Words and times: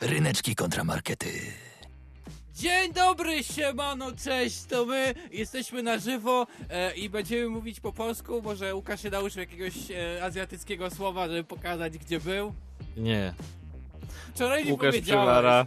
Ryneczki 0.00 0.54
kontramarkety. 0.54 1.28
Dzień 2.54 2.92
dobry, 2.92 3.44
siemano, 3.44 4.12
cześć, 4.24 4.64
to 4.64 4.86
my 4.86 5.14
jesteśmy 5.32 5.82
na 5.82 5.98
żywo 5.98 6.46
e, 6.70 6.94
i 6.94 7.08
będziemy 7.10 7.48
mówić 7.48 7.80
po 7.80 7.92
polsku, 7.92 8.42
może 8.42 8.74
Łukasz 8.74 9.02
się 9.02 9.10
nauczył 9.10 9.40
jakiegoś 9.40 9.74
e, 9.90 10.24
azjatyckiego 10.24 10.90
słowa, 10.90 11.28
żeby 11.28 11.44
pokazać 11.44 11.98
gdzie 11.98 12.20
był. 12.20 12.54
Nie. 12.96 13.34
Wczoraj 14.34 14.64
nie 14.64 14.72
Łukasz 14.72 14.86
powiedziałeś. 14.90 15.26
Przywara. 15.26 15.66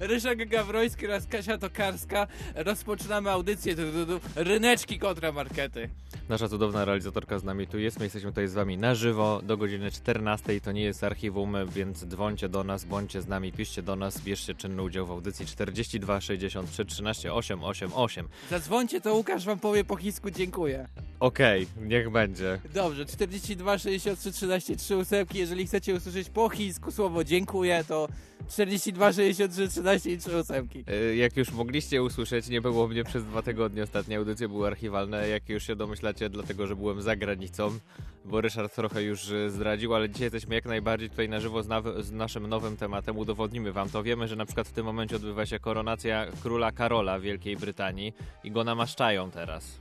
Ryszek 0.00 0.48
Gawroński 0.48 1.06
oraz 1.06 1.26
Kasia 1.26 1.58
Tokarska. 1.58 2.26
Rozpoczynamy 2.54 3.30
audycję 3.30 3.74
tu, 3.74 3.82
tu, 3.82 4.06
tu, 4.06 4.26
Ryneczki 4.36 4.98
kontramarkety. 4.98 5.88
Nasza 6.28 6.48
cudowna 6.48 6.84
realizatorka 6.84 7.38
z 7.38 7.44
nami 7.44 7.66
tu 7.66 7.78
jest. 7.78 7.98
My 7.98 8.04
jesteśmy 8.04 8.30
tutaj 8.30 8.48
z 8.48 8.54
wami 8.54 8.78
na 8.78 8.94
żywo 8.94 9.40
do 9.42 9.56
godziny 9.56 9.90
14. 9.90 10.60
To 10.60 10.72
nie 10.72 10.82
jest 10.82 11.04
archiwum, 11.04 11.56
więc 11.74 12.06
dzwońcie 12.06 12.48
do 12.48 12.64
nas, 12.64 12.84
bądźcie 12.84 13.22
z 13.22 13.28
nami, 13.28 13.52
piszcie 13.52 13.82
do 13.82 13.96
nas, 13.96 14.20
bierzcie 14.20 14.54
czynny 14.54 14.82
udział 14.82 15.06
w 15.06 15.10
audycji 15.10 15.46
42 15.46 16.20
63 16.20 16.84
13 16.84 17.34
888. 17.34 18.28
Zadzwońcie, 18.50 19.00
to 19.00 19.14
Łukasz 19.14 19.44
wam 19.44 19.58
powie 19.58 19.84
po 19.84 19.96
chińsku 19.96 20.30
dziękuję. 20.30 20.88
Okej, 21.20 21.66
niech 21.80 22.10
będzie. 22.10 22.60
Dobrze, 22.74 23.06
42 23.06 23.78
63 23.78 24.32
13 24.32 24.76
3 24.76 24.96
ósemki. 24.96 25.38
Jeżeli 25.38 25.66
chcecie 25.66 25.94
usłyszeć 25.94 26.30
po 26.30 26.48
chińsku 26.48 26.90
słowo 26.92 27.24
dziękuję, 27.24 27.84
to 27.88 28.08
42 28.48 29.12
63 29.12 29.68
13 29.68 29.79
i 30.06 30.18
3 30.18 30.38
ósemki. 30.38 30.84
E, 30.86 31.16
Jak 31.16 31.36
już 31.36 31.52
mogliście 31.52 32.02
usłyszeć, 32.02 32.48
nie 32.48 32.60
było 32.60 32.88
mnie 32.88 33.04
przez 33.04 33.24
dwa 33.24 33.42
tygodnie. 33.42 33.82
Ostatnie 33.82 34.16
audycje 34.18 34.48
były 34.48 34.66
archiwalne, 34.66 35.28
jak 35.28 35.48
już 35.48 35.66
się 35.66 35.76
domyślacie, 35.76 36.30
dlatego 36.30 36.66
że 36.66 36.76
byłem 36.76 37.02
za 37.02 37.16
granicą, 37.16 37.78
bo 38.24 38.40
Ryszard 38.40 38.74
trochę 38.74 39.02
już 39.02 39.30
e, 39.30 39.50
zdradził, 39.50 39.94
ale 39.94 40.10
dzisiaj 40.10 40.24
jesteśmy 40.24 40.54
jak 40.54 40.64
najbardziej 40.64 41.10
tutaj 41.10 41.28
na 41.28 41.40
żywo 41.40 41.62
z, 41.62 41.68
z 42.00 42.12
naszym 42.12 42.46
nowym 42.46 42.76
tematem. 42.76 43.18
Udowodnimy 43.18 43.72
wam 43.72 43.90
to. 43.90 44.02
Wiemy, 44.02 44.28
że 44.28 44.36
na 44.36 44.46
przykład 44.46 44.68
w 44.68 44.72
tym 44.72 44.84
momencie 44.86 45.16
odbywa 45.16 45.46
się 45.46 45.58
koronacja 45.58 46.26
króla 46.42 46.72
Karola 46.72 47.18
w 47.18 47.22
Wielkiej 47.22 47.56
Brytanii 47.56 48.12
i 48.44 48.50
go 48.50 48.64
namaszczają 48.64 49.30
teraz. 49.30 49.78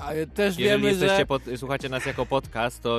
A 0.00 0.10
też 0.34 0.58
Jeżeli 0.58 0.64
wiemy, 0.64 0.88
jesteście 0.88 1.16
że... 1.16 1.26
pod, 1.26 1.42
słuchacie 1.56 1.88
nas 1.88 2.06
jako 2.06 2.26
podcast, 2.26 2.82
to 2.82 2.98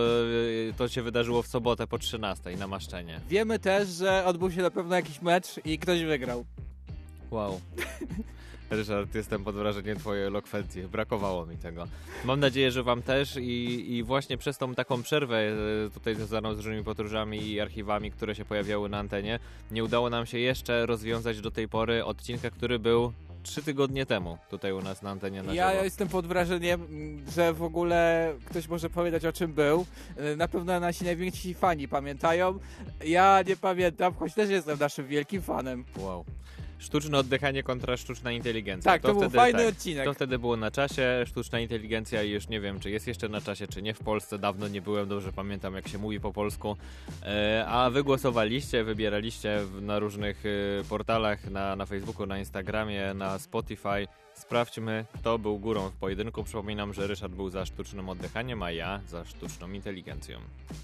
e, 0.69 0.73
to 0.77 0.87
się 0.87 1.01
wydarzyło 1.01 1.41
w 1.41 1.47
sobotę 1.47 1.87
po 1.87 1.97
13 1.97 2.57
namaszczenie. 2.57 3.19
Wiemy 3.29 3.59
też, 3.59 3.89
że 3.89 4.25
odbył 4.25 4.51
się 4.51 4.61
na 4.61 4.71
pewno 4.71 4.95
jakiś 4.95 5.21
mecz 5.21 5.59
i 5.65 5.79
ktoś 5.79 6.03
wygrał. 6.03 6.45
Wow. 7.31 7.61
Ryszard, 8.69 9.15
jestem 9.15 9.43
pod 9.43 9.55
wrażeniem 9.55 9.99
twojej 9.99 10.25
elokwencji. 10.25 10.83
Brakowało 10.83 11.45
mi 11.45 11.57
tego. 11.57 11.87
Mam 12.25 12.39
nadzieję, 12.39 12.71
że 12.71 12.83
wam 12.83 13.01
też 13.01 13.35
i, 13.35 13.93
i 13.95 14.03
właśnie 14.03 14.37
przez 14.37 14.57
tą 14.57 14.75
taką 14.75 15.03
przerwę 15.03 15.37
e, 15.37 15.53
tutaj 15.93 16.15
związaną 16.15 16.53
z 16.53 16.57
różnymi 16.57 16.83
podróżami 16.83 17.47
i 17.47 17.59
archiwami, 17.59 18.11
które 18.11 18.35
się 18.35 18.45
pojawiały 18.45 18.89
na 18.89 18.99
antenie, 18.99 19.39
nie 19.71 19.83
udało 19.83 20.09
nam 20.09 20.25
się 20.25 20.39
jeszcze 20.39 20.85
rozwiązać 20.85 21.41
do 21.41 21.51
tej 21.51 21.67
pory 21.67 22.05
odcinka, 22.05 22.49
który 22.49 22.79
był 22.79 23.13
trzy 23.43 23.63
tygodnie 23.63 24.05
temu 24.05 24.37
tutaj 24.49 24.71
u 24.71 24.81
nas 24.81 25.01
na 25.01 25.09
antenie 25.09 25.43
na 25.43 25.53
Ja 25.53 25.71
żywo. 25.71 25.83
jestem 25.83 26.07
pod 26.07 26.27
wrażeniem, 26.27 26.87
że 27.35 27.53
w 27.53 27.63
ogóle 27.63 28.33
ktoś 28.45 28.67
może 28.67 28.89
powiedzieć 28.89 29.25
o 29.25 29.33
czym 29.33 29.53
był. 29.53 29.85
Na 30.37 30.47
pewno 30.47 30.79
nasi 30.79 31.03
najwięksi 31.05 31.53
fani 31.53 31.87
pamiętają. 31.87 32.59
Ja 33.05 33.41
nie 33.47 33.57
pamiętam, 33.57 34.13
choć 34.13 34.33
też 34.33 34.49
jestem 34.49 34.79
naszym 34.79 35.07
wielkim 35.07 35.41
fanem. 35.41 35.85
Wow. 35.97 36.25
Sztuczne 36.81 37.17
oddychanie 37.17 37.63
kontra 37.63 37.97
sztuczna 37.97 38.31
inteligencja. 38.31 38.91
Tak, 38.91 39.01
to, 39.01 39.07
był 39.07 39.21
wtedy, 39.21 39.37
fajny 39.37 39.59
tak. 39.59 39.73
odcinek. 39.73 40.05
To 40.05 40.13
wtedy 40.13 40.39
było 40.39 40.57
na 40.57 40.71
czasie, 40.71 41.23
sztuczna 41.25 41.59
inteligencja 41.59 42.23
i 42.23 42.29
już 42.29 42.47
nie 42.47 42.61
wiem, 42.61 42.79
czy 42.79 42.91
jest 42.91 43.07
jeszcze 43.07 43.29
na 43.29 43.41
czasie, 43.41 43.67
czy 43.67 43.81
nie 43.81 43.93
w 43.93 43.99
Polsce. 43.99 44.39
Dawno 44.39 44.67
nie 44.67 44.81
byłem, 44.81 45.07
dobrze 45.07 45.33
pamiętam, 45.33 45.75
jak 45.75 45.87
się 45.87 45.97
mówi 45.97 46.19
po 46.19 46.33
polsku. 46.33 46.77
E, 47.23 47.65
a 47.67 47.89
wy 47.89 48.03
głosowaliście, 48.03 48.83
wybieraliście 48.83 49.59
w, 49.59 49.81
na 49.81 49.99
różnych 49.99 50.43
e, 50.45 50.83
portalach, 50.83 51.51
na, 51.51 51.75
na 51.75 51.85
Facebooku, 51.85 52.25
na 52.25 52.39
Instagramie, 52.39 53.13
na 53.13 53.39
Spotify. 53.39 54.07
Sprawdźmy, 54.41 55.05
kto 55.19 55.39
był 55.39 55.59
górą 55.59 55.89
w 55.89 55.93
pojedynku. 55.93 56.43
Przypominam, 56.43 56.93
że 56.93 57.07
Ryszard 57.07 57.33
był 57.33 57.49
za 57.49 57.65
sztucznym 57.65 58.09
oddychaniem, 58.09 58.63
a 58.63 58.71
ja 58.71 58.99
za 59.07 59.25
sztuczną 59.25 59.71
inteligencją. 59.71 60.39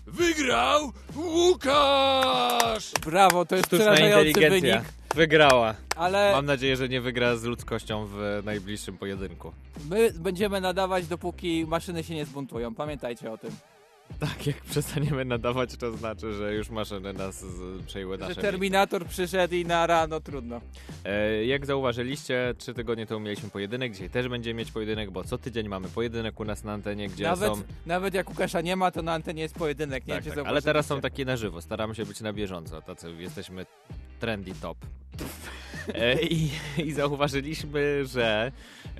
Wygrał 0.07 0.91
Łukasz! 1.15 2.91
Brawo, 3.05 3.45
to 3.45 3.55
jest 3.55 3.67
Sztuczna 3.67 3.85
przerażający 3.85 4.27
inteligencja 4.27 4.79
wynik. 4.79 4.93
wygrała. 5.15 5.75
Ale 5.95 6.31
Mam 6.31 6.45
nadzieję, 6.45 6.75
że 6.77 6.89
nie 6.89 7.01
wygra 7.01 7.35
z 7.35 7.43
ludzkością 7.43 8.05
w 8.05 8.41
najbliższym 8.45 8.97
pojedynku. 8.97 9.51
my 9.89 10.11
będziemy 10.19 10.61
nadawać, 10.61 11.07
dopóki 11.07 11.65
maszyny 11.67 12.03
się 12.03 12.15
nie 12.15 12.25
zbuntują. 12.25 12.75
Pamiętajcie 12.75 13.31
o 13.31 13.37
tym. 13.37 13.51
Tak, 14.19 14.47
jak 14.47 14.61
przestaniemy 14.61 15.25
nadawać, 15.25 15.77
to 15.77 15.97
znaczy, 15.97 16.33
że 16.33 16.53
już 16.53 16.69
maszyny 16.69 17.13
nas 17.13 17.39
z- 17.39 17.85
przejęły 17.85 18.17
nasze 18.17 18.33
Że 18.33 18.41
Terminator 18.41 19.05
przyszedł 19.05 19.53
i 19.55 19.65
na 19.65 19.87
rano 19.87 20.19
trudno. 20.19 20.61
E, 21.05 21.45
Jak 21.45 21.65
zauważyliście, 21.65 22.53
trzy 22.57 22.73
tygodnie 22.73 23.05
temu 23.05 23.19
mieliśmy 23.19 23.49
pojedynek, 23.49 23.91
dzisiaj 23.93 24.09
też 24.09 24.27
będziemy 24.27 24.57
mieć 24.57 24.71
pojedynek, 24.71 25.11
bo 25.11 25.23
co 25.23 25.37
tydzień 25.37 25.67
mamy 25.67 25.87
pojedynek 25.87 26.39
u 26.39 26.45
nas 26.45 26.63
na 26.63 26.73
antenie, 26.73 27.07
gdzie 27.09 27.23
Nawet, 27.23 27.49
są... 27.55 27.61
nawet 27.85 28.13
jak 28.13 28.29
Łukasza 28.29 28.61
nie 28.61 28.75
ma, 28.75 28.91
to 28.91 29.01
na 29.01 29.13
antenie 29.13 29.41
jest 29.41 29.55
pojedynek. 29.55 30.07
Nie 30.07 30.13
Tak, 30.13 30.23
wiem, 30.23 30.33
czy 30.33 30.37
tak, 30.39 30.47
ale 30.47 30.61
teraz 30.61 30.85
są 30.85 31.01
takie 31.01 31.25
na 31.25 31.37
żywo, 31.37 31.61
staramy 31.61 31.95
się 31.95 32.05
być 32.05 32.21
na 32.21 32.33
bieżąco, 32.33 32.81
tacy 32.81 33.11
jesteśmy 33.19 33.65
trendy 34.19 34.51
top. 34.61 34.77
E, 35.95 36.21
I, 36.21 36.49
I 36.77 36.93
zauważyliśmy, 36.93 38.05
że 38.05 38.51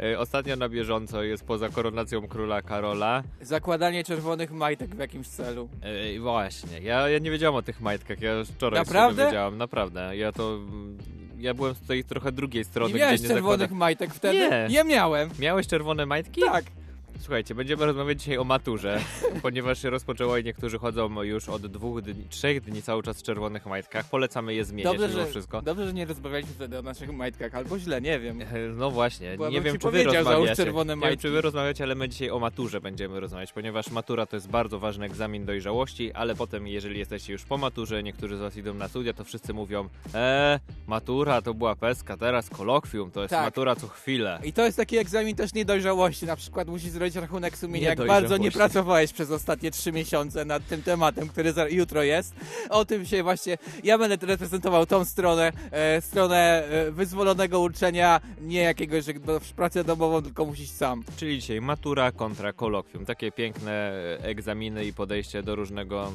e, 0.04 0.20
ostatnio 0.20 0.56
na 0.56 0.70
bieżąco 0.70 1.24
jest 1.24 1.46
poza 1.46 1.70
koronacją 1.70 2.28
króla 2.28 2.62
Karola. 2.62 3.24
Zakładanie 3.42 4.04
czerwonych 4.04 4.52
majtek 4.52 4.96
w 4.96 5.00
jakimś 5.00 5.28
celu. 5.28 5.70
E, 5.84 6.14
I 6.14 6.20
właśnie, 6.20 6.80
ja, 6.82 7.10
ja 7.10 7.20
nie 7.20 7.32
wiedziałem 7.32 7.56
o 7.56 7.62
tych 7.62 7.82
majtkach, 7.82 8.22
ja 8.22 8.32
wczoraj 8.56 8.80
Naprawdę? 8.80 9.22
dowiedziałem, 9.24 9.58
naprawdę. 9.58 10.18
Ja 10.18 10.32
to... 10.32 10.60
Ja 11.40 11.54
byłem 11.54 11.76
z 11.76 11.80
tej 11.82 12.04
trochę 12.04 12.32
drugiej 12.32 12.64
strony, 12.64 12.94
Nie 12.94 13.00
miałeś 13.00 13.20
gdzie 13.20 13.28
nie 13.30 13.34
czerwonych 13.36 13.60
zakładam... 13.60 13.78
majtek 13.78 14.14
wtedy? 14.14 14.38
Nie. 14.38 14.68
Ja 14.70 14.84
miałem. 14.84 15.30
Miałeś 15.40 15.68
czerwone 15.68 16.06
majtki? 16.06 16.42
Tak. 16.42 16.66
Słuchajcie, 17.20 17.56
będziemy 17.56 17.86
rozmawiać 17.86 18.20
dzisiaj 18.20 18.38
o 18.38 18.44
maturze, 18.44 19.00
ponieważ 19.42 19.82
się 19.82 19.90
rozpoczęło 19.90 20.38
i 20.38 20.44
niektórzy 20.44 20.78
chodzą 20.80 21.24
już 21.24 21.50
od 21.50 21.68
dwóch 21.68 22.02
dni, 22.02 22.24
trzech 22.30 22.62
dni 22.62 22.82
cały 22.82 23.04
czas 23.04 23.20
w 23.20 23.24
czerwonych 23.24 23.66
majtkach. 23.66 24.10
Polecamy 24.10 24.54
je 24.54 24.66
zmieniać 24.66 24.94
Dobrze 24.94 25.08
mimo 25.10 25.20
że, 25.20 25.28
wszystko. 25.32 25.62
dobrze, 25.62 25.86
że 25.88 25.94
nie 25.94 26.06
rozmawialiśmy 26.06 26.54
wtedy 26.54 26.80
o 26.80 26.82
naszych 26.82 27.12
majtkach, 27.14 27.56
albo 27.56 27.80
źle, 27.80 28.02
nie 28.02 28.20
wiem. 28.20 28.42
E, 28.42 28.46
No 28.76 28.92
właśnie, 28.92 29.38
Bo 29.38 29.50
nie 29.50 29.62
wiem 29.62 29.78
czy 29.80 29.92
wy 29.92 30.04
rozmawiacie. 30.04 30.56
czerwone 30.56 30.84
Nie 30.96 31.02
wiem 31.02 31.10
majtki. 31.10 31.22
czy 31.22 31.30
wy 31.30 31.42
rozmawiacie, 31.42 31.84
ale 31.84 31.96
my 31.96 32.10
dzisiaj 32.10 32.30
o 32.30 32.40
maturze 32.40 32.82
będziemy 32.82 33.20
rozmawiać, 33.20 33.54
ponieważ 33.54 33.90
matura 33.92 34.26
to 34.26 34.36
jest 34.36 34.50
bardzo 34.50 34.80
ważny 34.80 35.06
egzamin 35.06 35.46
dojrzałości, 35.46 36.14
ale 36.14 36.36
potem 36.36 36.68
jeżeli 36.68 37.00
jesteście 37.00 37.34
już 37.34 37.46
po 37.46 37.58
maturze, 37.58 38.04
niektórzy 38.04 38.38
z 38.38 38.40
was 38.40 38.58
idą 38.58 38.74
na 38.74 38.88
studia, 38.88 39.14
to 39.14 39.24
wszyscy 39.24 39.54
mówią 39.54 39.90
eee, 40.14 40.60
matura 40.88 41.42
to 41.42 41.54
była 41.54 41.76
peska, 41.76 42.18
teraz 42.18 42.50
kolokwium, 42.50 43.12
to 43.12 43.22
jest 43.22 43.30
Tak. 43.32 43.44
matura 43.46 43.76
co 43.76 43.88
chwilę. 43.88 44.40
I 44.44 44.54
to 44.54 44.66
jest 44.66 44.78
taki 44.78 44.98
egzamin 44.98 45.36
też 45.36 45.54
niedojrzałości. 45.54 46.26
Na 46.26 46.36
przykład 46.36 46.68
musisz 46.68 46.90
zrobić 46.90 47.07
rachunek 47.16 47.58
sumienia, 47.58 47.90
jak 47.90 48.08
bardzo 48.08 48.38
nie 48.38 48.52
pracowałeś 48.52 49.14
przez 49.14 49.32
ostatnie 49.32 49.72
trzy 49.72 49.92
miesiące 49.92 50.46
nad 50.46 50.68
tym 50.68 50.84
tematem, 50.84 51.28
który 51.28 51.54
za, 51.54 51.68
jutro 51.68 52.04
jest. 52.04 52.36
O 52.70 52.86
tym 52.86 53.06
się 53.06 53.24
właśnie, 53.24 53.58
ja 53.84 53.98
będę 53.98 54.28
reprezentował 54.28 54.86
tą 54.86 55.06
stronę, 55.06 55.52
e, 55.72 56.02
stronę 56.02 56.64
e, 56.66 56.92
wyzwolonego 56.92 57.60
uczenia, 57.60 58.22
nie 58.42 58.62
jakiegoś, 58.62 59.06
że 59.06 59.14
do, 59.14 59.42
pracę 59.56 59.84
domową, 59.84 60.22
tylko 60.22 60.46
musisz 60.46 60.70
sam. 60.70 61.04
Czyli 61.18 61.40
dzisiaj 61.40 61.62
matura 61.62 62.12
kontra 62.12 62.54
kolokwium. 62.54 63.06
Takie 63.06 63.32
piękne 63.32 63.72
e, 63.72 64.24
egzaminy 64.24 64.86
i 64.86 64.94
podejście 64.94 65.44
do 65.44 65.56
różnego 65.56 66.12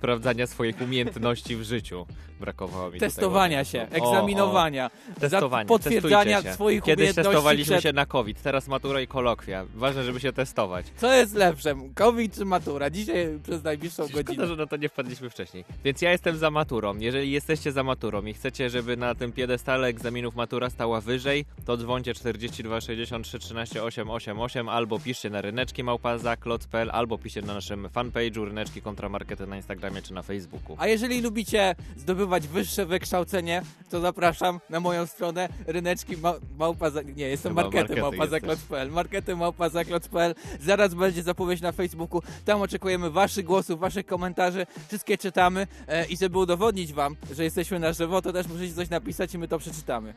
sprawdzania 0.00 0.46
swoich 0.46 0.80
umiejętności 0.80 1.56
w 1.56 1.62
życiu. 1.62 2.06
Brakowało 2.40 2.90
mi 2.90 3.00
Testowania 3.00 3.64
się. 3.64 3.82
O, 3.82 3.94
egzaminowania, 3.94 4.90
o, 5.22 5.28
za 5.28 5.40
potwierdzania 5.66 6.42
się. 6.42 6.52
swoich 6.52 6.82
Kiedyś 6.82 7.02
umiejętności 7.02 7.30
testowaliśmy 7.32 7.74
przed... 7.74 7.82
się 7.82 7.92
na 7.92 8.06
COVID, 8.06 8.42
teraz 8.42 8.68
matura 8.68 9.00
i 9.00 9.06
kolokwia. 9.06 9.64
Ważne, 9.74 10.04
żeby 10.04 10.20
się 10.20 10.32
testować. 10.32 10.86
Co 10.96 11.12
jest 11.12 11.34
lepsze, 11.34 11.74
COVID 11.94 12.34
czy 12.34 12.44
matura? 12.44 12.90
Dzisiaj 12.90 13.38
przez 13.42 13.64
najbliższą 13.64 14.08
Szkoda, 14.08 14.22
godzinę. 14.22 14.46
że 14.46 14.56
na 14.56 14.66
to 14.66 14.76
nie 14.76 14.88
wpadliśmy 14.88 15.30
wcześniej. 15.30 15.64
Więc 15.84 16.02
ja 16.02 16.10
jestem 16.10 16.36
za 16.36 16.50
maturą. 16.50 16.98
Jeżeli 16.98 17.30
jesteście 17.30 17.72
za 17.72 17.82
maturą 17.82 18.24
i 18.24 18.34
chcecie, 18.34 18.70
żeby 18.70 18.96
na 18.96 19.14
tym 19.14 19.32
piedestale 19.32 19.86
egzaminów 19.86 20.34
matura 20.34 20.70
stała 20.70 21.00
wyżej, 21.00 21.44
to 21.64 21.76
dzwońcie 21.76 22.14
42 22.14 22.80
63 22.80 23.38
13 23.38 23.82
888 23.82 24.68
albo 24.68 24.98
piszcie 24.98 25.30
na 25.30 25.40
ryneczki 25.40 25.84
małpa.zaklot.pl 25.84 26.90
albo 26.92 27.18
piszcie 27.18 27.42
na 27.42 27.54
naszym 27.54 27.88
fanpage'u 27.88 28.44
ryneczki 28.44 28.82
kontramarkety 28.82 29.46
na 29.46 29.56
Instagramie 29.56 29.89
czy 30.02 30.14
na 30.14 30.22
Facebooku. 30.22 30.76
A 30.78 30.86
jeżeli 30.86 31.20
lubicie 31.20 31.74
zdobywać 31.96 32.48
wyższe 32.48 32.86
wykształcenie, 32.86 33.62
to 33.90 34.00
zapraszam 34.00 34.60
na 34.70 34.80
moją 34.80 35.06
stronę 35.06 35.48
ryneczki 35.66 36.16
ma 36.16 36.34
małpa... 36.58 36.90
Za 36.90 37.02
nie, 37.02 37.28
jestem 37.28 37.50
Chyba 37.50 37.62
markety 37.62 37.80
markety 37.80 38.00
małpa 38.00 38.26
zaklot.pl 38.26 38.90
markety 38.90 39.36
małpa 39.36 39.68
zaklot.pl 39.68 40.34
Zaraz 40.60 40.94
będzie 40.94 41.22
zapowiedź 41.22 41.60
na 41.60 41.72
Facebooku. 41.72 42.22
Tam 42.44 42.62
oczekujemy 42.62 43.10
waszych 43.10 43.44
głosów, 43.44 43.80
waszych 43.80 44.06
komentarzy. 44.06 44.66
Wszystkie 44.88 45.18
czytamy 45.18 45.66
e, 45.88 46.06
i 46.06 46.16
żeby 46.16 46.38
udowodnić 46.38 46.92
wam, 46.92 47.16
że 47.32 47.44
jesteśmy 47.44 47.78
na 47.78 47.92
żywo, 47.92 48.22
to 48.22 48.32
też 48.32 48.48
musicie 48.48 48.74
coś 48.74 48.90
napisać 48.90 49.34
i 49.34 49.38
my 49.38 49.48
to 49.48 49.58
przeczytamy. 49.58 50.14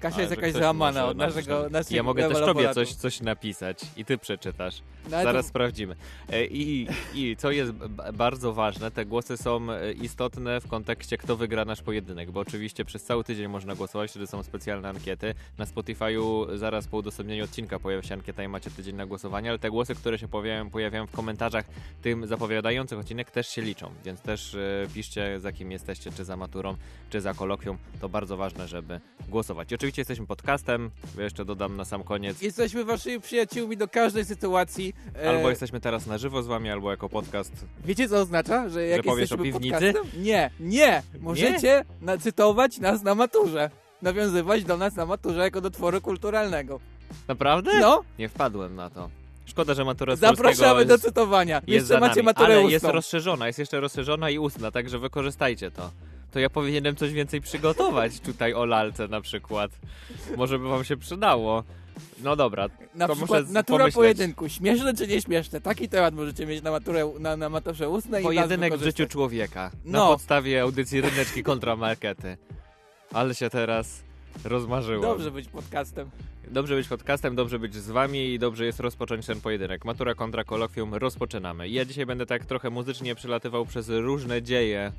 Kasia 0.00 0.16
A, 0.16 0.20
jest 0.20 0.30
jakaś 0.30 0.52
załamana 0.52 1.06
od 1.06 1.16
naszego, 1.16 1.68
naszego 1.70 1.96
Ja 1.96 2.02
mogę 2.02 2.28
też 2.28 2.38
tobie 2.38 2.74
coś, 2.74 2.92
coś 2.92 3.20
napisać 3.20 3.80
i 3.96 4.04
ty 4.04 4.18
przeczytasz. 4.18 4.82
No, 5.04 5.10
Zaraz 5.10 5.44
to- 5.44 5.48
sprawdzimy. 5.48 5.96
E, 6.32 6.46
I, 6.46 6.88
I 7.14 7.36
co 7.36 7.50
jest 7.50 7.72
bardzo 8.14 8.52
ważne, 8.52 8.90
te 8.90 9.06
głosy 9.06 9.36
są 9.36 9.72
e, 9.72 9.92
istotne 9.92 10.60
w 10.60 10.68
kontekście, 10.68 11.18
kto 11.18 11.36
wygra 11.36 11.64
nasz 11.64 11.82
pojedynek, 11.82 12.30
bo 12.30 12.40
oczywiście 12.40 12.84
przez 12.84 13.04
cały 13.04 13.24
tydzień 13.24 13.48
można 13.48 13.74
głosować, 13.74 14.10
wtedy 14.10 14.26
są 14.26 14.42
specjalne 14.42 14.88
ankiety. 14.88 15.34
Na 15.58 15.64
Spotify'u 15.64 16.56
zaraz 16.56 16.88
po 16.88 16.96
udostępnieniu 16.96 17.44
odcinka 17.44 17.78
pojawia 17.78 18.02
się 18.02 18.14
ankieta 18.14 18.42
i 18.42 18.48
macie 18.48 18.70
tydzień 18.70 18.96
na 18.96 19.06
głosowanie, 19.06 19.50
ale 19.50 19.58
te 19.58 19.70
głosy, 19.70 19.94
które 19.94 20.18
się 20.18 20.28
pojawiają, 20.28 20.70
pojawiają 20.70 21.06
w 21.06 21.10
komentarzach 21.10 21.64
tym 22.02 22.26
zapowiadających 22.26 22.98
odcinek 22.98 23.30
też 23.30 23.48
się 23.48 23.62
liczą, 23.62 23.90
więc 24.04 24.20
też 24.20 24.54
e, 24.54 24.86
piszcie 24.94 25.40
za 25.40 25.52
kim 25.52 25.72
jesteście, 25.72 26.12
czy 26.12 26.24
za 26.24 26.36
maturą, 26.36 26.76
czy 27.10 27.20
za 27.20 27.34
kolokwium. 27.34 27.78
To 28.00 28.08
bardzo 28.08 28.36
ważne, 28.36 28.68
żeby 28.68 29.00
głosować. 29.28 29.72
I 29.72 29.74
oczywiście 29.86 30.00
jesteśmy 30.00 30.26
podcastem, 30.26 30.90
jeszcze 31.18 31.44
dodam 31.44 31.76
na 31.76 31.84
sam 31.84 32.02
koniec. 32.04 32.42
Jesteśmy 32.42 32.84
waszymi 32.84 33.20
przyjaciółmi 33.20 33.76
do 33.76 33.88
każdej 33.88 34.24
sytuacji. 34.24 34.94
E, 35.22 35.28
Albo 35.30 35.50
jesteśmy 35.50 35.80
teraz 35.80 36.06
na 36.06 36.18
żywo 36.18 36.42
z 36.42 36.46
wami, 36.46 36.70
albo 36.70 36.90
jako 36.90 37.08
podcast 37.08 37.52
Wiecie 37.84 38.08
co 38.08 38.16
oznacza? 38.20 38.68
Że 38.68 38.86
jak 38.86 39.02
powiesz 39.02 39.20
jesteśmy 39.20 39.42
o 39.42 39.44
piwnicy? 39.44 39.92
podcastem? 39.92 40.22
Nie, 40.22 40.50
nie! 40.60 41.02
Możecie 41.20 41.84
nacytować 42.00 42.78
nas 42.78 43.02
na 43.02 43.14
maturze. 43.14 43.70
Nawiązywać 44.02 44.64
do 44.64 44.76
nas 44.76 44.94
na 44.96 45.06
maturze 45.06 45.40
jako 45.40 45.60
do 45.60 45.70
tworu 45.70 46.00
kulturalnego. 46.00 46.80
Naprawdę? 47.28 47.80
No, 47.80 48.02
Nie 48.18 48.28
wpadłem 48.28 48.74
na 48.74 48.90
to. 48.90 49.10
Szkoda, 49.46 49.74
że 49.74 49.84
matura 49.84 50.16
z 50.16 50.18
zapraszamy 50.18 50.84
do 50.84 50.98
cytowania. 50.98 51.54
jest 51.56 51.68
Jeszcze 51.68 51.86
za 51.86 52.00
macie 52.00 52.22
maturę 52.22 52.46
ale 52.46 52.56
ustną. 52.58 52.70
jest 52.70 52.84
rozszerzona, 52.84 53.46
jest 53.46 53.58
jeszcze 53.58 53.80
rozszerzona 53.80 54.30
i 54.30 54.38
ustna, 54.38 54.70
także 54.70 54.98
wykorzystajcie 54.98 55.70
to. 55.70 55.90
To 56.36 56.40
ja 56.40 56.50
powinienem 56.50 56.96
coś 56.96 57.12
więcej 57.12 57.40
przygotować 57.40 58.20
tutaj 58.20 58.54
o 58.54 58.64
lalce 58.66 59.08
na 59.08 59.20
przykład. 59.20 59.70
Może 60.36 60.58
by 60.58 60.68
wam 60.68 60.84
się 60.84 60.96
przydało. 60.96 61.64
No 62.22 62.36
dobra, 62.36 62.68
Na 62.94 63.06
to 63.06 63.16
przykład 63.16 63.48
natura 63.50 63.78
pomyśleć. 63.78 63.94
pojedynku. 63.94 64.48
Śmieszne 64.48 64.94
czy 64.94 65.06
nieśmieszne? 65.08 65.60
Taki 65.60 65.88
temat 65.88 66.14
możecie 66.14 66.46
mieć 66.46 66.62
na 66.62 66.70
maturę, 66.70 67.10
na, 67.18 67.36
na 67.36 67.48
maturze 67.48 67.88
ustnej 67.88 68.22
i 68.22 68.24
pojedynek 68.26 68.70
nas 68.72 68.80
w 68.80 68.84
życiu 68.84 69.06
człowieka. 69.06 69.70
Na 69.84 69.98
No. 69.98 70.06
podstawie 70.08 70.62
audycji 70.62 71.00
Ryneczki 71.00 71.42
kontra 71.42 71.76
Markety. 71.76 72.36
Ale 73.12 73.34
się 73.34 73.50
teraz 73.50 74.02
rozmarzyło. 74.44 75.02
Dobrze 75.02 75.30
być 75.30 75.48
podcastem. 75.48 76.10
Dobrze 76.50 76.74
być 76.76 76.88
podcastem, 76.88 77.36
dobrze 77.36 77.58
być 77.58 77.74
z 77.74 77.90
wami 77.90 78.32
i 78.34 78.38
dobrze 78.38 78.66
jest 78.66 78.80
rozpocząć 78.80 79.26
ten 79.26 79.40
pojedynek. 79.40 79.84
Matura 79.84 80.14
kontra 80.14 80.44
kolokwium, 80.44 80.94
rozpoczynamy. 80.94 81.68
I 81.68 81.72
Ja 81.72 81.84
dzisiaj 81.84 82.06
będę 82.06 82.26
tak 82.26 82.44
trochę 82.44 82.70
muzycznie 82.70 83.14
przelatywał 83.14 83.66
przez 83.66 83.88
różne 83.88 84.42
dzieje 84.42 84.92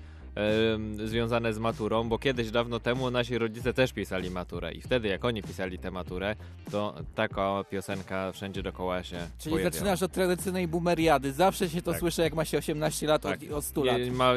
związane 1.06 1.54
z 1.54 1.60
maturą, 1.60 2.10
bo 2.10 2.20
kiedyś 2.20 2.52
dawno 2.52 2.80
temu 2.80 3.12
nasi 3.12 3.38
rodzice 3.38 3.74
też 3.74 3.94
pisali 3.94 4.32
maturę 4.32 4.74
i 4.74 4.82
wtedy 4.82 5.08
jak 5.08 5.26
oni 5.26 5.44
pisali 5.44 5.80
tę 5.80 5.92
maturę, 5.92 6.36
to 6.72 6.96
taka 7.16 7.64
piosenka 7.70 8.32
wszędzie 8.32 8.64
dookoła 8.64 9.04
się 9.04 9.18
Czyli 9.40 9.54
pojawiała. 9.54 9.72
zaczynasz 9.74 10.04
od 10.04 10.12
tradycyjnej 10.12 10.68
boomeriady. 10.68 11.34
Zawsze 11.34 11.70
się 11.70 11.82
to 11.82 11.92
Tak. 11.92 12.00
słyszy, 12.00 12.22
jak 12.22 12.34
ma 12.34 12.46
się 12.46 12.58
18 12.58 13.08
lat 13.08 13.22
Tak. 13.22 13.40
od, 13.44 13.52
od 13.52 13.66
100 13.66 13.84
lat. 13.84 13.98
Nie, 13.98 14.12
ma, 14.12 14.34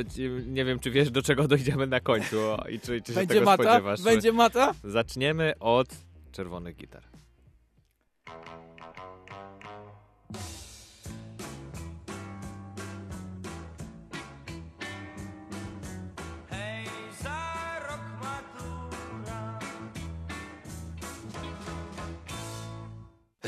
nie 0.47 0.65
wiem, 0.65 0.79
czy 0.79 0.91
wiesz, 0.91 1.11
do 1.11 1.23
czego 1.23 1.49
dojdziemy 1.49 1.87
na 1.87 2.01
końcu 2.01 2.37
i 2.71 2.81
czy, 2.81 3.03
czy 3.03 3.13
się 3.13 3.19
Będzie 3.21 3.35
tego 3.35 3.47
mata? 3.47 3.63
spodziewasz. 3.65 4.03
Będzie 4.03 4.33
mata? 4.33 4.75
Zaczniemy 4.85 5.53
od 5.61 5.89
czerwonych 6.33 6.77
gitar. 6.77 7.03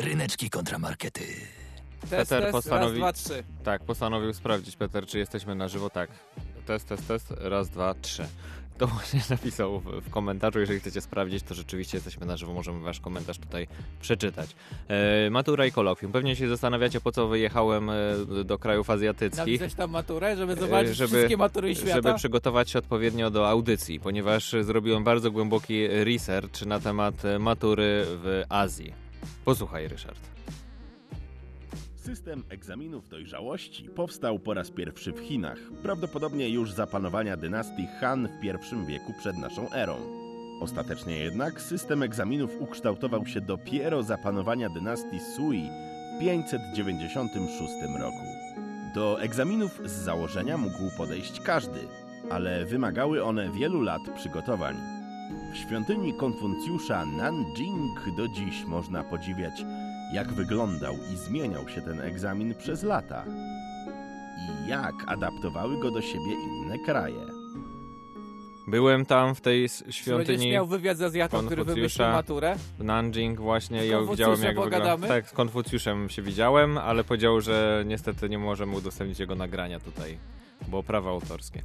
Ryneczki 0.02 0.50
kontra 0.50 0.78
markety. 0.78 1.20
Test, 2.10 2.30
Peter 2.30 2.42
test, 2.52 2.54
postanowi- 2.68 2.80
raz, 2.80 2.92
dwa, 2.94 3.12
trzy. 3.12 3.44
Tak, 3.64 3.84
postanowił 3.84 4.34
sprawdzić, 4.34 4.76
Peter, 4.76 5.06
czy 5.06 5.18
jesteśmy 5.18 5.54
na 5.54 5.68
żywo. 5.68 5.90
Tak. 5.90 6.10
Test, 6.66 6.88
test, 6.88 7.08
test. 7.08 7.34
Raz, 7.40 7.68
dwa, 7.68 7.94
trzy. 7.94 8.24
To 8.78 8.86
właśnie 8.92 9.20
napisał 9.30 9.80
w, 9.80 9.84
w 9.84 10.10
komentarzu. 10.10 10.60
Jeżeli 10.60 10.80
chcecie 10.80 11.00
sprawdzić, 11.00 11.42
to 11.42 11.54
rzeczywiście 11.54 11.96
jesteśmy 11.96 12.26
na 12.26 12.36
żywo. 12.36 12.52
Możemy 12.52 12.80
wasz 12.80 13.00
komentarz 13.00 13.38
tutaj 13.38 13.66
przeczytać. 14.00 14.50
E, 14.88 15.30
matura 15.30 15.66
i 15.66 15.72
kolokwium. 15.72 16.12
Pewnie 16.12 16.36
się 16.36 16.48
zastanawiacie, 16.48 17.00
po 17.00 17.12
co 17.12 17.28
wyjechałem 17.28 17.90
e, 17.90 17.94
do 18.44 18.58
krajów 18.58 18.90
azjatyckich. 18.90 19.38
Napisać 19.60 19.74
tam 19.74 19.90
maturę, 19.90 20.36
żeby 20.36 20.56
zobaczyć 20.56 20.96
żeby- 20.96 21.08
wszystkie 21.08 21.36
matury 21.36 21.74
świata? 21.74 21.94
Żeby 21.94 22.14
przygotować 22.14 22.70
się 22.70 22.78
odpowiednio 22.78 23.30
do 23.30 23.48
audycji, 23.48 24.00
ponieważ 24.00 24.54
zrobiłem 24.62 25.04
bardzo 25.04 25.30
głęboki 25.30 25.88
research 25.88 26.62
na 26.66 26.80
temat 26.80 27.24
e, 27.24 27.38
matury 27.38 28.04
w 28.06 28.42
Azji. 28.48 29.01
Posłuchaj, 29.44 29.88
Ryszard. 29.88 30.20
System 31.96 32.42
egzaminów 32.48 33.08
dojrzałości 33.08 33.84
powstał 33.84 34.38
po 34.38 34.54
raz 34.54 34.70
pierwszy 34.70 35.12
w 35.12 35.20
Chinach, 35.20 35.58
prawdopodobnie 35.82 36.48
już 36.48 36.72
za 36.72 36.86
panowania 36.86 37.36
dynastii 37.36 37.86
Han 38.00 38.28
w 38.28 38.44
I 38.44 38.86
wieku 38.86 39.12
przed 39.18 39.36
naszą 39.36 39.72
erą. 39.72 39.96
Ostatecznie 40.60 41.18
jednak 41.18 41.60
system 41.60 42.02
egzaminów 42.02 42.50
ukształtował 42.60 43.26
się 43.26 43.40
dopiero 43.40 44.02
za 44.02 44.18
panowania 44.18 44.68
dynastii 44.68 45.20
Sui 45.36 45.68
w 46.16 46.20
596 46.20 47.74
roku. 48.00 48.26
Do 48.94 49.22
egzaminów 49.22 49.80
z 49.84 49.92
założenia 49.92 50.58
mógł 50.58 50.90
podejść 50.96 51.40
każdy, 51.40 51.80
ale 52.30 52.66
wymagały 52.66 53.24
one 53.24 53.50
wielu 53.50 53.80
lat 53.80 54.02
przygotowań. 54.16 55.01
W 55.52 55.56
świątyni 55.56 56.14
Konfucjusza 56.14 57.06
Nanjing 57.06 58.16
do 58.16 58.28
dziś 58.28 58.64
można 58.64 59.04
podziwiać 59.04 59.64
jak 60.12 60.32
wyglądał 60.32 60.94
i 61.14 61.16
zmieniał 61.16 61.68
się 61.68 61.82
ten 61.82 62.00
egzamin 62.00 62.54
przez 62.54 62.82
lata 62.82 63.24
i 64.38 64.68
jak 64.68 64.94
adaptowały 65.06 65.80
go 65.80 65.90
do 65.90 66.02
siebie 66.02 66.32
inne 66.32 66.78
kraje. 66.78 67.26
Byłem 68.66 69.06
tam 69.06 69.34
w 69.34 69.40
tej 69.40 69.68
świątyni 69.90 70.50
miał 70.50 70.66
wywiad 70.66 70.96
z 70.96 71.02
Azjatą, 71.02 71.38
który 71.38 71.56
Konfucjusza. 71.56 71.74
wymyślił 71.74 72.06
maturę. 72.06 72.56
w 72.78 72.84
Nanjing 72.84 73.40
właśnie. 73.40 73.86
Ja 73.86 74.02
widziałem 74.02 74.42
jak 74.42 74.60
wygląda. 74.60 75.08
Tak, 75.08 75.28
z 75.28 75.32
Konfucjuszem 75.32 76.08
się 76.08 76.22
widziałem, 76.22 76.78
ale 76.78 77.04
powiedział, 77.04 77.40
że 77.40 77.84
niestety 77.86 78.28
nie 78.28 78.38
możemy 78.38 78.76
udostępnić 78.76 79.18
jego 79.18 79.34
nagrania 79.34 79.80
tutaj, 79.80 80.18
bo 80.68 80.82
prawa 80.82 81.10
autorskie. 81.10 81.62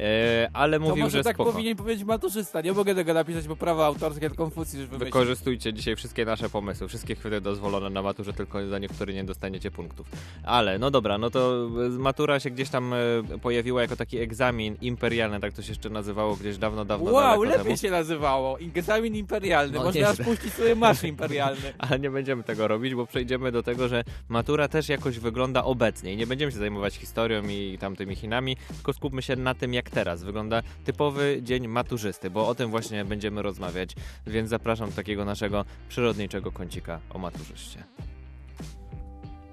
E, 0.00 0.50
ale 0.52 0.78
To 0.80 0.84
mówił, 0.84 1.04
może 1.04 1.18
że 1.18 1.24
tak 1.24 1.36
spoko. 1.36 1.52
powinien 1.52 1.76
powiedzieć 1.76 2.04
maturzysta. 2.04 2.60
Nie 2.60 2.72
mogę 2.72 2.94
tego 2.94 3.14
napisać, 3.14 3.48
bo 3.48 3.56
prawa 3.56 3.86
autorskie 3.86 4.30
to 4.30 4.36
Konfucjusz 4.36 4.74
wymyślił. 4.74 4.98
Wykorzystujcie 4.98 5.72
dzisiaj 5.72 5.96
wszystkie 5.96 6.24
nasze 6.24 6.50
pomysły, 6.50 6.88
wszystkie 6.88 7.14
chwyty 7.14 7.40
dozwolone 7.40 7.90
na 7.90 8.02
maturze, 8.02 8.32
tylko 8.32 8.68
za 8.68 8.78
niektóre 8.78 9.12
nie 9.14 9.24
dostaniecie 9.24 9.70
punktów. 9.70 10.06
Ale, 10.44 10.78
no 10.78 10.90
dobra, 10.90 11.18
no 11.18 11.30
to 11.30 11.68
e, 11.86 11.88
matura 11.88 12.40
się 12.40 12.50
gdzieś 12.50 12.68
tam 12.68 12.92
e, 12.92 12.96
pojawiła 13.42 13.82
jako 13.82 13.96
taki 13.96 14.18
egzamin 14.18 14.76
imperialny, 14.80 15.40
tak 15.40 15.52
to 15.52 15.62
się 15.62 15.68
jeszcze 15.68 15.90
nazywało 15.90 16.36
gdzieś 16.36 16.58
dawno, 16.58 16.84
dawno 16.84 17.10
Wow, 17.12 17.42
lepiej 17.42 17.62
temu. 17.64 17.76
się 17.76 17.90
nazywało. 17.90 18.58
Egzamin 18.60 19.16
imperialny. 19.16 19.78
No, 19.78 19.84
Można 19.84 20.08
aż 20.08 20.18
nieźle. 20.18 20.24
puścić 20.34 20.52
sobie 20.52 20.74
marsz 20.74 21.02
imperialny. 21.04 21.72
Ale 21.78 21.98
nie 21.98 22.10
będziemy 22.10 22.42
tego 22.42 22.68
robić, 22.68 22.94
bo 22.94 23.06
przejdziemy 23.06 23.52
do 23.52 23.62
tego, 23.62 23.88
że 23.88 24.04
matura 24.28 24.68
też 24.68 24.88
jakoś 24.88 25.18
wygląda 25.18 25.64
obecnie. 25.64 26.12
I 26.12 26.16
nie 26.16 26.26
będziemy 26.26 26.52
się 26.52 26.58
zajmować 26.58 26.94
historią 26.94 27.42
i 27.48 27.78
tamtymi 27.80 28.16
Chinami, 28.16 28.56
tylko 28.76 28.92
skupmy 28.92 29.22
się 29.22 29.36
na 29.36 29.54
tym, 29.54 29.74
jak 29.74 29.89
teraz 29.90 30.22
wygląda 30.22 30.62
typowy 30.84 31.38
dzień 31.42 31.68
maturzysty, 31.68 32.30
bo 32.30 32.48
o 32.48 32.54
tym 32.54 32.70
właśnie 32.70 33.04
będziemy 33.04 33.42
rozmawiać. 33.42 33.90
Więc 34.26 34.50
zapraszam 34.50 34.90
do 34.90 34.96
takiego 34.96 35.24
naszego 35.24 35.64
przyrodniczego 35.88 36.52
kącika 36.52 37.00
o 37.10 37.18
maturzyście. 37.18 37.84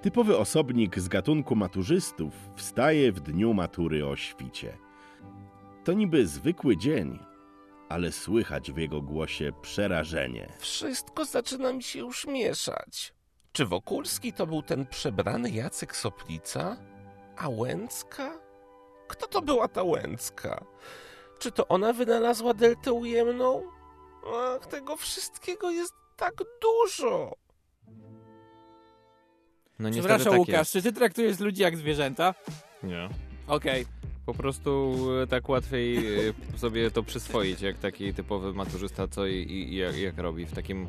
Typowy 0.01 0.38
osobnik 0.38 1.00
z 1.00 1.08
gatunku 1.08 1.56
maturzystów 1.56 2.34
wstaje 2.56 3.12
w 3.12 3.20
dniu 3.20 3.53
matury 3.53 4.08
o 4.08 4.15
świcie. 4.15 4.77
To 5.84 5.94
niby 5.94 6.27
zwykły 6.27 6.77
dzień, 6.77 7.20
ale 7.89 8.12
słychać 8.12 8.72
w 8.72 8.77
jego 8.77 9.01
głosie 9.01 9.51
przerażenie. 9.62 10.53
Wszystko 10.60 11.25
zaczyna 11.25 11.74
mi 11.74 11.84
się 11.84 12.00
już 12.00 12.27
mieszać. 12.27 13.13
Czy 13.51 13.65
Wokulski 13.65 14.34
to 14.34 14.48
był 14.48 14.62
ten 14.62 14.86
przebrany 14.86 15.50
Jacek 15.50 15.96
Soplica? 15.96 16.77
A 17.38 17.50
Łęcka? 17.50 18.47
Kto 19.08 19.28
to 19.28 19.42
była 19.42 19.68
ta 19.68 19.84
Łęcka? 19.84 20.64
Czy 21.40 21.52
to 21.52 21.68
ona 21.68 21.94
wynalazła 21.94 22.54
deltę 22.54 22.94
ujemną? 22.94 23.64
Ach, 24.36 24.68
tego 24.68 24.96
wszystkiego 24.98 25.72
jest 25.72 25.94
tak 26.18 26.34
dużo. 26.62 27.36
No 29.80 29.90
Przepraszam, 29.92 30.32
tak 30.32 30.40
Łukasz, 30.40 30.54
jest. 30.54 30.72
czy 30.72 30.82
ty 30.82 30.94
traktujesz 30.94 31.40
ludzi 31.40 31.62
jak 31.62 31.78
zwierzęta? 31.78 32.34
Nie. 32.84 33.10
Okej. 33.48 33.86
Po 34.27 34.34
prostu 34.34 34.98
e, 35.24 35.27
tak 35.27 35.50
łatwiej 35.50 35.98
e, 36.29 36.57
sobie 36.57 36.91
to 36.91 37.03
przyswoić, 37.03 37.62
jak 37.62 37.77
taki 37.77 38.13
typowy 38.13 38.53
maturzysta, 38.53 39.07
co 39.07 39.27
i, 39.27 39.34
i 39.34 39.75
jak, 39.75 39.98
jak 39.98 40.17
robi 40.17 40.46
w 40.46 40.51
takim, 40.51 40.88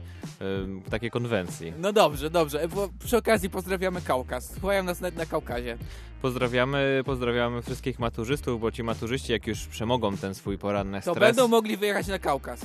e, 0.87 0.91
takiej 0.91 1.11
konwencji. 1.11 1.73
No 1.79 1.93
dobrze, 1.93 2.31
dobrze. 2.31 2.69
Bo 2.69 2.89
przy 3.05 3.17
okazji 3.17 3.51
pozdrawiamy 3.51 4.01
Kaukaz. 4.01 4.53
Słuchają 4.53 4.83
nas 4.83 5.01
nawet 5.01 5.17
na 5.17 5.27
Kaukazie. 5.27 5.79
Pozdrawiamy, 6.23 7.03
pozdrawiamy 7.05 7.63
wszystkich 7.63 7.99
maturzystów, 7.99 8.61
bo 8.61 8.71
ci 8.73 8.83
maturzyści, 8.83 9.33
jak 9.33 9.47
już 9.47 9.67
przemogą 9.67 10.17
ten 10.17 10.35
swój 10.35 10.59
poranny 10.59 11.01
To 11.03 11.15
stres... 11.15 11.29
będą 11.29 11.49
mogli 11.49 11.77
wyjechać 11.77 12.07
na 12.07 12.19
Kaukaz. 12.19 12.61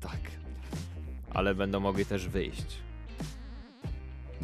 Tak. 0.00 0.20
ale 1.34 1.54
będą 1.54 1.80
mogli 1.80 2.06
też 2.06 2.28
wyjść. 2.28 2.85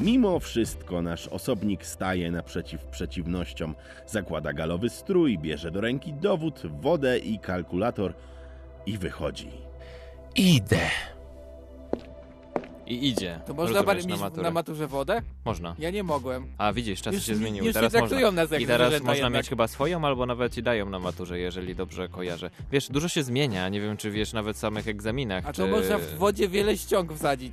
Mimo 0.02 0.40
wszystko 0.40 1.02
nasz 1.02 1.28
osobnik 1.28 1.86
staje 1.86 2.30
naprzeciw 2.30 2.84
przeciwnościom. 2.84 3.74
Zakłada 4.06 4.52
galowy 4.52 4.88
strój, 4.90 5.38
bierze 5.38 5.70
do 5.70 5.80
ręki 5.80 6.12
dowód, 6.12 6.62
wodę 6.80 7.18
i 7.18 7.38
kalkulator 7.38 8.14
i 8.86 8.98
wychodzi. 8.98 9.50
Idę. 10.36 10.80
I 12.86 13.08
idzie. 13.08 13.40
To 13.46 13.54
można 13.54 13.82
Rozumiesz, 13.82 14.06
na 14.06 14.16
maturę. 14.16 14.42
na 14.42 14.50
maturze 14.50 14.86
wodę? 14.86 15.22
Można. 15.44 15.74
Ja 15.78 15.90
nie 15.90 16.02
mogłem. 16.02 16.46
A 16.58 16.72
widzisz, 16.72 17.02
czasy 17.02 17.16
Już 17.16 17.24
się 17.26 17.32
nie- 17.32 17.38
zmieniły. 17.38 17.66
już 17.66 17.66
nie 17.66 17.72
teraz 17.74 17.92
traktują 17.92 18.20
można. 18.26 18.42
nas 18.42 18.50
jak 18.50 18.60
I 18.60 18.66
teraz 18.66 18.86
zwierzęta 18.88 19.06
można 19.12 19.24
jednak. 19.24 19.40
mieć 19.40 19.48
chyba 19.48 19.68
swoją, 19.68 20.04
albo 20.06 20.26
nawet 20.26 20.54
ci 20.54 20.62
dają 20.62 20.90
na 20.90 20.98
maturze, 20.98 21.38
jeżeli 21.38 21.74
dobrze 21.74 22.08
kojarzę. 22.08 22.50
Wiesz, 22.72 22.88
dużo 22.88 23.08
się 23.08 23.22
zmienia, 23.22 23.68
nie 23.68 23.80
wiem 23.80 23.96
czy 23.96 24.10
wiesz 24.10 24.32
nawet 24.32 24.56
w 24.56 24.60
samych 24.60 24.88
egzaminach. 24.88 25.44
A 25.46 25.52
czy... 25.52 25.62
to 25.62 25.68
można 25.68 25.98
w 25.98 26.14
wodzie 26.14 26.48
wiele 26.48 26.76
ściąg 26.76 27.12
wsadzić. 27.12 27.52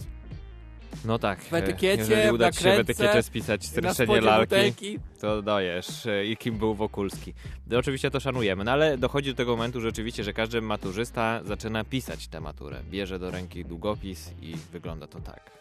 No 1.05 1.19
tak. 1.19 1.43
w 1.43 1.53
etykiecie, 1.53 2.01
Jeżeli 2.09 2.31
uda 2.31 2.51
ci 2.51 2.63
się 2.63 2.75
w 2.75 2.79
etykiecie 2.79 3.23
spisać 3.23 3.65
streszczenie 3.65 4.21
lalki, 4.21 4.45
butelki. 4.55 4.99
to 5.21 5.41
dajesz. 5.41 6.05
e, 6.05 6.25
I 6.25 6.37
kim 6.37 6.57
był 6.57 6.75
Wokulski. 6.75 7.33
Oczywiście 7.77 8.11
to 8.11 8.19
szanujemy, 8.19 8.63
no 8.63 8.71
ale 8.71 8.97
dochodzi 8.97 9.29
do 9.29 9.35
tego 9.37 9.51
momentu 9.55 9.81
rzeczywiście, 9.81 10.23
że 10.23 10.33
każdy 10.33 10.61
maturzysta 10.61 11.41
zaczyna 11.45 11.83
pisać 11.83 12.27
tę 12.27 12.41
maturę. 12.41 12.77
Bierze 12.91 13.19
do 13.19 13.31
ręki 13.31 13.65
długopis 13.65 14.31
i 14.41 14.55
wygląda 14.71 15.07
to 15.07 15.19
tak. 15.19 15.51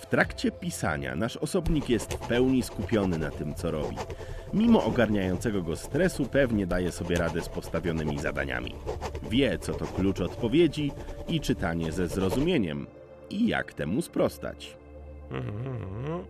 W 0.00 0.06
trakcie 0.06 0.50
pisania 0.50 1.16
nasz 1.16 1.36
osobnik 1.36 1.88
jest 1.88 2.12
w 2.14 2.18
pełni 2.28 2.62
skupiony 2.62 3.18
na 3.18 3.30
tym, 3.30 3.54
co 3.54 3.70
robi. 3.70 3.96
Mimo 4.52 4.84
ogarniającego 4.84 5.62
go 5.62 5.76
stresu, 5.76 6.26
pewnie 6.26 6.66
daje 6.66 6.92
sobie 6.92 7.16
radę 7.16 7.42
z 7.42 7.48
postawionymi 7.48 8.18
zadaniami. 8.18 8.74
Wie, 9.30 9.58
co 9.58 9.74
to 9.74 9.86
klucz 9.86 10.20
odpowiedzi 10.20 10.92
i 11.28 11.40
czytanie 11.40 11.92
ze 11.92 12.08
zrozumieniem. 12.08 12.86
I 13.30 13.48
jak 13.48 13.72
temu 13.72 14.02
sprostać. 14.02 14.76
Mhm. 15.30 16.24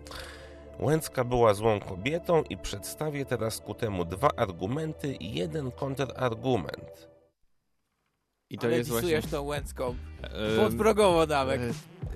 Łęcka 0.80 1.25
była 1.25 1.54
złą 1.54 1.80
kobietą 1.80 2.42
i 2.42 2.57
przedstawię 2.57 3.25
teraz 3.25 3.61
ku 3.61 3.75
temu 3.75 4.04
dwa 4.04 4.30
argumenty 4.37 5.14
i 5.14 5.35
jeden 5.35 5.71
kontrargument. 5.71 7.11
I 8.50 8.59
to 8.59 8.66
Ale 8.66 8.76
jest 8.76 8.90
właśnie... 8.90 9.23
tą 9.23 9.42
łęcką. 9.42 9.95
Podprogowo 10.57 11.26
nawet. 11.26 11.61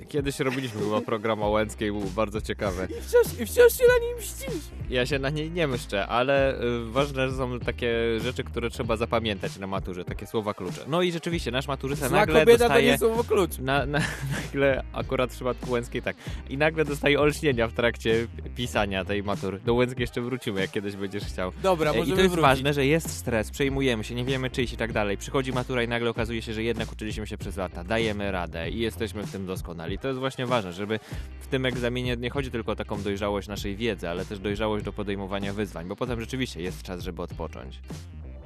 Kiedyś 0.09 0.41
robiliśmy 0.41 0.81
chyba 0.81 1.01
program 1.01 1.43
o 1.43 1.49
Łęckiej, 1.51 1.93
był 1.93 2.01
bardzo 2.01 2.41
ciekawy. 2.41 2.89
I 2.91 3.03
wciąż, 3.03 3.41
I 3.41 3.47
wciąż 3.47 3.73
się 3.79 3.85
na 4.01 4.07
nim 4.07 4.19
mścisz. 4.19 4.65
Ja 4.91 5.07
się 5.07 5.19
na 5.19 5.31
niej 5.31 5.51
nie 5.51 5.67
myszczę, 5.67 6.07
ale 6.07 6.61
y, 6.63 6.85
ważne 6.91 7.33
są 7.33 7.61
takie 7.61 7.93
rzeczy, 8.21 8.45
które 8.45 8.71
trzeba 8.71 8.97
zapamiętać 8.97 9.59
na 9.59 9.67
maturze, 9.67 10.05
takie 10.05 10.27
słowa 10.27 10.55
klucze. 10.55 10.81
No 10.89 11.03
i 11.03 11.13
rzeczywiście, 11.13 11.51
nasz 11.51 11.69
maturzysta 11.69 12.09
Zła 12.09 12.19
nagle 12.19 12.41
kobieta 12.41 12.59
to 12.59 12.65
dostaje... 12.65 12.91
nie 12.91 12.99
słowo 12.99 13.25
klucz. 13.25 13.59
Na, 13.59 13.87
na, 13.87 14.01
nagle, 14.45 14.85
akurat 14.93 15.31
w 15.31 15.35
przypadku 15.35 15.71
Łęckiej 15.71 16.03
tak. 16.03 16.17
I 16.51 16.59
nagle 16.59 16.85
dostaje 16.85 17.21
olśnienia 17.21 17.69
w 17.69 17.73
trakcie 17.73 18.27
pisania 18.57 19.05
tej 19.05 19.23
matury. 19.23 19.61
Do 19.67 19.75
Łęckiej 19.75 20.01
jeszcze 20.01 20.21
wrócimy, 20.21 20.61
jak 20.61 20.71
kiedyś 20.71 20.97
będziesz 20.97 21.25
chciał. 21.25 21.53
Dobra, 21.63 21.91
E, 21.91 21.95
I 21.95 21.99
możemy 21.99 22.17
to 22.17 22.23
jest 22.23 22.35
wrócić. 22.35 22.51
ważne, 22.51 22.75
że 22.75 22.87
jest 22.87 23.11
stres, 23.11 23.51
przejmujemy 23.51 24.05
się, 24.05 24.15
nie 24.15 24.25
wiemy 24.25 24.51
czyjś 24.51 24.73
i 24.73 24.77
tak 24.77 24.93
dalej. 24.93 25.17
Przychodzi 25.19 25.53
matura 25.53 25.83
i 25.83 25.89
nagle 25.89 26.11
okazuje 26.11 26.43
się, 26.43 26.53
że 26.53 26.63
jednak 26.63 26.93
uczyliśmy 26.93 27.27
się 27.27 27.39
przez 27.39 27.57
lata, 27.57 27.85
dajemy 27.85 28.33
radę 28.33 28.71
i 28.71 28.79
jesteśmy 28.79 29.23
w 29.27 29.33
tym 29.33 29.47
doskonali. 29.47 29.94
To 29.99 30.09
jest 30.09 30.21
właśnie 30.21 30.47
ważne, 30.47 30.73
żeby 30.73 31.01
w 31.41 31.47
tym 31.47 31.67
egzaminie 31.67 32.17
nie 32.17 32.31
chodzi 32.31 32.51
tylko 32.51 32.73
o 32.73 32.77
taką 32.77 33.03
dojrzałość 33.03 33.49
naszej 33.49 33.77
wiedzy, 33.77 34.09
ale 34.09 34.25
też 34.25 34.39
dojrzałość 34.39 34.85
do 34.85 34.93
podejmowania 34.93 35.53
wyzwań, 35.53 35.87
bo 35.89 35.97
potem 35.97 36.21
rzeczywiście 36.21 36.63
jest 36.63 36.83
czas, 36.83 37.01
żeby 37.01 37.23
odpocząć. 37.23 37.81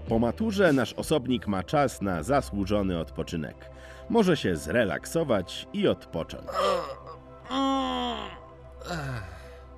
Po 0.09 0.19
maturze 0.19 0.73
nasz 0.73 0.93
osobnik 0.93 1.47
ma 1.47 1.63
czas 1.63 2.03
na 2.03 2.23
zasłużony 2.23 2.99
odpoczynek. 2.99 3.71
Może 4.11 4.37
się 4.37 4.57
zrelaksować 4.57 5.69
i 5.73 5.89
odpocząć. 5.89 6.47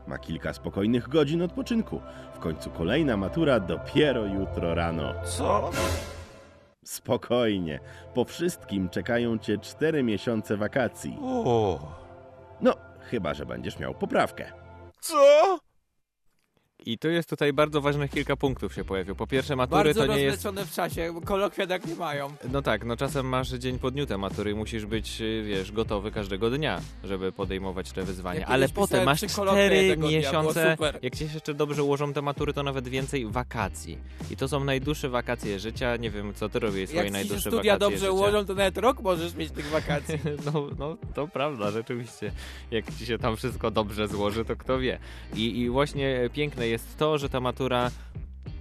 Ma 0.07 0.19
kilka 0.19 0.53
spokojnych 0.53 1.09
godzin 1.09 1.43
odpoczynku. 1.43 2.00
W 2.35 2.39
końcu 2.39 2.71
kolejna 2.71 3.17
matura 3.17 3.61
dopiero 3.61 4.25
jutro 4.27 4.75
rano. 4.75 5.15
Co? 5.25 5.71
Spokojnie, 6.85 7.81
po 8.15 8.25
wszystkim 8.25 8.89
czekają 8.89 9.39
cię 9.39 9.59
cztery 9.59 10.03
miesiące 10.03 10.57
wakacji. 10.57 11.19
O, 11.23 11.79
No, 12.61 12.75
chyba 13.01 13.35
że 13.35 13.47
będziesz 13.47 13.79
miał 13.79 13.95
poprawkę. 13.95 14.53
co? 15.01 15.59
I 16.90 16.99
tu 16.99 17.09
jest 17.09 17.30
tutaj 17.30 17.52
bardzo 17.52 17.80
ważnych 17.80 18.11
kilka 18.11 18.37
punktów 18.37 18.75
się 18.75 18.85
pojawiło. 18.85 19.16
Po 19.16 19.26
pierwsze, 19.26 19.56
matury 19.56 19.85
Bardzo 19.85 20.06
to 20.06 20.14
nie 20.14 20.20
jest 20.20 20.37
rozleczone 20.44 20.66
w 20.66 20.73
czasie, 20.73 21.14
kolokwia 21.25 21.66
tak 21.66 21.87
nie 21.87 21.94
mają. 21.94 22.28
No 22.52 22.62
tak, 22.62 22.85
no 22.85 22.97
czasem 22.97 23.26
masz 23.26 23.49
dzień 23.49 23.78
po 23.78 23.90
dniu 23.90 24.06
te 24.06 24.18
matury 24.18 24.50
i 24.50 24.54
musisz 24.54 24.87
być, 24.87 25.23
wiesz, 25.44 25.73
gotowy 25.73 26.11
każdego 26.11 26.50
dnia, 26.50 26.80
żeby 27.04 27.32
podejmować 27.32 27.92
te 27.92 28.02
wyzwania. 28.02 28.40
Ja 28.40 28.47
Ale 28.47 28.68
potem 28.68 29.04
masz 29.04 29.20
cztery 29.20 29.97
miesiące, 29.97 30.76
jak 31.02 31.16
ci 31.16 31.28
się 31.28 31.35
jeszcze 31.35 31.54
dobrze 31.54 31.82
ułożą 31.82 32.12
te 32.12 32.23
matury, 32.23 32.52
to 32.52 32.62
nawet 32.62 32.88
więcej 32.88 33.26
wakacji. 33.26 33.99
I 34.30 34.37
to 34.37 34.49
są 34.49 34.64
najdłuższe 34.64 35.09
wakacje 35.09 35.59
życia. 35.59 35.97
Nie 35.97 36.11
wiem, 36.11 36.35
co 36.35 36.49
ty 36.49 36.59
robisz 36.59 36.90
swoje 36.90 37.11
najdłuższe 37.11 37.50
studia 37.50 37.73
wakacje 37.73 37.78
dobrze 37.78 37.99
życia. 37.99 38.11
ułożą, 38.11 38.47
to 38.47 38.54
nawet 38.54 38.78
rok 38.78 39.00
możesz 39.00 39.35
mieć 39.35 39.50
tych 39.50 39.66
wakacji. 39.66 40.18
No, 40.52 40.66
no, 40.78 40.97
to 41.14 41.28
prawda, 41.28 41.70
rzeczywiście. 41.70 42.32
Jak 42.70 42.85
ci 42.99 43.06
się 43.06 43.18
tam 43.18 43.37
wszystko 43.37 43.70
dobrze 43.70 44.09
złoży, 44.09 44.44
to 44.44 44.56
kto 44.56 44.78
wie. 44.78 44.99
I, 45.35 45.61
I 45.61 45.70
właśnie 45.70 46.30
piękne 46.32 46.68
jest 46.68 46.80
to, 46.99 47.19
że 47.19 47.29
ta 47.29 47.41
matura 47.41 47.91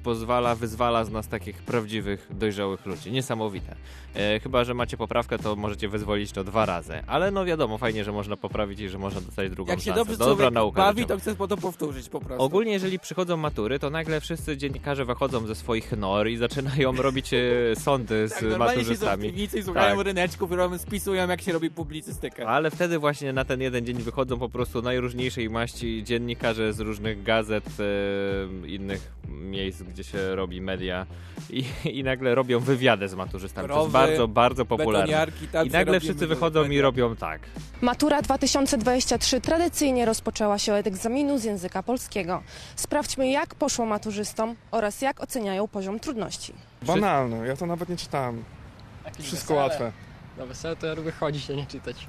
pozwala, 0.04 0.56
wyzwala 0.56 1.06
z 1.06 1.12
nas 1.12 1.28
takich 1.28 1.56
prawdziwych, 1.62 2.28
dojrzałych 2.32 2.86
ludzi. 2.86 3.12
Niesamowite. 3.12 3.76
E, 4.16 4.40
chyba, 4.40 4.64
że 4.64 4.74
macie 4.74 4.98
poprawkę, 4.98 5.40
to 5.40 5.56
możecie 5.56 5.90
wyzwolić 5.90 6.32
to 6.32 6.44
dwa 6.44 6.66
razy. 6.66 6.94
Ale 7.08 7.32
no 7.32 7.46
wiadomo, 7.46 7.78
fajnie, 7.78 8.04
że 8.04 8.12
można 8.12 8.38
poprawić 8.38 8.80
i 8.80 8.90
że 8.90 8.98
można 8.98 9.22
dostać 9.22 9.50
drugą 9.52 9.72
Jak 9.72 9.80
się 9.82 9.94
dobrze 9.94 10.18
Dobra 10.18 10.52
nauka 10.52 10.82
bawi, 10.82 11.06
to 11.06 11.18
chce 11.18 11.36
po 11.36 11.48
to 11.48 11.58
powtórzyć 11.58 12.10
po 12.10 12.20
prostu. 12.20 12.44
Ogólnie, 12.44 12.72
jeżeli 12.72 13.00
przychodzą 13.00 13.38
matury, 13.38 13.80
to 13.80 13.90
nagle 13.90 14.22
wszyscy 14.22 14.58
dziennikarze 14.58 15.06
wychodzą 15.06 15.48
ze 15.48 15.56
swoich 15.56 15.98
nor 15.98 16.28
i 16.30 16.38
zaczynają 16.38 16.92
robić 17.08 17.34
e, 17.34 17.40
sądy 17.76 18.28
z 18.28 18.34
tak, 18.34 18.42
normalnie 18.42 18.76
siedzą 18.76 18.86
w 18.86 18.90
maturzystami. 18.90 19.24
piwnicy 19.30 19.60
i 19.60 19.64
słuchają 19.64 19.98
Tak. 19.98 20.06
ryneczków 20.06 20.52
i 20.52 20.56
robią, 20.56 20.78
spisują, 20.78 21.28
jak 21.28 21.42
się 21.42 21.52
robi 21.52 21.70
publicystykę. 21.70 22.48
Ale 22.48 22.72
wtedy 22.72 23.00
właśnie 23.00 23.34
na 23.34 23.46
ten 23.46 23.62
jeden 23.62 23.86
dzień 23.86 23.98
wychodzą 23.98 24.40
po 24.40 24.50
prostu 24.50 24.82
najróżniejszej 24.82 25.50
maści 25.50 26.04
dziennikarze 26.04 26.74
z 26.74 26.80
różnych 26.80 27.24
gazet, 27.24 27.66
e, 27.80 28.68
innych 28.68 29.12
miejsc, 29.28 29.84
gdzie 29.90 30.04
się 30.04 30.36
robi 30.36 30.62
media 30.62 31.06
i, 31.50 31.66
i 31.98 32.04
nagle 32.04 32.36
robią 32.36 32.60
wywiady 32.60 33.08
z 33.08 33.16
maturzystami. 33.16 33.70
to 33.70 33.80
jest 33.80 33.92
bardzo, 33.92 34.28
bardzo 34.28 34.66
popularne. 34.66 35.28
I 35.66 35.70
nagle 35.70 36.00
wszyscy 36.00 36.28
wychodzą 36.28 36.64
i 36.64 36.82
robią 36.82 37.16
tak. 37.16 37.42
Matura 37.82 38.22
2023 38.22 39.42
tradycyjnie 39.42 40.06
rozpoczęła 40.06 40.60
się 40.60 40.74
od 40.74 40.88
egzaminu 40.88 41.38
z 41.38 41.44
języka 41.44 41.84
polskiego. 41.84 42.44
Sprawdźmy, 42.76 43.32
jak 43.32 43.56
poszło 43.56 43.86
maturzystom 43.86 44.56
oraz 44.72 45.02
jak 45.02 45.24
oceniają 45.24 45.68
poziom 45.68 46.00
trudności. 46.00 46.54
Banalne, 46.82 47.48
ja 47.48 47.56
to 47.56 47.66
nawet 47.66 47.90
nie 47.90 47.98
czytałem. 47.98 48.44
Wszystko 49.20 49.54
łatwe. 49.54 49.92
Na 50.38 50.46
wesele 50.46 50.76
to 50.76 50.88
ja 50.88 50.94
lubię 50.94 51.12
chodzić, 51.12 51.52
a 51.52 51.54
nie 51.54 51.66
czytać. 51.66 52.08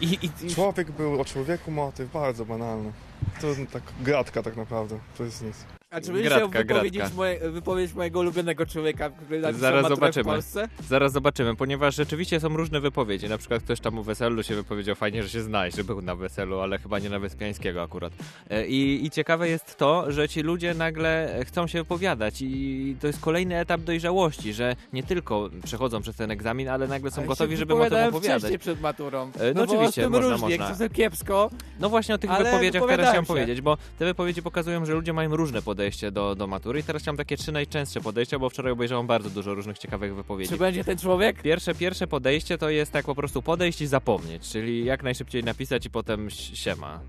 I, 0.00 0.04
i, 0.06 0.46
i 0.46 0.54
Człowiek 0.54 0.90
był 0.90 1.20
o 1.20 1.24
człowieku 1.24 1.70
motyw, 1.70 2.12
bardzo 2.12 2.44
banalny. 2.44 2.92
To 3.40 3.46
tak 3.72 3.82
gratka 4.00 4.42
tak 4.42 4.56
naprawdę, 4.56 4.98
to 5.18 5.24
jest 5.24 5.42
nic. 5.42 5.56
A 5.92 6.00
czy 6.00 6.12
będziesz 6.12 6.28
Gratka, 6.32 6.48
chciał 6.48 6.62
wypowiedzieć, 6.66 7.02
moje, 7.16 7.50
wypowiedzieć 7.50 7.94
mojego 7.94 8.20
ulubionego 8.20 8.66
człowieka, 8.66 9.10
który 9.10 9.52
Zaraz 9.52 9.88
zobaczymy. 9.88 10.24
w 10.24 10.26
Polsce? 10.26 10.68
Zaraz 10.88 11.12
zobaczymy, 11.12 11.56
ponieważ 11.56 11.94
rzeczywiście 11.96 12.40
są 12.40 12.48
różne 12.48 12.80
wypowiedzi. 12.80 13.28
Na 13.28 13.38
przykład 13.38 13.62
ktoś 13.62 13.80
tam 13.80 13.98
o 13.98 14.02
weselu 14.02 14.42
się 14.42 14.54
wypowiedział 14.54 14.94
fajnie, 14.94 15.22
że 15.22 15.28
się 15.28 15.42
znaleźć, 15.42 15.76
że 15.76 15.84
był 15.84 16.02
na 16.02 16.16
weselu, 16.16 16.60
ale 16.60 16.78
chyba 16.78 16.98
nie 16.98 17.10
na 17.10 17.18
Wyspiańskiego 17.18 17.82
akurat. 17.82 18.12
E, 18.50 18.66
I, 18.66 19.06
I 19.06 19.10
ciekawe 19.10 19.48
jest 19.48 19.76
to, 19.76 20.12
że 20.12 20.28
ci 20.28 20.40
ludzie 20.40 20.74
nagle 20.74 21.40
chcą 21.44 21.66
się 21.66 21.78
wypowiadać 21.78 22.42
i 22.42 22.96
to 23.00 23.06
jest 23.06 23.20
kolejny 23.20 23.58
etap 23.58 23.80
dojrzałości, 23.80 24.52
że 24.54 24.76
nie 24.92 25.02
tylko 25.02 25.50
przechodzą 25.64 26.02
przez 26.02 26.16
ten 26.16 26.30
egzamin, 26.30 26.68
ale 26.68 26.88
nagle 26.88 27.10
są 27.10 27.20
Ale 27.20 27.28
gotowi, 27.28 27.56
żeby 27.56 27.74
o 27.74 27.90
tym 27.90 28.08
opowiadać. 28.08 28.58
przed 28.58 28.80
maturą. 28.80 29.30
E, 29.40 29.54
no 29.54 29.66
bo 29.66 29.72
oczywiście, 29.72 30.08
można, 30.08 30.30
różnie, 30.36 30.58
można. 30.58 30.88
kiepsko. 30.88 31.50
No 31.80 31.88
właśnie 31.88 32.14
o 32.14 32.18
tych 32.18 32.30
wypowiedziach 32.30 32.82
teraz 32.88 33.08
chciałem 33.08 33.26
powiedzieć, 33.26 33.60
bo 33.60 33.76
te 33.98 34.04
wypowiedzi 34.04 34.42
pokazują, 34.42 34.86
że 34.86 34.94
ludzie 34.94 35.12
mają 35.12 35.36
różne 35.36 35.62
podejście 35.62 35.81
do, 36.12 36.34
do 36.34 36.46
matury 36.46 36.80
i 36.80 36.82
teraz 36.82 37.02
chciałem 37.02 37.16
takie 37.16 37.36
trzy 37.36 37.52
najczęstsze 37.52 38.00
podejścia, 38.00 38.38
bo 38.38 38.50
wczoraj 38.50 38.72
obejrzałem 38.72 39.06
bardzo 39.06 39.30
dużo 39.30 39.54
różnych 39.54 39.78
ciekawych 39.78 40.14
wypowiedzi. 40.14 40.50
Czy 40.50 40.56
będzie 40.56 40.84
ten 40.84 40.98
człowiek? 40.98 41.42
Pierwsze, 41.42 41.74
pierwsze 41.74 42.06
podejście 42.06 42.58
to 42.58 42.70
jest 42.70 42.92
tak 42.92 43.06
po 43.06 43.14
prostu 43.14 43.42
podejść 43.42 43.80
i 43.80 43.86
zapomnieć, 43.86 44.48
czyli 44.48 44.84
jak 44.84 45.02
najszybciej 45.02 45.44
napisać 45.44 45.86
i 45.86 45.90
potem 45.90 46.30
siema. 46.30 47.00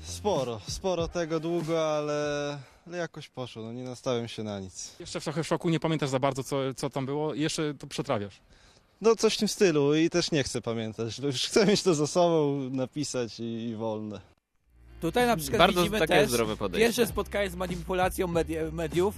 Sporo, 0.00 0.60
sporo 0.68 1.08
tego 1.08 1.40
długo, 1.40 1.96
ale, 1.96 2.58
ale 2.86 2.98
jakoś 2.98 3.28
poszło, 3.28 3.62
no 3.62 3.72
nie 3.72 3.82
nastawiam 3.82 4.28
się 4.28 4.42
na 4.42 4.60
nic. 4.60 4.96
Jeszcze 5.00 5.20
trochę 5.20 5.42
w 5.42 5.46
szoku, 5.46 5.68
nie 5.68 5.80
pamiętasz 5.80 6.10
za 6.10 6.18
bardzo, 6.18 6.44
co, 6.44 6.74
co 6.74 6.90
tam 6.90 7.06
było 7.06 7.34
i 7.34 7.40
jeszcze 7.40 7.74
to 7.74 7.86
przetrawiasz. 7.86 8.40
No 9.00 9.16
coś 9.16 9.34
w 9.34 9.38
tym 9.38 9.48
stylu 9.48 9.94
i 9.94 10.10
też 10.10 10.30
nie 10.30 10.42
chcę 10.42 10.62
pamiętać, 10.62 11.18
już 11.18 11.46
chcę 11.46 11.66
mieć 11.66 11.82
to 11.82 11.94
za 11.94 12.06
sobą, 12.06 12.70
napisać 12.70 13.40
i, 13.40 13.42
i 13.42 13.74
wolne. 13.74 14.20
Tutaj 15.00 15.26
na 15.26 15.36
przykład 15.36 15.58
Bardzo 15.58 15.80
widzimy 15.80 15.98
takie 15.98 16.14
też 16.14 16.28
zdrowe 16.28 16.56
podejście. 16.56 16.86
pierwsze 16.86 17.06
spotkanie 17.06 17.50
z 17.50 17.56
manipulacją 17.56 18.26
medi- 18.26 18.72
mediów, 18.72 19.14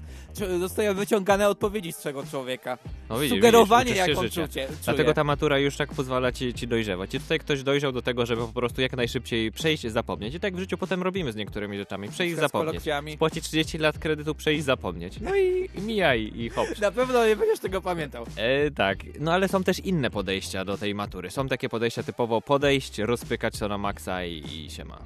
zostają 0.60 0.94
wyciągane 0.94 1.48
odpowiedzi 1.48 1.92
z 1.92 1.98
czego 2.02 2.26
człowieka. 2.26 2.78
No 3.08 3.18
widzisz, 3.18 3.36
Sugerowanie, 3.38 3.84
widzisz, 3.92 4.08
jak 4.08 4.18
on 4.18 4.24
życia. 4.24 4.42
czucie, 4.46 4.66
czuje. 4.66 4.78
Dlatego 4.84 5.14
ta 5.14 5.24
matura 5.24 5.58
już 5.58 5.76
tak 5.76 5.94
pozwala 5.94 6.32
ci, 6.32 6.54
ci 6.54 6.68
dojrzewać. 6.68 7.14
I 7.14 7.20
tutaj 7.20 7.38
ktoś 7.38 7.62
dojrzał 7.62 7.92
do 7.92 8.02
tego, 8.02 8.26
żeby 8.26 8.42
po 8.42 8.52
prostu 8.52 8.80
jak 8.80 8.96
najszybciej 8.96 9.52
przejść, 9.52 9.86
zapomnieć. 9.86 10.34
I 10.34 10.40
tak 10.40 10.56
w 10.56 10.58
życiu 10.58 10.78
potem 10.78 11.02
robimy 11.02 11.32
z 11.32 11.36
niektórymi 11.36 11.78
rzeczami. 11.78 12.08
Przejść, 12.08 12.36
z 12.36 12.40
zapomnieć. 12.40 12.82
Spłacić 13.14 13.44
30 13.44 13.78
lat 13.78 13.98
kredytu, 13.98 14.34
przejść, 14.34 14.64
zapomnieć. 14.64 15.20
No 15.20 15.36
i, 15.36 15.70
i 15.74 15.80
mijaj 15.80 16.32
i 16.36 16.48
hop. 16.48 16.66
Na 16.80 16.90
pewno 16.90 17.26
nie 17.26 17.36
będziesz 17.36 17.58
tego 17.58 17.80
pamiętał. 17.80 18.26
E, 18.36 18.70
tak, 18.70 18.98
no 19.20 19.32
ale 19.32 19.48
są 19.48 19.64
też 19.64 19.78
inne 19.78 20.10
podejścia 20.10 20.64
do 20.64 20.78
tej 20.78 20.94
matury. 20.94 21.30
Są 21.30 21.48
takie 21.48 21.68
podejścia 21.68 22.02
typowo 22.02 22.40
podejść, 22.40 22.98
rozpykać 22.98 23.58
to 23.58 23.68
na 23.68 23.78
maksa 23.78 24.24
i, 24.24 24.44
i 24.66 24.70
się 24.70 24.84
ma. 24.84 24.98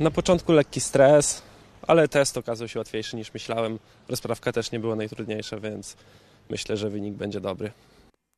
Na 0.00 0.10
początku 0.10 0.52
lekki 0.52 0.80
stres, 0.80 1.42
ale 1.86 2.08
test 2.08 2.36
okazał 2.38 2.68
się 2.68 2.78
łatwiejszy 2.78 3.16
niż 3.16 3.34
myślałem. 3.34 3.78
Rozprawka 4.08 4.52
też 4.52 4.72
nie 4.72 4.80
była 4.80 4.96
najtrudniejsza, 4.96 5.60
więc 5.60 5.96
myślę, 6.50 6.76
że 6.76 6.90
wynik 6.90 7.14
będzie 7.14 7.40
dobry. 7.40 7.70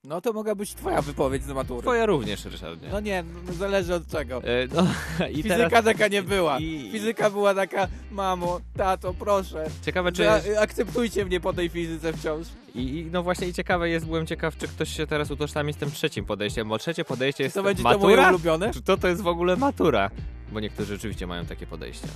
No 0.05 0.21
to 0.21 0.33
mogła 0.33 0.55
być 0.55 0.75
twoja 0.75 1.03
wypowiedź 1.03 1.43
z 1.45 1.49
matury. 1.49 1.81
Twoja 1.83 2.07
również, 2.07 2.45
Ryszardzie. 2.45 2.89
No 2.93 3.01
nie, 3.01 3.25
no 3.47 3.53
zależy 3.53 3.95
od 3.95 4.09
czego. 4.09 4.37
E, 4.45 4.67
no, 4.75 4.87
i 5.31 5.35
Fizyka 5.43 5.57
teraz, 5.69 5.85
taka 5.85 6.09
nie 6.09 6.23
była. 6.23 6.59
i- 6.59 6.89
Fizyka 6.93 7.31
była 7.31 7.55
taka, 7.55 7.89
mamo, 8.11 8.61
tato, 8.77 9.15
proszę. 9.15 9.65
ciekawe 9.87 10.13
czy... 10.13 10.25
Za, 10.25 10.41
akceptujcie 10.61 11.25
mnie 11.25 11.41
po 11.41 11.53
tej 11.53 11.69
fizyce 11.69 12.13
wciąż. 12.13 12.47
I, 12.75 12.81
I 12.99 13.09
no 13.13 13.23
właśnie 13.23 13.49
i 13.49 13.53
ciekawe 13.53 13.89
jest, 13.89 14.07
byłem 14.07 14.27
ciekaw, 14.27 14.57
czy 14.59 14.69
ktoś 14.69 14.97
się 14.97 15.07
teraz 15.07 15.31
utożsami 15.31 15.73
z 15.73 15.77
tym 15.77 15.91
trzecim 15.91 16.25
podejściem, 16.25 16.69
bo 16.69 16.79
trzecie 16.79 17.05
podejście 17.05 17.45
jest 17.45 17.55
To 17.55 17.63
będzie 17.63 17.83
to 17.83 17.89
moje 17.99 18.17
matura? 18.17 18.29
ulubione? 18.29 18.71
Czy 18.75 18.83
to 18.83 18.97
to 18.97 19.09
jest 19.09 19.23
w 19.23 19.27
ogóle 19.27 19.57
matura? 19.57 20.11
Bo 20.53 20.61
niektórzy 20.61 20.95
rzeczywiście 20.95 21.27
mają 21.27 21.47
takie 21.47 21.67
podejście. 21.67 22.09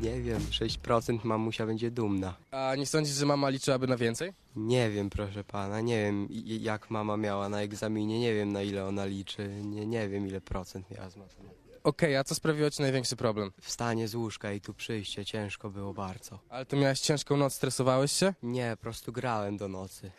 Nie 0.00 0.20
wiem, 0.20 0.40
6% 0.40 1.24
mamusia 1.24 1.66
będzie 1.66 1.90
dumna. 1.90 2.34
A 2.50 2.74
nie 2.78 2.86
sądzisz, 2.86 3.14
że 3.14 3.26
mama 3.26 3.48
liczyłaby 3.48 3.86
na 3.86 3.96
więcej? 3.96 4.32
Nie 4.56 4.90
wiem, 4.90 5.10
proszę 5.10 5.44
pana, 5.44 5.80
nie 5.80 6.02
wiem 6.02 6.28
jak 6.46 6.90
mama 6.90 7.16
miała 7.16 7.48
na 7.48 7.60
egzaminie, 7.60 8.20
nie 8.20 8.34
wiem 8.34 8.52
na 8.52 8.62
ile 8.62 8.86
ona 8.86 9.04
liczy, 9.04 9.48
nie, 9.64 9.86
nie 9.86 10.08
wiem 10.08 10.26
ile 10.26 10.40
procent 10.40 10.90
miała 10.90 11.10
z 11.10 11.16
matematyki. 11.16 11.60
Okej, 11.84 12.16
a 12.16 12.24
co 12.24 12.34
sprawiło 12.34 12.70
ci 12.70 12.82
największy 12.82 13.16
problem? 13.16 13.52
Wstanie 13.60 14.08
z 14.08 14.14
łóżka 14.14 14.52
i 14.52 14.60
tu 14.60 14.74
przyjście, 14.74 15.24
ciężko 15.24 15.70
było 15.70 15.94
bardzo. 15.94 16.38
Ale 16.48 16.66
to 16.66 16.76
miałeś 16.76 17.00
ciężką 17.00 17.36
noc, 17.36 17.54
stresowałeś 17.54 18.12
się? 18.12 18.34
Nie, 18.42 18.70
po 18.76 18.82
prostu 18.82 19.12
grałem 19.12 19.56
do 19.56 19.68
nocy. 19.68 20.10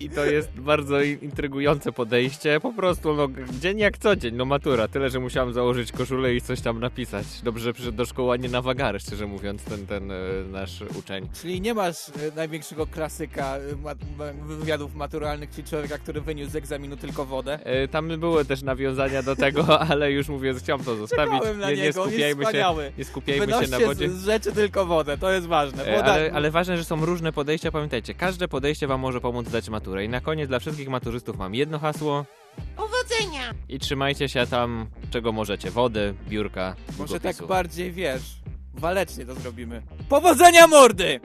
I 0.00 0.10
to 0.10 0.24
jest 0.24 0.60
bardzo 0.60 1.02
intrygujące 1.02 1.92
podejście. 1.92 2.60
Po 2.60 2.72
prostu, 2.72 3.14
no, 3.14 3.28
dzień 3.60 3.78
jak 3.78 3.98
co 3.98 4.16
dzień, 4.16 4.34
no 4.34 4.44
matura. 4.44 4.88
Tyle, 4.88 5.10
że 5.10 5.20
musiałem 5.20 5.52
założyć 5.52 5.92
koszulę 5.92 6.34
i 6.34 6.40
coś 6.40 6.60
tam 6.60 6.80
napisać. 6.80 7.26
Dobrze, 7.42 7.64
że 7.64 7.72
przyszedł 7.72 7.96
do 7.96 8.04
szkoły, 8.06 8.32
a 8.32 8.36
nie 8.36 8.48
na 8.48 8.62
wagary, 8.62 9.00
szczerze 9.00 9.26
mówiąc, 9.26 9.64
ten, 9.64 9.86
ten 9.86 10.10
e, 10.10 10.16
nasz 10.52 10.82
uczeń. 10.98 11.28
Czyli 11.42 11.60
nie 11.60 11.74
masz 11.74 12.08
e, 12.08 12.12
największego 12.36 12.86
klasyka 12.86 13.56
e, 13.56 14.34
wywiadów 14.46 14.94
maturalnych, 14.94 15.50
czyli 15.50 15.68
człowieka, 15.68 15.98
który 15.98 16.20
wyniósł 16.20 16.50
z 16.50 16.56
egzaminu 16.56 16.96
tylko 16.96 17.24
wodę. 17.24 17.58
Tam 17.90 18.08
były 18.20 18.44
też 18.44 18.62
nawiązania 18.62 19.22
do 19.22 19.36
tego, 19.36 19.80
ale 19.90 20.12
już 20.12 20.28
mówię, 20.28 20.54
chciałem 20.58 20.84
to 20.84 20.96
zostawić. 20.96 21.34
Czekałem 21.34 21.58
na 21.58 21.70
Nie, 21.70 21.76
nie 21.76 21.82
niego, 21.82 22.00
jest 22.00 22.10
skupiajmy 22.10 22.42
się, 22.42 22.48
wspaniały. 22.48 22.92
nie 22.98 23.04
skupiajmy 23.04 23.46
się 23.46 23.70
na 23.70 23.78
wodzie. 23.78 24.10
Z, 24.10 24.24
rzeczy 24.24 24.52
tylko 24.52 24.86
wodę, 24.86 25.18
to 25.18 25.32
jest 25.32 25.46
ważne. 25.46 25.84
Woda, 25.84 26.04
Ale, 26.04 26.30
ale 26.32 26.50
ważne, 26.50 26.76
że 26.76 26.84
są 26.84 27.04
różne 27.06 27.32
podejścia. 27.32 27.72
Pamiętajcie, 27.72 28.14
każde 28.14 28.48
podejście 28.48 28.86
wam 28.86 29.00
może 29.00 29.20
pomóc 29.20 29.48
zdać 29.68 29.72
maturę. 29.72 30.04
I 30.04 30.08
na 30.08 30.20
koniec 30.20 30.48
dla 30.48 30.58
wszystkich 30.58 30.88
maturzystów 30.88 31.36
mam 31.38 31.54
jedno 31.54 31.78
hasło. 31.78 32.24
Powodzenia! 32.76 33.54
I 33.68 33.78
trzymajcie 33.78 34.28
się 34.28 34.46
tam, 34.46 34.86
czego 35.10 35.32
możecie. 35.32 35.70
Wody, 35.70 36.14
biurka, 36.28 36.74
Może 36.98 37.14
tak 37.14 37.22
długopisu. 37.22 37.46
bardziej, 37.46 37.92
wiesz, 37.92 38.22
walecznie 38.74 39.26
to 39.26 39.34
zrobimy. 39.34 39.82
Powodzenia 40.08 40.66
mordy! 40.66 41.20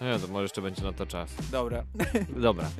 No, 0.00 0.18
to 0.18 0.28
może 0.28 0.42
jeszcze 0.42 0.62
będzie 0.62 0.82
na 0.82 0.92
to 0.92 1.06
czas. 1.06 1.30
Dobra. 1.52 1.84
Dobra. 2.36 2.70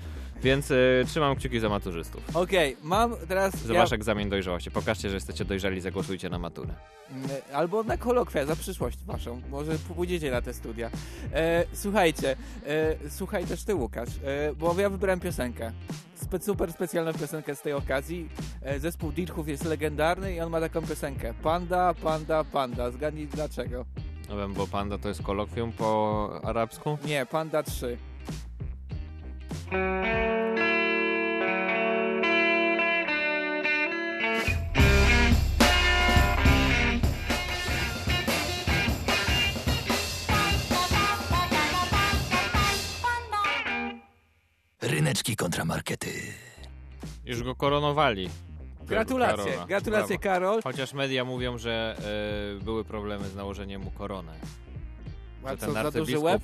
Więc 0.42 0.70
y, 0.70 1.04
trzymam 1.06 1.36
kciuki 1.36 1.60
za 1.60 1.68
maturzystów. 1.68 2.36
Okej, 2.36 2.76
mam 2.82 3.14
teraz... 3.28 3.56
Za 3.56 3.74
ja- 3.74 3.80
wasz 3.80 3.92
egzamin 3.92 4.28
dojrzałości. 4.30 4.70
Pokażcie, 4.70 5.08
że 5.08 5.14
jesteście 5.14 5.44
dojrzali, 5.44 5.80
zagłosujcie 5.80 6.28
na 6.30 6.38
maturę. 6.38 6.74
Mm, 7.10 7.28
Albo 7.52 7.82
na 7.82 7.96
kolokwia, 7.96 8.46
za 8.46 8.56
przyszłość 8.56 8.98
waszą. 9.04 9.40
Może 9.50 9.72
pójdziecie 9.78 10.30
na 10.30 10.42
te 10.42 10.54
studia. 10.54 10.90
E, 11.32 11.64
słuchajcie, 11.72 12.36
e, 12.66 12.96
słuchaj 13.10 13.44
też 13.46 13.64
ty 13.64 13.74
Łukasz, 13.74 14.08
e, 14.24 14.54
bo 14.54 14.80
ja 14.80 14.90
wybrałem 14.90 15.20
piosenkę. 15.20 15.72
Spe, 16.14 16.40
super 16.40 16.72
specjalną 16.72 17.12
piosenkę 17.12 17.54
z 17.56 17.62
tej 17.62 17.72
okazji. 17.72 18.28
E, 18.62 18.80
zespół 18.80 19.12
Dirchów 19.12 19.48
jest 19.48 19.64
legendarny 19.64 20.34
i 20.34 20.40
on 20.40 20.50
ma 20.50 20.60
taką 20.60 20.82
piosenkę. 20.82 21.34
Panda, 21.42 21.94
panda, 21.94 22.44
panda. 22.44 22.90
Zgadnij 22.90 23.26
dlaczego. 23.26 23.84
No 24.28 24.36
wiem, 24.36 24.54
bo 24.54 24.66
panda 24.66 24.98
to 24.98 25.08
jest 25.08 25.22
kolokwium 25.22 25.72
po 25.72 26.30
arabsku? 26.44 26.98
Nie, 27.04 27.26
Panda 27.26 27.62
3. 27.62 27.96
Ryneczki 44.82 45.36
kontramarkety. 45.36 46.08
Już 47.24 47.42
go 47.42 47.54
koronowali. 47.54 48.30
Gratulacje, 48.86 49.44
Karola. 49.44 49.66
gratulacje 49.66 50.18
Brawo. 50.18 50.34
Karol. 50.34 50.62
Chociaż 50.62 50.92
media 50.92 51.24
mówią, 51.24 51.58
że 51.58 51.96
e, 52.60 52.64
były 52.64 52.84
problemy 52.84 53.28
z 53.28 53.34
nałożeniem 53.34 53.82
mu 53.82 53.90
korony. 53.90 54.32
A 55.44 55.56
co, 55.56 55.66
ten 55.66 55.74
za 55.74 55.90
duży 55.90 56.18
łeb? 56.18 56.42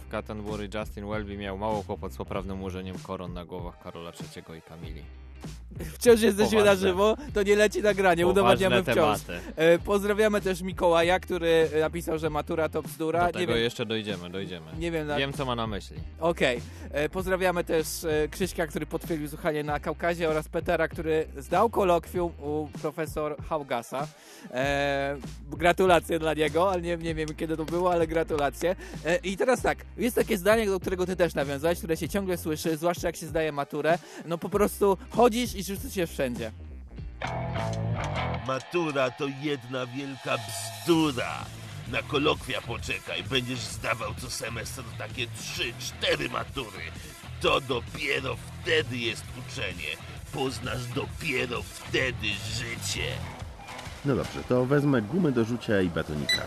Justin 0.75 1.09
Welby 1.09 1.37
miał 1.37 1.59
mało 1.59 1.83
kłopot 1.83 2.13
z 2.13 2.17
poprawnym 2.17 2.61
ułożeniem 2.61 2.99
koron 2.99 3.33
na 3.33 3.45
głowach 3.45 3.83
Karola 3.83 4.11
III 4.11 4.59
i 4.59 4.63
Kamili. 4.63 5.03
Wciąż 5.99 6.21
jesteśmy 6.21 6.59
na 6.59 6.65
Poważne. 6.65 6.89
żywo, 6.89 7.17
to 7.35 7.43
nie 7.43 7.57
leci 7.57 7.83
nagranie, 7.83 8.27
udowadniamy 8.27 8.83
wciąż. 8.83 8.95
tematy. 8.97 9.33
E, 9.57 9.79
pozdrawiamy 9.79 10.41
też 10.41 10.63
Mikołaja, 10.63 11.21
który 11.21 11.69
napisał, 11.81 12.19
że 12.19 12.31
matura 12.31 12.69
to 12.69 12.83
bzdura. 12.83 13.21
Do 13.21 13.27
Nie 13.27 13.33
tego 13.33 13.53
wiem, 13.55 13.63
jeszcze 13.63 13.87
dojdziemy, 13.87 14.31
dojdziemy. 14.31 14.67
Nie 14.79 14.91
wiem, 14.91 15.07
na- 15.07 15.17
Wiem, 15.17 15.33
co 15.33 15.45
ma 15.45 15.57
na 15.57 15.67
myśli. 15.67 15.97
Okej. 16.21 16.61
E, 16.91 17.09
Pozdrawiamy 17.09 17.65
też 17.65 17.87
e, 18.05 18.29
Krzyśka, 18.29 18.67
który 18.67 18.87
potwierdził 18.87 19.29
słuchanie 19.29 19.65
na 19.65 19.81
Kaukazie 19.81 20.29
oraz 20.29 20.49
Petera, 20.49 20.89
który 20.89 21.27
zdał 21.39 21.71
kolokwium 21.71 22.33
u 22.43 22.69
profesor 22.83 23.37
Haugasa. 23.49 24.07
E, 24.51 25.17
gratulacje 25.51 26.19
dla 26.19 26.35
niego, 26.35 26.71
ale 26.73 26.83
nie, 26.83 26.97
nie 26.97 27.15
wiem 27.15 27.29
kiedy 27.37 27.57
to 27.57 27.65
było, 27.65 27.93
ale 27.93 28.07
gratulacje. 28.07 28.77
E, 29.05 29.17
I 29.17 29.37
teraz 29.37 29.63
tak, 29.63 29.79
jest 29.97 30.17
takie 30.17 30.39
zdanie, 30.39 30.67
do 30.67 30.81
którego 30.81 31.07
ty 31.07 31.17
też 31.17 31.35
nawiązałeś, 31.35 31.79
które 31.79 31.97
się 31.97 32.09
ciągle 32.09 32.37
słyszy, 32.37 32.77
zwłaszcza 32.77 33.07
jak 33.09 33.17
się 33.17 33.27
zdaje 33.27 33.53
maturę. 33.53 33.99
No 34.27 34.39
po 34.39 34.49
prostu 34.49 34.99
chodzisz 35.35 35.55
i 35.55 35.65
rzucasz 35.65 35.95
się 35.95 36.07
wszędzie. 36.07 36.53
Matura 38.47 39.11
to 39.11 39.27
jedna 39.43 39.87
wielka 39.87 40.37
bzdura. 40.39 41.45
Na 41.89 42.03
kolokwia 42.03 42.61
poczekaj, 42.61 43.25
będziesz 43.25 43.59
zdawał 43.59 44.15
co 44.15 44.31
semestr 44.31 44.83
takie 44.99 45.27
trzy, 45.27 45.73
cztery 45.79 46.29
matury. 46.29 46.83
To 47.41 47.61
dopiero 47.61 48.37
wtedy 48.37 48.97
jest 48.97 49.25
uczenie. 49.39 49.97
Poznasz 50.33 50.87
dopiero 50.87 51.63
wtedy 51.63 52.27
życie. 52.27 53.09
No 54.05 54.17
dobrze, 54.17 54.45
to 54.49 54.65
wezmę 54.67 55.03
gumy 55.03 55.33
do 55.33 55.45
rzucia 55.45 55.81
i 55.81 55.89
batonika. 55.89 56.43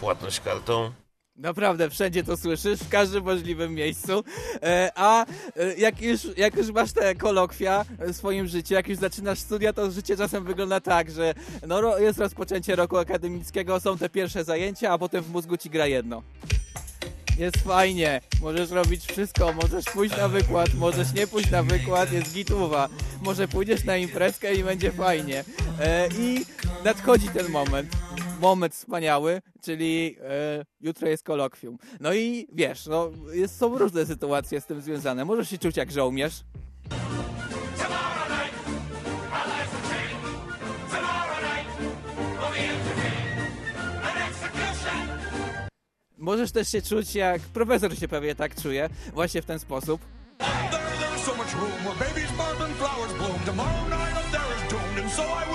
Płatność 0.00 0.40
kartą? 0.40 0.92
Naprawdę, 1.36 1.90
wszędzie 1.90 2.24
to 2.24 2.36
słyszysz, 2.36 2.80
w 2.80 2.88
każdym 2.88 3.24
możliwym 3.24 3.74
miejscu. 3.74 4.24
E, 4.62 4.90
a 4.94 5.26
e, 5.56 5.74
jak 5.78 6.02
już, 6.02 6.20
jak 6.36 6.56
już 6.56 6.70
masz 6.70 6.92
te 6.92 7.14
kolokwia 7.14 7.84
w 7.98 8.16
swoim 8.16 8.46
życiu, 8.46 8.74
jak 8.74 8.88
już 8.88 8.98
zaczynasz 8.98 9.38
studia, 9.38 9.72
to 9.72 9.90
życie 9.90 10.16
czasem 10.16 10.44
wygląda 10.44 10.80
tak, 10.80 11.10
że 11.10 11.34
no, 11.66 11.98
jest 11.98 12.18
rozpoczęcie 12.18 12.76
roku 12.76 12.98
akademickiego, 12.98 13.80
są 13.80 13.98
te 13.98 14.08
pierwsze 14.08 14.44
zajęcia, 14.44 14.92
a 14.92 14.98
potem 14.98 15.24
w 15.24 15.30
mózgu 15.30 15.56
ci 15.56 15.70
gra 15.70 15.86
jedno. 15.86 16.22
Jest 17.38 17.56
fajnie, 17.56 18.20
możesz 18.40 18.70
robić 18.70 19.06
wszystko, 19.06 19.52
możesz 19.52 19.84
pójść 19.84 20.16
na 20.16 20.28
wykład, 20.28 20.74
możesz 20.74 21.12
nie 21.12 21.26
pójść 21.26 21.50
na 21.50 21.62
wykład, 21.62 22.12
jest 22.12 22.34
gituwa. 22.34 22.88
Może 23.22 23.48
pójdziesz 23.48 23.84
na 23.84 23.96
imprezkę 23.96 24.54
i 24.54 24.64
będzie 24.64 24.92
fajnie. 24.92 25.44
E, 25.80 26.08
I 26.18 26.44
nadchodzi 26.84 27.28
ten 27.28 27.48
moment, 27.48 27.96
moment 28.40 28.74
wspaniały, 28.74 29.42
czyli 29.62 30.16
e, 30.20 30.64
jutro 30.80 31.08
jest 31.08 31.22
kolokwium. 31.22 31.78
No 32.00 32.14
i 32.14 32.46
wiesz, 32.52 32.86
no, 32.86 33.10
jest, 33.32 33.56
są 33.56 33.78
różne 33.78 34.06
sytuacje 34.06 34.60
z 34.60 34.66
tym 34.66 34.80
związane. 34.80 35.24
Możesz 35.24 35.50
się 35.50 35.58
czuć 35.58 35.76
jak 35.76 35.92
żołnierz, 35.92 36.44
Możesz 46.18 46.52
też 46.52 46.68
się 46.68 46.82
czuć 46.82 47.14
jak 47.14 47.40
profesor 47.42 47.98
się 47.98 48.08
pewnie 48.08 48.34
tak 48.34 48.62
czuje, 48.62 48.88
właśnie 49.12 49.42
w 49.42 49.44
ten 49.44 49.58
sposób. 49.58 50.00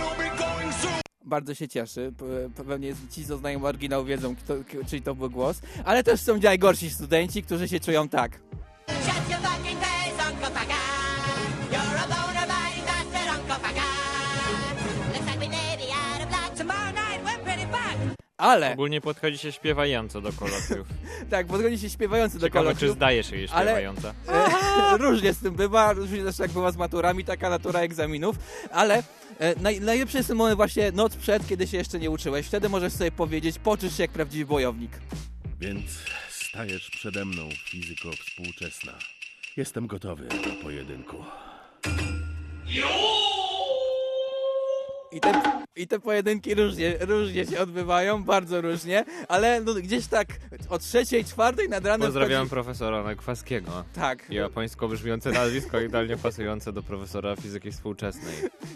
There 0.10 0.29
bardzo 1.30 1.54
się 1.56 1.68
cieszy. 1.68 2.12
Pe- 2.18 2.63
Pewnie 2.68 2.94
ci, 3.12 3.26
co 3.26 3.38
znają 3.38 3.63
oryginał, 3.65 4.06
wiedzą, 4.06 4.36
kto, 4.36 4.54
czyj 4.88 5.02
to 5.02 5.15
był 5.15 5.30
głos. 5.30 5.62
Ale 5.86 6.04
też 6.04 6.22
są 6.22 6.38
najgorsi 6.38 6.89
studenci, 6.89 7.44
którzy 7.44 7.68
się 7.68 7.80
czują 7.80 8.10
tak. 8.10 8.39
Ale, 18.39 18.73
Ogólnie 18.73 19.02
podchodzi 19.02 19.38
się 19.38 19.52
śpiewająco 19.52 20.21
do 20.21 20.34
kolokwiów. 20.34 20.88
tak, 21.32 21.47
podchodzi 21.47 21.80
się 21.80 21.89
śpiewający 21.89 22.39
do 22.39 22.47
Ciekawe, 22.47 22.65
czy 22.69 22.73
kolokwiów. 22.75 22.95
zdaje 22.95 23.23
się 23.23 23.36
jej 23.36 23.47
ale- 23.52 23.65
śpiewająca. 23.71 24.13
E, 24.93 24.97
różnie 24.97 25.34
z 25.34 25.38
tym 25.39 25.54
bywa, 25.56 25.93
różnie 25.93 26.23
też 26.23 26.39
jak 26.39 26.52
bywa 26.52 26.71
z 26.71 26.78
maturami, 26.78 27.23
taka 27.23 27.49
natura 27.49 27.80
egzaminów, 27.80 28.36
ale 28.71 29.04
e, 29.39 29.60
naj, 29.62 29.82
najlepszy 29.82 30.17
jest 30.17 30.28
ten 30.30 30.38
moment 30.38 30.58
właśnie 30.58 30.91
noc 30.91 31.15
przed, 31.15 31.47
kiedy 31.47 31.67
się 31.67 31.78
jeszcze 31.78 31.99
nie 31.99 32.10
uczyłeś. 32.10 32.45
Wtedy 32.47 32.69
możesz 32.69 32.93
sobie 32.93 33.12
powiedzieć, 33.12 33.60
poczuć 33.60 33.93
się 33.93 34.04
jak 34.04 34.12
prawdziwy 34.12 34.45
bojownik. 34.45 34.91
Więc 35.60 35.84
stajesz 36.30 36.89
przede 36.89 37.25
mną, 37.25 37.49
fizyko 37.65 38.12
współczesna. 38.12 38.93
Jestem 39.58 39.88
gotowy 39.88 40.28
do 40.28 40.63
pojedynku. 40.63 41.23
I 45.12 45.19
te, 45.19 45.41
I 45.76 45.88
te 45.88 46.00
pojedynki 46.00 46.56
różnie, 46.56 46.98
różnie 47.00 47.45
się 47.45 47.60
odbywają, 47.60 48.24
bardzo 48.24 48.62
różnie, 48.62 49.06
ale 49.28 49.62
no, 49.62 49.74
gdzieś 49.74 50.08
tak 50.08 50.28
o 50.69 50.80
trzeciej, 50.80 51.26
czwartej 51.26 51.69
nad 51.69 51.86
ranem 51.86 52.08
Pozdrawiam 52.08 52.39
wchodzi... 52.39 52.50
profesora 52.50 53.04
Nekwaskiego. 53.04 53.84
Tak. 53.93 54.30
Japońsko 54.30 54.88
brzmiące 54.88 55.32
nazwisko, 55.32 55.80
idealnie 55.82 56.17
pasujące 56.17 56.74
do 56.74 56.84
profesora 56.84 57.36
fizyki 57.36 57.72
współczesnej. 57.72 58.36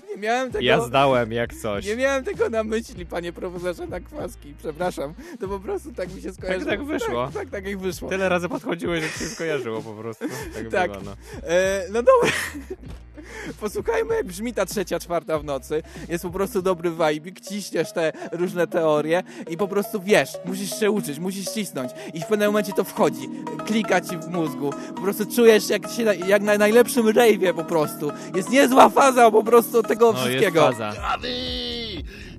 Nie 0.09 0.17
miałem 0.17 0.51
tego... 0.51 0.65
Ja 0.65 0.81
zdałem 0.81 1.31
jak 1.31 1.53
coś. 1.53 1.85
Nie 1.85 1.95
miałem 1.95 2.23
tego 2.23 2.49
na 2.49 2.63
myśli, 2.63 3.05
panie 3.05 3.33
profesorze 3.33 3.87
Nakwaski, 3.87 4.53
przepraszam. 4.59 5.13
To 5.39 5.47
po 5.47 5.59
prostu 5.59 5.91
tak 5.91 6.15
mi 6.15 6.21
się 6.21 6.33
skojarzyło. 6.33 6.71
tak 6.71 6.83
wyszło. 6.83 7.25
Tak, 7.25 7.33
tak, 7.33 7.49
tak 7.49 7.65
jak 7.67 7.77
wyszło. 7.77 8.09
Tyle 8.09 8.29
razy 8.29 8.49
podchodziłeś, 8.49 9.03
że 9.03 9.09
się 9.09 9.25
skojarzyło 9.25 9.81
po 9.81 9.93
prostu. 9.93 10.25
Tak, 10.53 10.67
Tak. 10.71 10.91
bywa, 10.91 11.01
no. 11.03 11.47
E, 11.49 11.85
no 11.89 12.03
dobra. 12.03 12.29
Posłuchajmy, 13.59 14.15
jak 14.15 14.25
brzmi 14.25 14.53
ta 14.53 14.65
trzecia, 14.65 14.99
czwarta 14.99 15.39
w 15.39 15.43
nocy. 15.43 15.83
Jest 16.09 16.22
po 16.23 16.29
prostu 16.29 16.61
dobry 16.61 16.91
vibe, 16.91 17.31
ciśniesz 17.49 17.91
te 17.91 18.11
różne 18.31 18.67
teorie 18.67 19.23
i 19.49 19.57
po 19.57 19.67
prostu 19.67 20.01
wiesz, 20.01 20.29
musisz 20.45 20.79
się 20.79 20.91
uczyć, 20.91 21.19
musisz 21.19 21.45
cisnąć 21.45 21.91
i 22.13 22.21
w 22.21 22.25
pewnym 22.25 22.47
momencie 22.47 22.73
to 22.73 22.83
wchodzi, 22.83 23.29
klika 23.65 24.01
ci 24.01 24.17
w 24.17 24.27
mózgu. 24.27 24.69
Po 24.95 25.01
prostu 25.01 25.25
czujesz 25.35 25.69
jak, 25.69 25.89
się, 25.91 26.03
jak 26.03 26.41
na 26.41 26.57
najlepszym 26.57 27.05
rave'ie 27.05 27.53
po 27.53 27.63
prostu. 27.63 28.11
Jest 28.35 28.49
niezła 28.49 28.89
faza 28.89 29.31
po 29.31 29.43
prostu 29.43 29.83
tego 29.83 30.05
No, 30.05 30.11
jest 30.19 30.23
wszystkiego. 30.29 30.61
faza. 30.71 30.93
Kawy! 31.01 31.27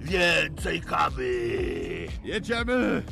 Więcej 0.00 0.80
kawy! 0.80 1.30
Jedziemy! 2.24 3.02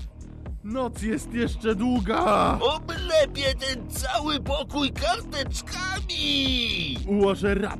Noc 0.64 1.02
jest 1.02 1.34
jeszcze 1.34 1.74
długa! 1.74 2.58
Oblepię 2.60 3.54
ten 3.60 3.90
cały 3.90 4.40
pokój 4.40 4.92
karteczkami! 4.92 6.96
Ułożę 7.06 7.54
rap 7.54 7.78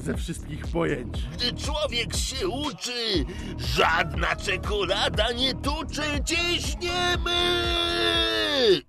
ze 0.00 0.14
wszystkich 0.16 0.66
pojęć. 0.66 1.18
Gdy 1.32 1.62
człowiek 1.62 2.16
się 2.16 2.48
uczy, 2.48 3.24
żadna 3.58 4.36
czekolada 4.36 5.32
nie 5.32 5.54
tuczy, 5.54 6.02
ciśniemy! 6.24 7.30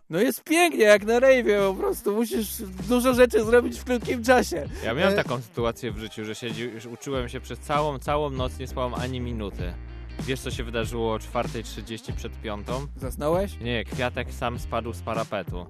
No 0.10 0.20
jest 0.20 0.44
pięknie, 0.44 0.84
jak 0.84 1.06
na 1.06 1.20
rave'ie 1.20 1.68
po 1.70 1.74
prostu. 1.80 2.14
Musisz 2.16 2.48
dużo 2.90 3.14
rzeczy 3.14 3.44
zrobić 3.46 3.80
w 3.80 3.84
krótkim 3.84 4.24
czasie. 4.24 4.70
Ja 4.84 4.94
miałem 4.94 5.14
E, 5.14 5.16
taką 5.24 5.42
sytuację 5.42 5.92
w 5.92 5.98
życiu, 5.98 6.26
że 6.26 6.36
siedzi, 6.36 6.62
już 6.64 6.86
uczyłem 6.86 7.30
się 7.30 7.40
przez 7.40 7.60
całą, 7.60 8.00
całą 8.00 8.30
noc, 8.30 8.60
nie 8.60 8.68
spałem 8.68 8.94
ani 8.94 9.20
minuty. 9.22 9.74
Wiesz, 10.20 10.40
co 10.40 10.52
się 10.52 10.64
wydarzyło 10.64 11.14
o 11.14 11.18
4.30 11.18 12.14
przed 12.14 12.42
piątą? 12.42 12.88
Zasnąłeś? 12.98 13.52
Nie, 13.62 13.84
kwiatek 13.86 14.34
sam 14.34 14.60
spadł 14.60 14.94
z 14.94 15.02
parapetu. 15.02 15.66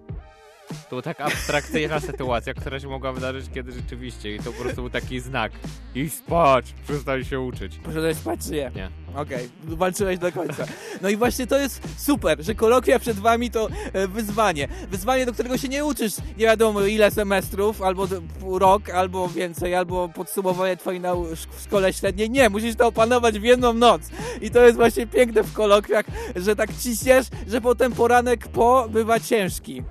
To 0.89 1.01
tak 1.01 1.21
abstrakcyjna 1.21 1.99
sytuacja, 1.99 2.53
która 2.53 2.79
się 2.79 2.87
mogła 2.87 3.11
wydarzyć 3.13 3.45
kiedy 3.53 3.71
rzeczywiście 3.71 4.35
i 4.35 4.39
to 4.39 4.51
po 4.51 4.61
prostu 4.61 4.81
był 4.81 4.89
taki 4.89 5.19
znak. 5.19 5.51
I 5.95 6.09
spać, 6.09 6.73
przestań 6.87 7.25
się 7.25 7.39
uczyć. 7.39 7.75
Poszedłeś 7.83 8.17
spać 8.17 8.39
czy 8.45 8.51
nie? 8.51 8.71
Nie. 8.75 8.89
Okej, 9.15 9.49
walczyłeś 9.63 10.19
do 10.19 10.31
końca. 10.31 10.65
No 11.01 11.09
i 11.09 11.17
właśnie 11.17 11.47
to 11.47 11.57
jest 11.57 11.81
super, 11.97 12.43
że 12.43 12.55
kolokwia 12.55 12.99
przed 12.99 13.17
wami 13.19 13.51
to 13.51 13.69
e, 13.93 14.07
wyzwanie. 14.07 14.67
Wyzwanie, 14.91 15.25
do 15.25 15.33
którego 15.33 15.57
się 15.57 15.67
nie 15.67 15.85
uczysz 15.85 16.13
nie 16.37 16.45
wiadomo 16.45 16.81
ile 16.81 17.11
semestrów, 17.11 17.81
albo 17.81 18.07
d- 18.07 18.21
rok, 18.59 18.89
albo 18.89 19.27
więcej, 19.29 19.75
albo 19.75 20.09
podsumowanie 20.09 20.77
twojej 20.77 21.01
nau- 21.01 21.31
szk- 21.31 21.47
w 21.57 21.61
szkole 21.63 21.93
średniej. 21.93 22.29
Nie, 22.29 22.49
musisz 22.49 22.75
to 22.75 22.87
opanować 22.87 23.39
w 23.39 23.43
jedną 23.43 23.73
noc. 23.73 24.01
I 24.41 24.51
to 24.51 24.65
jest 24.65 24.77
właśnie 24.77 25.07
piękne 25.07 25.43
w 25.43 25.53
kolokwiach, 25.53 26.05
że 26.35 26.55
tak 26.55 26.69
ciśniesz, 26.79 27.25
że 27.47 27.61
potem 27.61 27.91
poranek 27.93 28.47
po 28.47 28.87
bywa 28.89 29.19
ciężki. 29.19 29.83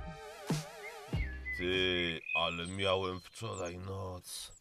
Ty, 1.61 2.21
ale 2.35 2.67
miałem 2.67 3.19
wczoraj 3.19 3.77
noc. 3.77 4.51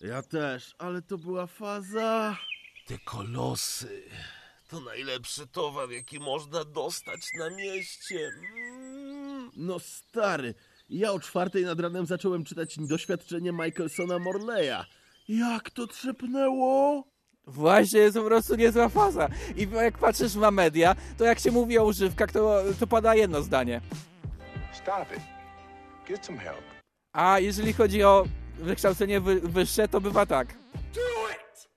Ja 0.00 0.22
też, 0.22 0.74
ale 0.78 1.02
to 1.02 1.18
była 1.18 1.46
faza. 1.46 2.36
Te 2.86 2.98
kolosy. 2.98 4.02
To 4.68 4.80
najlepszy 4.80 5.46
towar, 5.46 5.90
jaki 5.90 6.20
można 6.20 6.64
dostać 6.64 7.20
na 7.38 7.50
mieście. 7.50 8.30
Mm. 8.38 9.50
No 9.56 9.78
stary, 9.78 10.54
ja 10.90 11.12
o 11.12 11.20
czwartej 11.20 11.64
nad 11.64 11.80
ranem 11.80 12.06
zacząłem 12.06 12.44
czytać 12.44 12.76
doświadczenie 12.78 13.52
Michaelsona 13.52 14.18
Morleya. 14.18 14.84
Jak 15.28 15.70
to 15.70 15.86
trzepnęło? 15.86 17.04
Właśnie 17.46 18.00
jest 18.00 18.16
po 18.16 18.24
prostu 18.24 18.56
niezła 18.56 18.88
faza. 18.88 19.28
I 19.56 19.68
jak 19.74 19.98
patrzysz 19.98 20.34
na 20.34 20.50
media, 20.50 20.96
to 21.18 21.24
jak 21.24 21.38
się 21.38 21.50
mówi 21.50 21.78
o 21.78 21.84
używkach, 21.84 22.32
to, 22.32 22.62
to 22.80 22.86
pada 22.86 23.14
jedno 23.14 23.42
zdanie. 23.42 23.80
Stop 24.72 25.37
A 27.12 27.38
jeżeli 27.38 27.72
chodzi 27.72 28.02
o 28.02 28.24
wykształcenie 28.58 29.20
wy, 29.20 29.40
wyższe, 29.40 29.88
to 29.88 30.00
bywa 30.00 30.26
tak. 30.26 30.48
Do 30.74 31.30
it! 31.30 31.68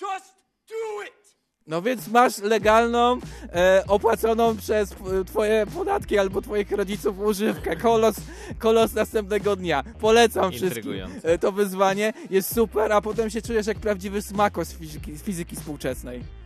Just 0.00 0.34
do 0.68 1.02
it! 1.06 1.36
No 1.66 1.82
więc 1.82 2.08
masz 2.08 2.38
legalną, 2.38 3.18
e, 3.54 3.84
opłaconą 3.88 4.56
przez 4.56 4.94
twoje 5.26 5.66
podatki 5.74 6.18
albo 6.18 6.42
twoich 6.42 6.70
rodziców 6.70 7.18
używkę. 7.18 7.76
Kolos, 7.76 8.16
kolos 8.58 8.94
następnego 8.94 9.56
dnia. 9.56 9.84
Polecam 10.00 10.52
wszystkim 10.52 10.92
e, 11.22 11.38
to 11.38 11.52
wyzwanie. 11.52 12.12
Jest 12.30 12.54
super, 12.54 12.92
a 12.92 13.00
potem 13.00 13.30
się 13.30 13.42
czujesz 13.42 13.66
jak 13.66 13.78
prawdziwy 13.78 14.22
smako 14.22 14.64
z 14.64 14.72
fizyki, 14.72 15.16
z 15.16 15.22
fizyki 15.22 15.56
współczesnej. 15.56 16.39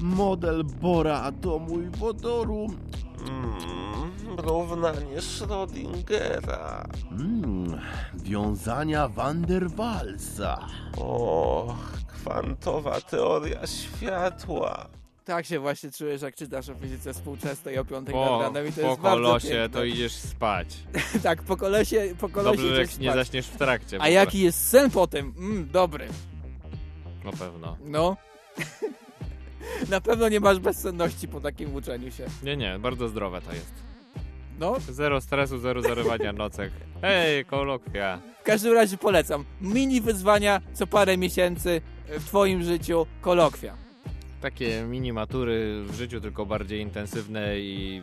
Model 0.00 0.64
Bora 0.64 1.22
atomu 1.22 1.80
i 1.80 1.86
wodoru. 1.90 2.66
Mm, 3.28 4.36
równanie 4.36 5.20
Schrödingera. 5.20 6.84
Mm, 7.10 7.80
wiązania 8.14 9.08
van 9.08 9.42
der 9.42 9.70
Waalsa. 9.70 10.66
O, 10.98 11.76
kwantowa 12.08 13.00
teoria 13.00 13.66
światła. 13.66 14.86
Tak 15.24 15.46
się 15.46 15.58
właśnie 15.58 15.90
czujesz, 15.92 16.22
jak 16.22 16.34
czytasz 16.34 16.68
o 16.68 16.74
fizyce 16.74 17.12
współczesnej 17.14 17.78
o 17.78 17.84
5 17.84 18.06
nad 18.06 18.12
Po, 18.12 18.42
ranem 18.42 18.66
i 18.66 18.72
to 18.72 18.80
po 18.80 18.86
jest 18.88 19.00
bardzo 19.00 19.16
kolosie 19.22 19.48
piękne. 19.48 19.68
to 19.68 19.84
idziesz 19.84 20.12
spać. 20.12 20.76
tak, 21.22 21.42
po 21.42 21.56
kolosie, 21.56 22.14
po 22.20 22.28
kolosie 22.28 22.56
Dobrze, 22.62 22.82
idziesz 22.82 22.98
nie 22.98 23.10
spać. 23.10 23.26
zaśniesz 23.26 23.46
w 23.46 23.56
trakcie. 23.56 23.98
A 24.02 24.08
jaki 24.08 24.40
jest 24.40 24.68
sen 24.68 24.90
potem? 24.90 25.34
Mm, 25.38 25.68
dobry. 25.72 26.08
Na 27.24 27.32
pewno. 27.32 27.76
No. 27.84 28.16
Na 29.90 30.00
pewno 30.00 30.28
nie 30.28 30.40
masz 30.40 30.58
bezsenności 30.58 31.28
po 31.28 31.40
takim 31.40 31.74
uczeniu 31.74 32.10
się. 32.10 32.26
Nie, 32.42 32.56
nie, 32.56 32.78
bardzo 32.78 33.08
zdrowe 33.08 33.40
to 33.40 33.52
jest. 33.52 33.72
No, 34.58 34.76
Zero 34.90 35.20
stresu, 35.20 35.58
zero 35.58 35.82
zarywania 35.82 36.32
nocek. 36.32 36.72
Hej, 37.00 37.44
kolokwia. 37.44 38.18
w 38.40 38.42
każdym 38.42 38.72
razie 38.74 38.96
polecam. 38.96 39.44
Mini 39.60 40.00
wyzwania 40.00 40.60
co 40.74 40.86
parę 40.86 41.16
miesięcy 41.16 41.80
w 42.08 42.24
twoim 42.24 42.62
życiu 42.62 43.06
kolokwia. 43.20 43.74
Takie 44.40 44.82
mini 44.82 45.12
matury 45.12 45.82
w 45.86 45.94
życiu, 45.94 46.20
tylko 46.20 46.46
bardziej 46.46 46.80
intensywne 46.80 47.58
i 47.60 48.02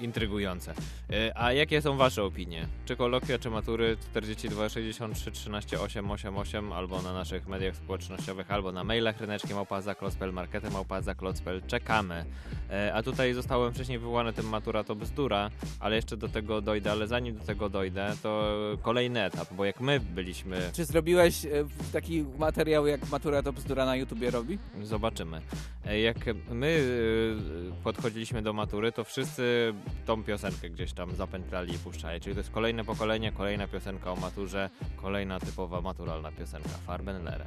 intrygujące. 0.00 0.74
E, 1.10 1.32
A 1.38 1.52
jakie 1.52 1.82
są 1.82 1.96
wasze 1.96 2.22
opinie? 2.24 2.66
Czy 2.84 2.96
kolokwia, 2.96 3.38
czy 3.38 3.50
matury 3.50 3.96
42 4.10 4.68
63 4.68 5.30
13 5.30 5.80
888 5.80 6.72
albo 6.72 7.02
na 7.02 7.12
naszych 7.12 7.46
mediach 7.48 7.76
społecznościowych, 7.76 8.50
albo 8.50 8.72
na 8.72 8.84
mailach 8.84 9.20
ryneczkiem 9.20 9.56
małpa 9.56 9.94
klocpel, 9.94 10.32
marketem 10.32 10.72
małpa 10.72 11.02
klocpel. 11.14 11.62
Czekamy. 11.66 12.24
E, 12.70 12.94
A 12.94 13.02
tutaj 13.02 13.34
zostałem 13.34 13.74
wcześniej 13.74 13.98
wywołany 13.98 14.32
tym 14.32 14.48
matura 14.48 14.84
to 14.84 14.94
bzdura, 14.94 15.50
ale 15.80 15.96
jeszcze 15.96 16.16
do 16.16 16.28
tego 16.28 16.60
dojdę, 16.60 16.90
ale 16.90 17.06
zanim 17.06 17.38
do 17.38 17.44
tego 17.44 17.68
dojdę, 17.68 18.12
to 18.22 18.54
kolejny 18.82 19.24
etap, 19.24 19.48
bo 19.54 19.64
jak 19.64 19.80
my 19.80 20.00
byliśmy 20.00 20.70
Czy 20.72 20.84
zrobiłeś 20.84 21.44
e, 21.44 21.48
taki 21.92 22.24
materiał, 22.38 22.86
jak 22.86 23.08
Matura 23.10 23.42
to 23.42 23.52
bzdura 23.52 23.84
na 23.86 23.96
YouTubie 23.96 24.30
robi? 24.30 24.58
Zobaczymy. 24.82 25.40
Jak 26.02 26.16
my 26.50 26.80
podchodziliśmy 27.84 28.42
do 28.42 28.52
matury, 28.52 28.92
to 28.92 29.04
wszyscy 29.04 29.74
tą 30.06 30.24
piosenkę 30.24 30.70
gdzieś 30.70 30.92
tam 30.92 31.16
zapętlali 31.16 31.74
i 31.74 31.78
puszczali. 31.78 32.20
Czyli 32.20 32.34
to 32.34 32.40
jest 32.40 32.50
kolejne 32.50 32.84
pokolenie, 32.84 33.32
kolejna 33.32 33.68
piosenka 33.68 34.12
o 34.12 34.16
maturze, 34.16 34.70
kolejna 34.96 35.40
typowa 35.40 35.80
maturalna 35.80 36.32
piosenka. 36.32 36.68
Farben 36.86 37.24
Lere. 37.24 37.46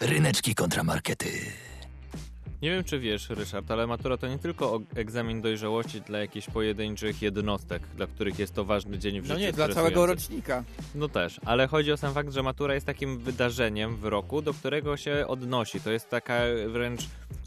Ryneczki 0.00 0.54
kontramarkety. 0.54 1.65
Nie 2.62 2.70
wiem, 2.70 2.84
czy 2.84 2.98
wiesz, 2.98 3.30
Ryszard, 3.30 3.70
ale 3.70 3.86
matura 3.86 4.16
to 4.16 4.28
nie 4.28 4.38
tylko 4.38 4.80
egzamin 4.94 5.40
dojrzałości 5.42 6.00
dla 6.00 6.18
jakichś 6.18 6.46
pojedynczych 6.50 7.22
jednostek, 7.22 7.82
dla 7.96 8.06
których 8.06 8.38
jest 8.38 8.54
to 8.54 8.64
ważny 8.64 8.98
dzień 8.98 9.20
w 9.20 9.28
No 9.28 9.34
życiu. 9.34 9.46
nie, 9.46 9.52
dla 9.52 9.68
całego 9.68 10.06
rocznika. 10.06 10.64
No 10.94 11.08
też, 11.08 11.40
ale 11.44 11.66
chodzi 11.66 11.92
o 11.92 11.96
sam 11.96 12.14
fakt, 12.14 12.32
że 12.32 12.42
matura 12.42 12.74
jest 12.74 12.86
takim 12.86 13.18
wydarzeniem 13.18 13.96
w 13.96 14.04
roku, 14.04 14.42
do 14.42 14.54
którego 14.54 14.96
się 14.96 15.24
odnosi. 15.28 15.80
To 15.80 15.90
jest 15.90 16.10
taka 16.10 16.34
wręcz 16.68 17.00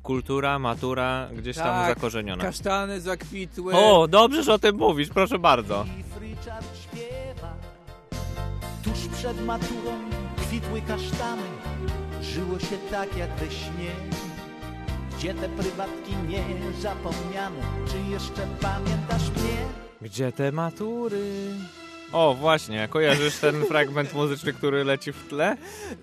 kultura, 0.03 0.59
matura 0.59 1.29
gdzieś 1.35 1.55
tam 1.55 1.65
Tak, 1.65 1.95
zakorzeniona. 1.95 2.43
Kasztany 2.43 3.01
zakwitły. 3.01 3.73
O, 3.73 4.07
dobrze, 4.07 4.43
że 4.43 4.53
o 4.53 4.59
tym 4.59 4.75
mówisz, 4.75 5.09
proszę 5.09 5.39
bardzo. 5.39 5.85
Richard 6.21 6.65
śpiewa 6.83 7.53
Tuż 8.83 9.17
przed 9.17 9.45
maturą 9.45 9.99
kwitły 10.37 10.81
kasztany 10.81 11.41
Żyło 12.21 12.59
się 12.59 12.77
tak 12.91 13.17
jak 13.17 13.35
we 13.35 13.51
śnie 13.51 13.91
Gdzie 15.19 15.33
te 15.33 15.49
prywatki 15.49 16.15
niezapomniane 16.27 17.61
Czy 17.87 18.11
jeszcze 18.11 18.47
pamiętasz 18.61 19.29
mnie? 19.29 19.57
Gdzie 20.01 20.31
te 20.31 20.51
matury? 20.51 21.51
O, 22.11 22.33
właśnie, 22.33 22.87
kojarzysz 22.87 23.37
ten 23.37 23.63
fragment 23.69 24.13
muzyczny, 24.13 24.53
który 24.53 24.83
leci 24.83 25.11
w 25.11 25.27
tle? 25.27 25.57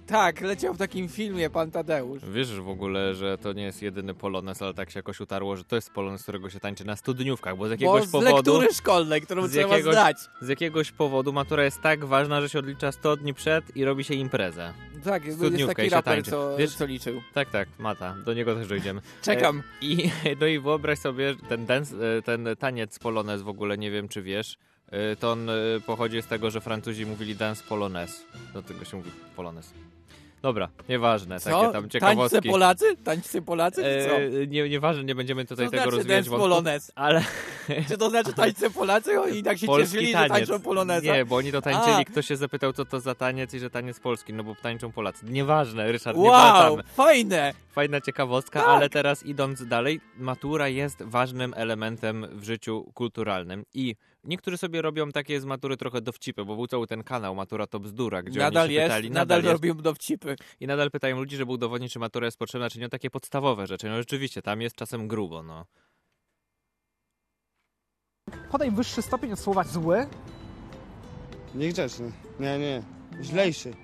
Tak, 0.06 0.40
leciał 0.40 0.74
w 0.74 0.78
takim 0.78 1.08
filmie 1.08 1.50
Pan 1.50 1.70
Tadeusz. 1.70 2.22
Wiesz 2.32 2.60
w 2.60 2.68
ogóle, 2.68 3.14
że 3.14 3.38
to 3.38 3.52
nie 3.52 3.62
jest 3.62 3.82
jedyny 3.82 4.14
polones, 4.14 4.62
ale 4.62 4.74
tak 4.74 4.90
się 4.90 4.98
jakoś 4.98 5.20
utarło, 5.20 5.56
że 5.56 5.64
to 5.64 5.76
jest 5.76 5.90
polones, 5.90 6.22
którego 6.22 6.50
się 6.50 6.60
tańczy 6.60 6.84
na 6.84 6.96
studniówkach, 6.96 7.56
bo 7.56 7.68
z 7.68 7.70
jakiegoś 7.70 8.04
z 8.04 8.10
powodu... 8.10 8.34
lektury 8.36 8.74
szkolnej, 8.74 9.20
którą 9.20 9.46
z 9.46 9.50
trzeba 9.50 9.68
jakiegoś, 9.68 9.94
zdać. 9.94 10.16
Z 10.40 10.48
jakiegoś 10.48 10.92
powodu 10.92 11.32
matura 11.32 11.64
jest 11.64 11.80
tak 11.80 12.04
ważna, 12.04 12.40
że 12.40 12.48
się 12.48 12.58
odlicza 12.58 12.92
100 12.92 13.16
dni 13.16 13.34
przed 13.34 13.76
i 13.76 13.84
robi 13.84 14.04
się 14.04 14.14
imprezę. 14.14 14.72
Tak, 15.04 15.24
jest 15.24 15.38
Studniówkę 15.38 15.74
taki 15.74 15.88
raper, 15.88 16.24
co, 16.24 16.56
Wiesz- 16.56 16.74
co 16.74 16.86
liczył. 16.86 17.22
Tak, 17.34 17.50
tak, 17.50 17.68
Mata, 17.78 18.16
do 18.24 18.34
niego 18.34 18.54
też 18.54 18.68
dojdziemy. 18.68 19.00
Czekam. 19.22 19.58
E, 19.58 19.62
I, 19.80 20.10
no 20.40 20.46
i 20.46 20.58
wyobraź 20.58 20.98
sobie, 20.98 21.34
ten, 21.48 21.66
dance, 21.66 21.96
e, 22.18 22.22
ten 22.22 22.48
taniec 22.58 22.98
polonez 22.98 23.42
w 23.42 23.48
ogóle, 23.48 23.78
nie 23.78 23.90
wiem 23.90 24.08
czy 24.08 24.22
wiesz, 24.22 24.58
to 25.20 25.32
on 25.32 25.50
e, 25.50 25.54
pochodzi 25.86 26.22
z 26.22 26.26
tego, 26.26 26.50
że 26.50 26.60
Francuzi 26.60 27.06
mówili 27.06 27.36
dance 27.36 27.64
polonez. 27.68 28.24
Do 28.54 28.62
tego 28.62 28.84
się 28.84 28.96
mówi 28.96 29.10
polonez. 29.36 29.72
Dobra, 30.42 30.68
nieważne, 30.88 31.40
Co? 31.40 31.60
takie 31.60 31.72
tam 31.72 31.90
ciekawostki. 31.90 32.34
Tańce 32.36 32.50
Polacy? 32.50 32.96
Tańcy 33.04 33.42
Polacy, 33.42 33.82
czy 33.82 34.08
co? 34.08 34.16
E, 34.42 34.46
nie, 34.46 34.68
nieważne, 34.68 35.04
nie 35.04 35.14
będziemy 35.14 35.44
tutaj 35.44 35.66
Co 35.66 35.70
tego 35.70 35.82
znaczy 35.82 35.96
rozwijać 35.96 36.18
dance 36.24 36.30
wątku, 36.30 36.48
polonez? 36.48 36.92
ale... 36.94 37.24
Czy 37.88 37.98
to 37.98 38.10
znaczy 38.10 38.32
tańce 38.32 38.70
Polacy? 38.70 39.20
Oni 39.20 39.42
tak 39.42 39.58
się 39.58 39.66
Polski 39.66 39.92
cieszyli, 39.94 40.12
taniec. 40.12 40.28
że 40.32 40.34
tańczą 40.38 40.60
poloneza? 40.60 41.14
Nie, 41.14 41.24
bo 41.24 41.36
oni 41.36 41.52
to 41.52 41.62
tańczyli, 41.62 41.96
A. 41.96 42.04
ktoś 42.04 42.26
się 42.26 42.36
zapytał, 42.36 42.72
co 42.72 42.84
to 42.84 43.00
za 43.00 43.14
taniec 43.14 43.54
i 43.54 43.58
że 43.58 43.70
taniec 43.70 44.00
polski, 44.00 44.32
no 44.32 44.44
bo 44.44 44.54
tańczą 44.54 44.92
Polacy. 44.92 45.26
Nieważne, 45.28 45.92
Ryszard, 45.92 46.16
nie 46.18 46.22
Wow, 46.30 46.52
wracamy. 46.52 46.82
fajne! 46.82 47.52
Fajna 47.72 48.00
ciekawostka, 48.00 48.60
Tak. 48.60 48.68
ale 48.68 48.88
teraz 48.90 49.22
idąc 49.26 49.66
dalej, 49.66 50.00
matura 50.18 50.68
jest 50.68 51.02
ważnym 51.02 51.54
elementem 51.56 52.26
w 52.32 52.44
życiu 52.44 52.90
kulturalnym 52.94 53.64
i 53.74 53.96
niektórzy 54.26 54.58
sobie 54.58 54.82
robią 54.82 55.12
takie 55.12 55.40
z 55.40 55.44
matury 55.44 55.76
trochę 55.76 56.00
dowcipy, 56.00 56.44
bo 56.44 56.56
był 56.56 56.66
cały 56.66 56.86
ten 56.86 57.02
kanał 57.04 57.34
Matura 57.34 57.66
to 57.66 57.80
bzdura, 57.80 58.22
gdzie 58.22 58.40
Nadal 58.40 58.64
oni 58.64 58.74
się 58.74 58.80
jest, 58.80 58.86
pytali, 58.88 59.10
nadal 59.10 59.42
jest. 59.42 59.52
robią 59.52 59.74
dowcipy. 59.74 60.36
I 60.60 60.66
nadal 60.66 60.90
pytają 60.90 61.16
ludzi, 61.16 61.36
żeby 61.36 61.52
udowodnić, 61.52 61.92
czy 61.92 61.98
matura 61.98 62.26
jest 62.26 62.38
potrzebna, 62.38 62.70
czy 62.70 62.78
nie, 62.78 62.86
o 62.86 62.88
takie 62.88 63.10
podstawowe 63.10 63.66
rzeczy. 63.66 63.88
No 63.88 63.96
rzeczywiście, 63.96 64.42
tam 64.42 64.60
jest 64.60 64.76
czasem 64.76 65.08
grubo, 65.08 65.42
no. 65.42 65.64
Podaj 68.50 68.70
wyższy 68.70 69.02
stopień 69.02 69.32
od 69.32 69.38
słowa 69.38 69.64
zły. 69.64 70.06
Niegrzeczny. 71.54 72.12
Nie, 72.40 72.58
nie. 72.58 72.82
Źlejszy. 73.22 73.74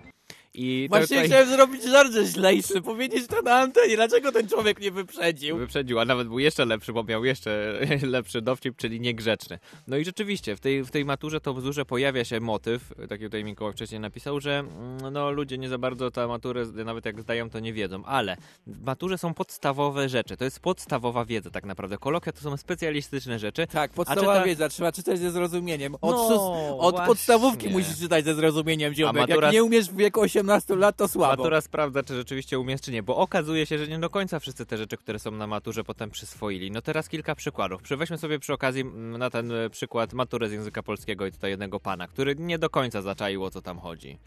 I 0.55 0.87
Właśnie 0.91 1.07
tutaj- 1.17 1.27
chciałem 1.27 1.49
zrobić 1.49 1.83
żart 1.85 2.13
ze 2.13 2.27
źlejszy, 2.27 2.83
powiedzieć 2.83 3.27
to 3.27 3.43
na 3.43 3.55
antenie. 3.55 3.97
Dlaczego 3.97 4.33
ten 4.33 4.49
człowiek 4.49 4.81
nie 4.81 4.91
wyprzedził? 4.91 5.57
Wyprzedził, 5.57 5.99
a 6.01 6.05
nawet 6.05 6.29
był 6.29 6.39
jeszcze 6.39 6.65
lepszy, 6.65 6.93
bo 6.93 7.05
miał 7.05 7.25
jeszcze 7.25 7.79
lepszy 8.03 8.43
dowcip, 8.43 8.77
czyli 8.77 9.01
niegrzeczny. 9.01 9.59
No 9.87 9.97
i 9.97 10.05
rzeczywiście, 10.05 10.57
w 10.57 10.61
tej, 10.61 10.85
w 10.85 10.91
tej 10.91 11.05
maturze 11.05 11.41
to 11.41 11.55
bzdurze 11.55 11.85
pojawia 11.85 12.25
się 12.25 12.41
motyw, 12.41 12.89
tak 13.09 13.11
jak 13.11 13.21
tutaj 13.21 13.45
Mikołaj 13.45 13.73
wcześniej 13.73 14.01
napisał, 14.01 14.41
że 14.41 14.59
mm, 14.59 15.13
no, 15.13 15.31
ludzie 15.31 15.59
nie 15.59 15.69
za 15.69 15.79
bardzo 15.79 16.11
tę 16.11 16.27
maturę, 16.27 16.67
nawet 16.85 17.05
jak 17.05 17.21
zdają, 17.21 17.51
to 17.51 17.61
nie 17.61 17.73
wiedzą, 17.73 18.05
ale 18.05 18.37
w 18.67 18.85
maturze 18.85 19.19
są 19.19 19.35
podstawowe 19.35 20.09
rzeczy, 20.09 20.37
to 20.37 20.45
jest 20.45 20.61
podstawowa 20.61 21.25
wiedza 21.25 21.51
tak 21.51 21.65
naprawdę. 21.65 21.99
Kolokvia 21.99 22.33
to 22.33 22.41
są 22.41 22.57
specjalistyczne 22.57 23.39
rzeczy. 23.39 23.67
Tak, 23.67 23.91
podstawowa 23.93 24.33
czyta- 24.35 24.45
wiedza, 24.47 24.69
trzeba 24.69 24.93
czytać 24.93 25.19
ze 25.19 25.31
zrozumieniem. 25.31 25.95
Od, 25.95 26.01
No, 26.17 26.79
od 26.79 26.97
podstawówki 27.07 27.69
musisz 27.69 27.99
czytać 27.99 28.25
ze 28.25 28.35
zrozumieniem, 28.35 28.95
ziomek. 28.95 29.29
matura- 29.29 29.47
Jak 29.47 29.53
nie 29.55 29.65
umiesz 29.65 29.91
w 29.91 29.97
wieku 29.97 30.21
18 30.21 30.42
lat, 30.77 30.97
to 30.97 31.09
słabo. 31.09 31.43
Matura 31.43 31.61
sprawdza, 31.61 32.03
czy 32.03 32.15
rzeczywiście 32.15 32.59
umiesz, 32.59 32.81
czy 32.81 32.93
nie, 32.93 33.03
bo 33.03 33.17
okazuje 33.17 33.67
się, 33.67 33.79
że 33.79 33.89
nie 33.89 33.99
do 33.99 34.11
końca 34.11 34.41
wszyscy 34.41 34.67
te 34.67 34.79
rzeczy, 34.79 34.97
które 34.97 35.19
są 35.19 35.31
na 35.31 35.47
maturze, 35.47 35.85
potem 35.85 36.11
przyswoili. 36.11 36.71
No 36.71 36.83
teraz 36.83 37.09
kilka 37.09 37.35
przykładów. 37.35 37.83
Weźmy 37.99 38.19
sobie 38.19 38.39
przy 38.39 38.53
okazji 38.53 38.81
mm, 38.81 39.19
na 39.19 39.31
ten 39.31 39.53
e, 39.53 39.71
przykład 39.71 40.13
maturę 40.13 40.49
z 40.49 40.53
języka 40.53 40.83
polskiego 40.83 41.27
i 41.27 41.33
tutaj 41.33 41.51
jednego 41.51 41.81
pana, 41.81 42.09
który 42.09 42.37
nie 42.37 42.59
do 42.59 42.71
końca 42.71 43.03
zaczaił, 43.03 43.45
o 43.45 43.51
co 43.51 43.63
tam 43.63 43.79
chodzi. 43.79 44.19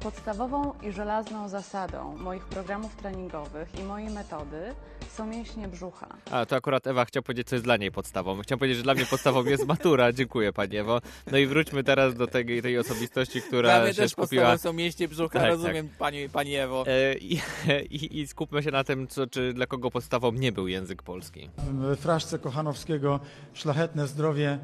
Podstawową 0.00 0.72
i 0.82 0.92
żelazną 0.92 1.48
zasadą 1.48 2.16
moich 2.16 2.44
programów 2.44 2.96
treningowych 2.96 3.68
i 3.80 3.82
mojej 3.82 4.10
metody 4.10 4.74
są 5.10 5.26
mięśnie 5.26 5.68
brzucha. 5.68 6.06
A, 6.30 6.46
to 6.46 6.56
akurat 6.56 6.86
Ewa 6.86 7.04
chciał 7.04 7.22
powiedzieć, 7.22 7.48
co 7.48 7.54
jest 7.54 7.64
dla 7.64 7.76
niej 7.76 7.92
podstawą. 7.92 8.40
Chciałem 8.40 8.58
powiedzieć, 8.58 8.76
że 8.76 8.82
dla 8.82 8.94
mnie 8.94 9.06
podstawą 9.06 9.44
jest 9.44 9.66
matura. 9.66 10.12
Dziękuję, 10.18 10.52
Pani 10.52 10.76
Ewo. 10.76 11.00
No 11.32 11.38
i 11.38 11.46
wróćmy 11.46 11.84
teraz 11.84 12.14
do 12.14 12.26
tej, 12.26 12.62
tej 12.62 12.78
osobistości, 12.78 13.42
która 13.42 13.68
Dla 13.68 13.80
mnie 13.84 13.94
się 13.94 14.02
też 14.02 14.10
skupiła... 14.12 14.50
podstawą 14.50 14.72
są 14.72 14.76
mieście 14.76 15.08
brzucha, 15.08 15.38
Tak, 15.38 15.48
rozumiem 15.48 15.88
Pani, 15.98 16.28
pani 16.28 16.54
Ewo. 16.54 16.84
E, 16.86 17.14
I, 17.14 17.40
i, 17.90 18.20
I 18.20 18.26
skupmy 18.26 18.62
się 18.62 18.70
na 18.70 18.84
tym, 18.84 19.08
co, 19.08 19.26
czy 19.26 19.52
dla 19.52 19.66
kogo 19.66 19.90
podstawą 19.90 20.32
nie 20.32 20.52
był 20.52 20.68
język 20.68 21.02
polski. 21.02 21.50
w 21.68 21.96
fraszce 21.96 22.38
Kochanowskiego 22.38 23.20
szlachetne 23.54 24.06
zdrowie, 24.06 24.58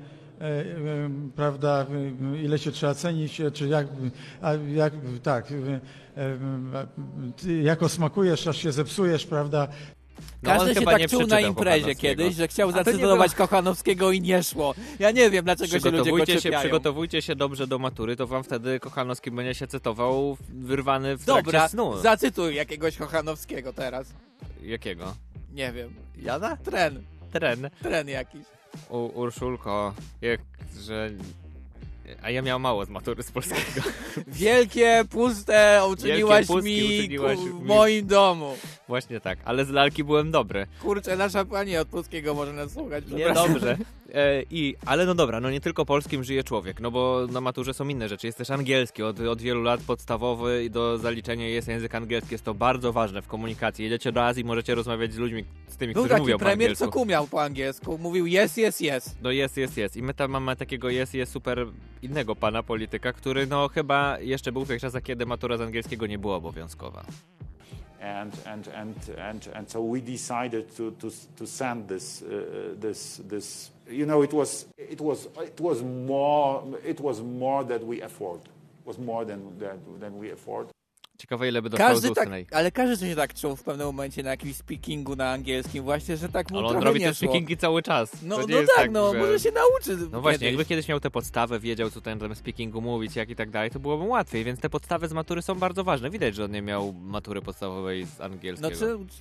prawda, 1.36 1.86
e, 2.34 2.42
ile 2.42 2.58
się 2.58 2.72
trzeba 2.72 2.94
cenić, 2.94 3.40
e, 3.40 3.50
czy 3.50 3.68
jak, 3.68 3.86
a 4.42 4.52
jak 4.54 4.92
tak, 5.22 5.52
e, 5.52 5.80
e, 7.48 7.62
jako 7.62 7.88
smakujesz, 7.88 8.46
aż 8.46 8.56
się 8.56 8.72
zepsujesz, 8.72 9.26
prawda. 9.26 9.68
No, 10.42 10.50
Każdy 10.50 10.74
się 10.74 10.82
tak 10.82 10.98
nie 10.98 11.08
czuł 11.08 11.26
na 11.26 11.40
imprezie 11.40 11.94
kiedyś, 11.94 12.34
że 12.34 12.48
chciał 12.48 12.72
zacytować 12.72 13.34
było- 13.34 13.46
Kochanowskiego 13.46 14.12
i 14.12 14.20
nie 14.20 14.42
szło. 14.42 14.74
Ja 14.98 15.10
nie 15.10 15.30
wiem, 15.30 15.44
dlaczego 15.44 15.68
się 15.68 15.74
ludzie 15.74 15.90
go 15.90 16.02
Przygotowujcie 16.02 16.40
się, 16.40 16.58
przygotowujcie 16.58 17.22
się 17.22 17.36
dobrze 17.36 17.66
do 17.66 17.78
matury, 17.78 18.16
to 18.16 18.26
wam 18.26 18.44
wtedy 18.44 18.80
Kochanowski 18.80 19.30
będzie 19.30 19.54
się 19.54 19.66
cytował 19.66 20.36
wyrwany 20.48 21.16
w 21.16 21.24
trakcie 21.24 21.42
Dobra, 21.42 21.68
snu. 21.68 21.96
zacytuj 21.96 22.54
jakiegoś 22.54 22.96
Kochanowskiego 22.96 23.72
teraz. 23.72 24.14
Jakiego? 24.62 25.14
Nie 25.52 25.72
wiem. 25.72 25.94
Jada? 26.16 26.56
Tren. 26.56 27.02
Tren. 27.32 27.70
Tren 27.82 28.08
jakiś. 28.08 28.53
U, 28.88 29.20
Urszulko, 29.20 29.94
jak, 30.22 30.40
że... 30.80 31.10
A 32.22 32.30
ja 32.30 32.42
miał 32.42 32.60
mało 32.60 32.84
z 32.84 32.88
matury 32.88 33.22
z 33.22 33.30
polskiego. 33.30 33.88
Wielkie, 34.26 35.04
puste 35.10 35.80
uczyniłaś 35.90 36.46
Wielkie 36.48 36.62
mi 36.62 36.98
uczyniłaś 36.98 37.36
ku- 37.38 37.44
mi. 37.44 37.50
w 37.50 37.62
moim 37.62 38.06
domu. 38.06 38.56
Właśnie 38.88 39.20
tak, 39.20 39.38
ale 39.44 39.64
z 39.64 39.70
lalki 39.70 40.04
byłem 40.04 40.30
dobry. 40.30 40.66
Kurczę, 40.82 41.16
nasza 41.16 41.44
pani 41.44 41.76
od 41.76 41.88
polskiego 41.88 42.34
może 42.34 42.52
nas 42.52 42.72
słuchać. 42.72 43.04
Nie, 43.08 43.32
dobrze. 43.32 43.76
E, 44.14 44.42
i, 44.50 44.74
ale 44.86 45.06
no 45.06 45.14
dobra, 45.14 45.40
no 45.40 45.50
nie 45.50 45.60
tylko 45.60 45.84
polskim 45.84 46.24
żyje 46.24 46.44
człowiek, 46.44 46.80
no 46.80 46.90
bo 46.90 47.26
na 47.32 47.40
maturze 47.40 47.74
są 47.74 47.88
inne 47.88 48.08
rzeczy. 48.08 48.26
Jest 48.26 48.38
też 48.38 48.50
angielski, 48.50 49.02
od, 49.02 49.20
od 49.20 49.42
wielu 49.42 49.62
lat 49.62 49.80
podstawowy 49.80 50.64
i 50.64 50.70
do 50.70 50.98
zaliczenia 50.98 51.48
jest 51.48 51.68
język 51.68 51.94
angielski. 51.94 52.34
Jest 52.34 52.44
to 52.44 52.54
bardzo 52.54 52.92
ważne 52.92 53.22
w 53.22 53.26
komunikacji. 53.26 53.84
Jedziecie 53.84 54.12
do 54.12 54.24
Azji, 54.24 54.44
możecie 54.44 54.74
rozmawiać 54.74 55.12
z 55.12 55.16
ludźmi, 55.18 55.44
z 55.68 55.76
tymi, 55.76 55.94
Był 55.94 56.02
którzy 56.02 56.10
taki 56.10 56.20
mówią 56.22 56.34
po 56.38 56.44
premier, 56.44 56.66
angielsku. 56.68 56.84
co 56.84 56.92
kumiał 56.92 57.26
po 57.26 57.42
angielsku. 57.42 57.98
Mówił 57.98 58.26
yes, 58.26 58.58
yes, 58.58 58.80
yes. 58.80 59.16
No 59.22 59.30
jest, 59.30 59.56
jest, 59.56 59.76
jest. 59.76 59.96
I 59.96 60.02
my 60.02 60.14
tam 60.14 60.30
mamy 60.30 60.56
takiego 60.56 60.90
jest, 60.90 61.14
jest 61.14 61.32
super 61.32 61.66
innego 62.04 62.36
pana 62.36 62.62
polityka, 62.62 63.12
który 63.12 63.46
no 63.46 63.68
chyba 63.68 64.18
jeszcze 64.20 64.52
był 64.52 64.64
w 64.64 64.68
tych 64.68 64.80
czasach, 64.80 65.02
kiedy 65.02 65.26
matura 65.26 65.56
z 65.56 65.60
angielskiego 65.60 66.06
nie 66.06 66.18
była 66.18 66.36
obowiązkowa. 66.36 67.04
and 68.04 68.46
and 68.46 68.68
and 68.68 69.08
and 69.18 69.48
and 69.54 69.70
so 69.70 69.80
we 69.80 70.00
decided 70.00 70.76
to 70.76 70.90
to 70.90 71.10
to 71.36 71.46
send 71.46 71.88
this 71.88 72.22
uh, 72.22 72.28
this 72.80 73.20
this 73.28 73.70
you 73.88 74.04
know 74.04 74.22
it 74.22 74.32
was 74.32 74.66
it 74.76 75.00
was 75.00 75.28
it 75.46 75.60
was 75.60 75.82
more 75.82 76.62
it 76.84 77.00
was 77.00 77.20
more 77.22 77.64
that 77.64 77.82
we 77.82 78.02
afford 78.02 78.40
was 78.84 78.98
more 78.98 79.24
than 79.24 79.58
than, 79.58 79.78
than 80.00 80.18
we 80.18 80.32
afford 80.32 80.66
Ciekawe, 81.18 81.48
ile 81.48 81.62
by 81.62 81.70
dostał 81.70 81.88
Każdy 81.88 82.08
z 82.08 82.12
tak, 82.12 82.24
ustnej. 82.24 82.46
ale 82.50 82.70
każdy 82.72 83.08
się 83.08 83.16
tak 83.16 83.34
czuł 83.34 83.56
w 83.56 83.62
pewnym 83.62 83.86
momencie 83.86 84.22
na 84.22 84.30
jakimś 84.30 84.56
speakingu 84.56 85.16
na 85.16 85.30
angielskim 85.30 85.84
właśnie, 85.84 86.16
że 86.16 86.28
tak 86.28 86.50
mu 86.50 86.58
Ale 86.58 86.66
on 86.68 86.82
robi 86.82 87.00
te 87.00 87.14
speakingi 87.14 87.56
cały 87.56 87.82
czas. 87.82 88.10
No, 88.22 88.38
no 88.48 88.58
jest 88.58 88.72
tak, 88.76 88.90
no, 88.90 89.12
że- 89.12 89.18
może 89.18 89.38
się 89.40 89.50
nauczy 89.52 90.08
No 90.12 90.20
właśnie, 90.20 90.38
kiedyś. 90.38 90.52
jakby 90.52 90.64
kiedyś 90.64 90.88
miał 90.88 91.00
tę 91.00 91.10
podstawę, 91.10 91.60
wiedział 91.60 91.90
co 91.90 92.00
ten 92.00 92.34
speakingu 92.34 92.80
mówić, 92.80 93.16
jak 93.16 93.30
i 93.30 93.36
tak 93.36 93.50
dalej, 93.50 93.70
to 93.70 93.80
byłoby 93.80 94.04
łatwiej, 94.04 94.44
więc 94.44 94.60
te 94.60 94.70
podstawy 94.70 95.08
z 95.08 95.12
matury 95.12 95.42
są 95.42 95.54
bardzo 95.54 95.84
ważne. 95.84 96.10
Widać, 96.10 96.34
że 96.34 96.44
on 96.44 96.50
nie 96.50 96.62
miał 96.62 96.92
matury 96.92 97.42
podstawowej 97.42 98.06
z 98.06 98.18
No 98.18 98.24
angielskiego. 98.24 98.76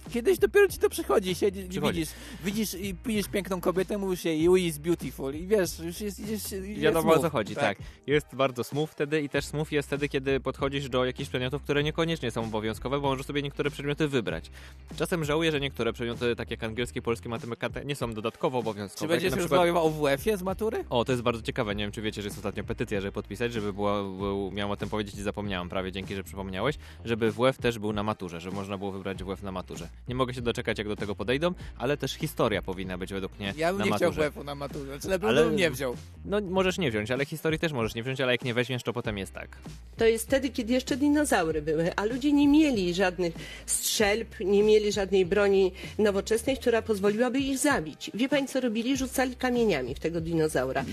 czy 0.05 0.11
kiedyś 0.11 0.39
dopiero 0.39 0.67
ci 0.67 0.77
to 0.77 0.89
przychodzi, 0.89 1.35
siedzisz, 1.35 1.67
Przychodzi. 1.67 1.99
widzisz, 1.99 2.13
widzisz 2.43 2.73
i 2.73 2.95
widzisz 3.05 3.27
piękną 3.27 3.61
kobietę, 3.61 3.97
mówisz 3.97 4.25
jej 4.25 4.41
you 4.43 4.55
is 4.55 4.77
beautiful 4.77 5.35
i 5.35 5.47
wiesz, 5.47 5.79
już 5.79 6.01
jest, 6.01 6.19
idziesz, 6.19 6.51
idziesz 6.51 6.79
Wiadomo 6.79 7.09
o 7.09 7.13
co 7.13 7.19
smooth, 7.19 7.31
chodzi, 7.31 7.55
tak. 7.55 7.77
Jest 8.07 8.27
bardzo 8.35 8.63
smooth 8.63 8.87
wtedy 8.89 9.21
i 9.21 9.29
też 9.29 9.45
smooth 9.45 9.71
jest 9.71 9.87
wtedy, 9.89 10.09
kiedy 10.09 10.39
podchodzisz 10.39 10.89
do 10.89 11.05
jakichś 11.05 11.29
przedmiotów, 11.29 11.61
które 11.63 11.82
niekoniecznie 11.83 12.31
są 12.31 12.43
obowiązkowe, 12.43 12.99
bo 12.99 13.09
możesz 13.09 13.25
sobie 13.25 13.41
niektóre 13.41 13.71
przedmioty 13.71 14.07
wybrać. 14.07 14.51
Czasem 14.97 15.25
żałuję, 15.25 15.51
że 15.51 15.59
niektóre 15.59 15.93
przedmioty, 15.93 16.35
tak 16.35 16.51
jak 16.51 16.63
angielski, 16.63 17.01
polski, 17.01 17.29
matematyka, 17.29 17.83
nie 17.85 17.95
są 17.95 18.13
dodatkowo 18.13 18.59
obowiązkowe. 18.59 19.05
Czy 19.05 19.07
będziesz 19.07 19.31
na 19.31 19.37
przykład... 19.37 19.61
rozmawiał 19.61 19.85
o 19.87 19.89
WF-ie 19.89 20.37
z 20.37 20.43
matury? 20.43 20.83
O, 20.89 21.05
to 21.05 21.11
jest 21.11 21.21
bardzo 21.23 21.41
ciekawe. 21.41 21.75
Nie 21.75 21.83
wiem, 21.83 21.91
czy 21.91 22.01
wiecie, 22.01 22.21
że 22.21 22.27
jest 22.27 22.37
ostatnio 22.37 22.63
petycja, 22.63 23.01
żeby 23.01 23.11
podpisać, 23.11 23.53
żeby 23.53 23.73
była, 23.73 24.03
był, 24.03 24.51
miałem 24.51 24.71
o 24.71 24.77
tym 24.77 24.89
powiedzieć 24.89 25.15
i 25.15 25.21
zapomniałem 25.21 25.69
prawie, 25.69 25.91
dzięki, 25.91 26.15
że 26.15 26.23
przypomniałeś, 26.23 26.75
żeby 27.05 27.31
WF 27.31 27.57
też 27.57 27.79
był 27.79 27.93
na 27.93 28.03
maturze, 28.03 28.41
że 28.41 28.51
można 28.51 28.77
było 28.77 28.91
wybrać 28.91 29.23
WF 29.23 29.43
na 29.43 29.51
maturze. 29.51 29.89
Nie 30.07 30.15
mogę 30.15 30.33
się 30.33 30.41
doczekać, 30.41 30.77
jak 30.77 30.87
do 30.87 30.95
tego 30.95 31.15
podejdą, 31.15 31.53
ale 31.77 31.97
też 31.97 32.13
historia 32.13 32.61
powinna 32.61 32.97
być 32.97 33.13
według 33.13 33.39
mnie 33.39 33.53
Ja 33.57 33.69
bym 33.73 33.79
na 33.79 33.85
nie 33.85 33.91
chciał 33.91 34.09
maturze. 34.09 34.31
WF-u 34.31 34.43
na 34.43 34.55
maturze, 34.55 34.99
czy 34.99 35.07
lepiej 35.07 35.29
Ale- 35.29 35.45
bym 35.45 35.55
nie 35.55 35.71
wziął. 35.71 35.95
No, 36.25 36.41
możesz 36.41 36.77
nie 36.77 36.91
wziąć, 36.91 37.11
ale 37.11 37.25
historii 37.25 37.59
też 37.59 37.71
możesz 37.71 37.95
nie 37.95 38.03
wziąć, 38.03 38.21
ale 38.21 38.31
jak 38.31 38.43
nie 38.43 38.53
weźmiesz, 38.53 38.83
to 38.83 38.93
potem 38.93 39.17
jest 39.17 39.33
tak. 39.33 39.57
To 39.97 40.05
jest 40.05 40.27
wtedy, 40.27 40.49
kiedy 40.49 40.73
jeszcze 40.73 40.97
dinozaury 40.97 41.61
były, 41.61 41.72
a 41.95 42.05
ludzie 42.05 42.33
nie 42.33 42.47
mieli 42.47 42.93
żadnych 42.93 43.33
strzelb, 43.65 44.39
nie 44.39 44.63
mieli 44.63 44.91
żadnej 44.91 45.25
broni 45.25 45.71
nowoczesnej, 45.99 46.57
która 46.57 46.81
pozwoliłaby 46.81 47.39
ich 47.39 47.57
zabić. 47.57 48.11
Wie 48.13 48.29
pani, 48.29 48.47
co 48.47 48.61
robili? 48.61 48.97
Rzucali 48.97 49.35
kamieniami 49.35 49.95
w 49.95 49.99
tego 49.99 50.21
dinozaura. 50.21 50.85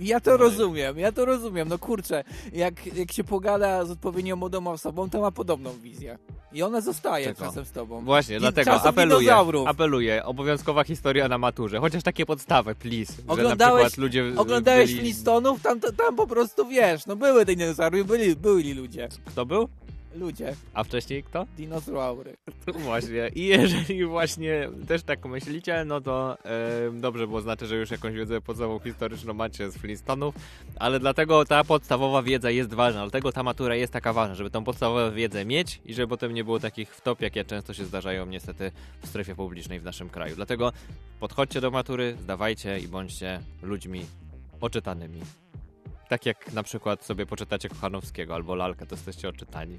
Ja 0.00 0.20
to 0.20 0.36
rozumiem, 0.36 0.98
ja 0.98 1.12
to 1.12 1.24
rozumiem, 1.24 1.68
no 1.68 1.78
kurczę, 1.78 2.24
jak, 2.52 2.86
jak 2.96 3.12
się 3.12 3.24
pogada 3.24 3.84
z 3.84 3.90
odpowiednią 3.90 4.36
młodą 4.36 4.66
osobą, 4.66 5.10
to 5.10 5.20
ma 5.20 5.30
podobną 5.30 5.72
wizję. 5.82 6.18
I 6.52 6.62
ona 6.62 6.80
zostaje 6.80 7.26
Czego? 7.26 7.38
czasem 7.38 7.64
z 7.64 7.70
tobą. 7.70 8.04
Właśnie, 8.04 8.36
I 8.36 8.38
dlatego 8.38 8.72
apeluję, 8.72 9.18
dinozaurów. 9.18 9.68
apeluję, 9.68 10.24
obowiązkowa 10.24 10.84
historia 10.84 11.28
na 11.28 11.38
maturze, 11.38 11.78
chociaż 11.80 12.02
takie 12.02 12.26
podstawy, 12.26 12.74
please, 12.74 13.12
że 13.12 13.22
na 13.26 13.32
Oglądałeś, 13.32 13.86
przykład 13.86 14.02
ludzie 14.02 14.32
oglądałeś 14.36 14.94
byli... 14.94 15.14
Tam, 15.62 15.80
tam 15.80 16.16
po 16.16 16.26
prostu 16.26 16.68
wiesz, 16.68 17.06
no 17.06 17.16
były 17.16 17.44
dinozaury, 17.44 18.04
byli, 18.04 18.36
byli 18.36 18.74
ludzie. 18.74 19.08
Kto 19.24 19.46
był? 19.46 19.68
Ludzie. 20.14 20.54
A 20.74 20.84
wcześniej 20.84 21.22
kto? 21.22 21.46
Dinozaury. 21.56 22.36
Właśnie. 22.84 23.30
I 23.34 23.46
jeżeli 23.46 24.04
właśnie 24.04 24.68
też 24.88 25.02
tak 25.02 25.26
myślicie, 25.26 25.84
no 25.84 26.00
to 26.00 26.38
dobrze, 26.92 27.26
bo 27.26 27.40
znaczy, 27.40 27.66
że 27.66 27.76
już 27.76 27.90
jakąś 27.90 28.14
wiedzę 28.14 28.40
podstawową 28.40 28.84
historyczną 28.84 29.34
macie 29.34 29.70
z 29.70 29.76
Flintstonów, 29.76 30.34
ale 30.76 31.00
dlatego 31.00 31.44
ta 31.44 31.64
podstawowa 31.64 32.22
wiedza 32.22 32.50
jest 32.50 32.74
ważna, 32.74 33.00
dlatego 33.00 33.32
ta 33.32 33.42
matura 33.42 33.74
jest 33.74 33.92
taka 33.92 34.12
ważna, 34.12 34.34
żeby 34.34 34.50
tą 34.50 34.64
podstawową 34.64 35.14
wiedzę 35.14 35.44
mieć 35.44 35.80
i 35.84 35.94
żeby 35.94 36.08
potem 36.08 36.34
nie 36.34 36.44
było 36.44 36.60
takich 36.60 36.94
wtop, 36.94 37.20
jakie 37.20 37.44
często 37.44 37.74
się 37.74 37.84
zdarzają 37.84 38.26
niestety 38.26 38.72
w 39.02 39.06
strefie 39.06 39.34
publicznej 39.34 39.80
w 39.80 39.84
naszym 39.84 40.10
kraju. 40.10 40.36
Dlatego 40.36 40.72
podchodźcie 41.20 41.60
do 41.60 41.70
matury, 41.70 42.16
zdawajcie 42.20 42.78
i 42.78 42.88
bądźcie 42.88 43.40
ludźmi 43.62 44.06
oczytanymi. 44.60 45.20
Tak 46.08 46.26
jak 46.26 46.52
na 46.52 46.62
przykład 46.62 47.04
sobie 47.04 47.26
poczytacie 47.26 47.68
Kochanowskiego 47.68 48.34
albo 48.34 48.54
Lalkę, 48.54 48.86
to 48.86 48.94
jesteście 48.94 49.28
oczytani. 49.28 49.78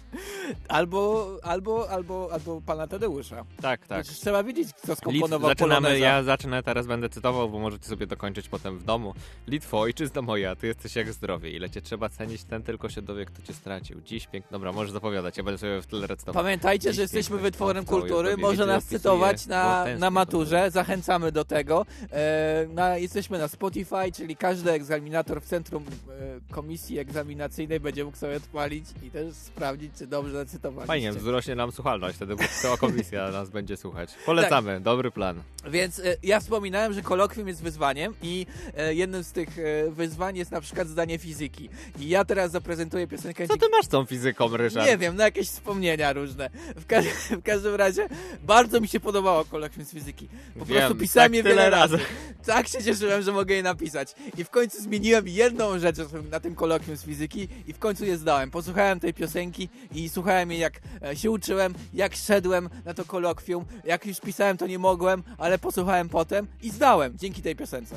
Albo, 0.67 1.37
albo, 1.43 1.89
albo, 1.89 2.29
albo 2.33 2.61
pana 2.61 2.87
Tadeusza. 2.87 3.45
Tak, 3.61 3.87
tak. 3.87 4.03
Przecież 4.03 4.21
trzeba 4.21 4.43
wiedzieć, 4.43 4.73
kto 4.83 4.95
skomponował 4.95 5.49
zaczynamy, 5.49 5.87
Poloneza. 5.87 6.05
ja 6.05 6.23
zacznę, 6.23 6.63
teraz 6.63 6.87
będę 6.87 7.09
cytował, 7.09 7.49
bo 7.49 7.59
możecie 7.59 7.85
sobie 7.85 8.07
dokończyć 8.07 8.49
potem 8.49 8.77
w 8.77 8.83
domu. 8.83 9.13
Litwo, 9.47 9.79
ojczyzna 9.79 10.21
moja, 10.21 10.55
ty 10.55 10.67
jesteś 10.67 10.95
jak 10.95 11.13
zdrowie. 11.13 11.51
Ile 11.51 11.69
cię 11.69 11.81
trzeba 11.81 12.09
cenić, 12.09 12.43
ten 12.43 12.63
tylko 12.63 12.89
się 12.89 13.01
dowie, 13.01 13.25
kto 13.25 13.41
cię 13.41 13.53
stracił. 13.53 14.01
Dziś 14.01 14.27
piękno... 14.27 14.51
Dobra, 14.51 14.71
możesz 14.71 14.91
zapowiadać, 14.91 15.37
ja 15.37 15.43
będę 15.43 15.57
sobie 15.57 15.81
w 15.81 15.85
tyle 15.85 16.07
recytował. 16.07 16.43
Pamiętajcie, 16.43 16.89
Dziś 16.89 16.95
że 16.95 17.01
jesteśmy 17.01 17.37
wytworem 17.37 17.85
kultury, 17.85 18.37
może 18.37 18.65
nas 18.65 18.85
cytować 18.85 19.47
na, 19.47 19.85
na 19.99 20.09
maturze, 20.09 20.71
zachęcamy 20.71 21.31
do 21.31 21.45
tego. 21.45 21.85
E, 22.11 22.67
na, 22.69 22.97
jesteśmy 22.97 23.37
na 23.37 23.47
Spotify, 23.47 24.11
czyli 24.15 24.35
każdy 24.35 24.71
egzaminator 24.71 25.41
w 25.41 25.45
centrum 25.45 25.83
e, 25.83 26.53
komisji 26.53 26.99
egzaminacyjnej 26.99 27.79
będzie 27.79 28.05
mógł 28.05 28.17
sobie 28.17 28.35
odpalić 28.37 28.85
i 29.03 29.11
też 29.11 29.33
sprawdzić, 29.33 29.91
czy 30.01 30.07
dobrze 30.07 30.33
zacytowaliście. 30.33 30.87
Fajnie, 30.87 31.11
wzrośnie 31.11 31.55
nam 31.55 31.71
słuchalność, 31.71 32.15
wtedy 32.15 32.35
cała 32.61 32.77
komisja 32.77 33.31
nas 33.39 33.49
będzie 33.49 33.77
słuchać. 33.77 34.09
Polecamy, 34.25 34.79
dobry 34.79 35.11
plan. 35.11 35.41
Więc 35.69 35.99
e, 35.99 36.15
ja 36.23 36.39
wspominałem, 36.39 36.93
że 36.93 37.01
kolokwium 37.01 37.47
jest 37.47 37.63
wyzwaniem 37.63 38.13
i 38.21 38.45
e, 38.77 38.93
jednym 38.93 39.23
z 39.23 39.31
tych 39.31 39.49
e, 39.59 39.91
wyzwań 39.91 40.37
jest 40.37 40.51
na 40.51 40.61
przykład 40.61 40.87
zdanie 40.87 41.17
fizyki. 41.17 41.69
I 41.99 42.09
ja 42.09 42.25
teraz 42.25 42.51
zaprezentuję 42.51 43.07
piosenkę... 43.07 43.47
Co 43.47 43.57
ty 43.57 43.69
masz 43.69 43.85
z 43.85 43.87
tą 43.87 44.05
fizyką, 44.05 44.57
Ryszard? 44.57 44.87
Nie 44.87 44.97
wiem, 44.97 45.15
no 45.15 45.23
jakieś 45.23 45.47
wspomnienia 45.47 46.13
różne. 46.13 46.49
W, 46.75 46.85
ka 46.85 47.01
w 47.39 47.43
każdym 47.43 47.75
razie 47.75 48.07
bardzo 48.43 48.81
mi 48.81 48.87
się 48.87 48.99
podobało 48.99 49.45
kolokwium 49.45 49.85
z 49.85 49.91
fizyki. 49.91 50.27
Po 50.59 50.65
Wiem, 50.65 50.77
prostu 50.77 50.95
pisałem 50.95 51.31
tak 51.31 51.35
je 51.35 51.43
wiele 51.43 51.69
razy. 51.69 51.97
razy. 51.97 52.05
Tak 52.45 52.67
się 52.67 52.83
cieszyłem, 52.83 53.21
że 53.21 53.31
mogę 53.31 53.55
je 53.55 53.63
napisać. 53.63 54.15
I 54.37 54.43
w 54.43 54.49
końcu 54.49 54.81
zmieniłem 54.81 55.27
jedną 55.27 55.79
rzecz 55.79 55.97
na 56.31 56.39
tym 56.39 56.55
kolokwium 56.55 56.97
z 56.97 57.03
fizyki 57.03 57.47
i 57.67 57.73
w 57.73 57.79
końcu 57.79 58.05
je 58.05 58.17
zdałem. 58.17 58.51
Posłuchałem 58.51 58.99
tej 58.99 59.13
piosenki 59.13 59.69
i 59.93 60.09
słuchałem 60.09 60.51
jej 60.51 60.59
jak 60.59 60.81
e, 61.03 61.15
się 61.15 61.31
uczyłem, 61.31 61.73
jak 61.93 62.15
szedłem 62.15 62.69
na 62.85 62.93
to 62.93 63.05
kolokwium. 63.05 63.65
Jak 63.83 64.05
już 64.05 64.19
pisałem, 64.19 64.57
to 64.57 64.67
nie 64.67 64.79
mogłem, 64.79 65.23
ale 65.37 65.57
posłuchałem 65.57 66.09
potem 66.09 66.47
i 66.61 66.69
zdałem 66.69 67.17
dzięki 67.17 67.41
tej 67.41 67.55
piosence. 67.55 67.95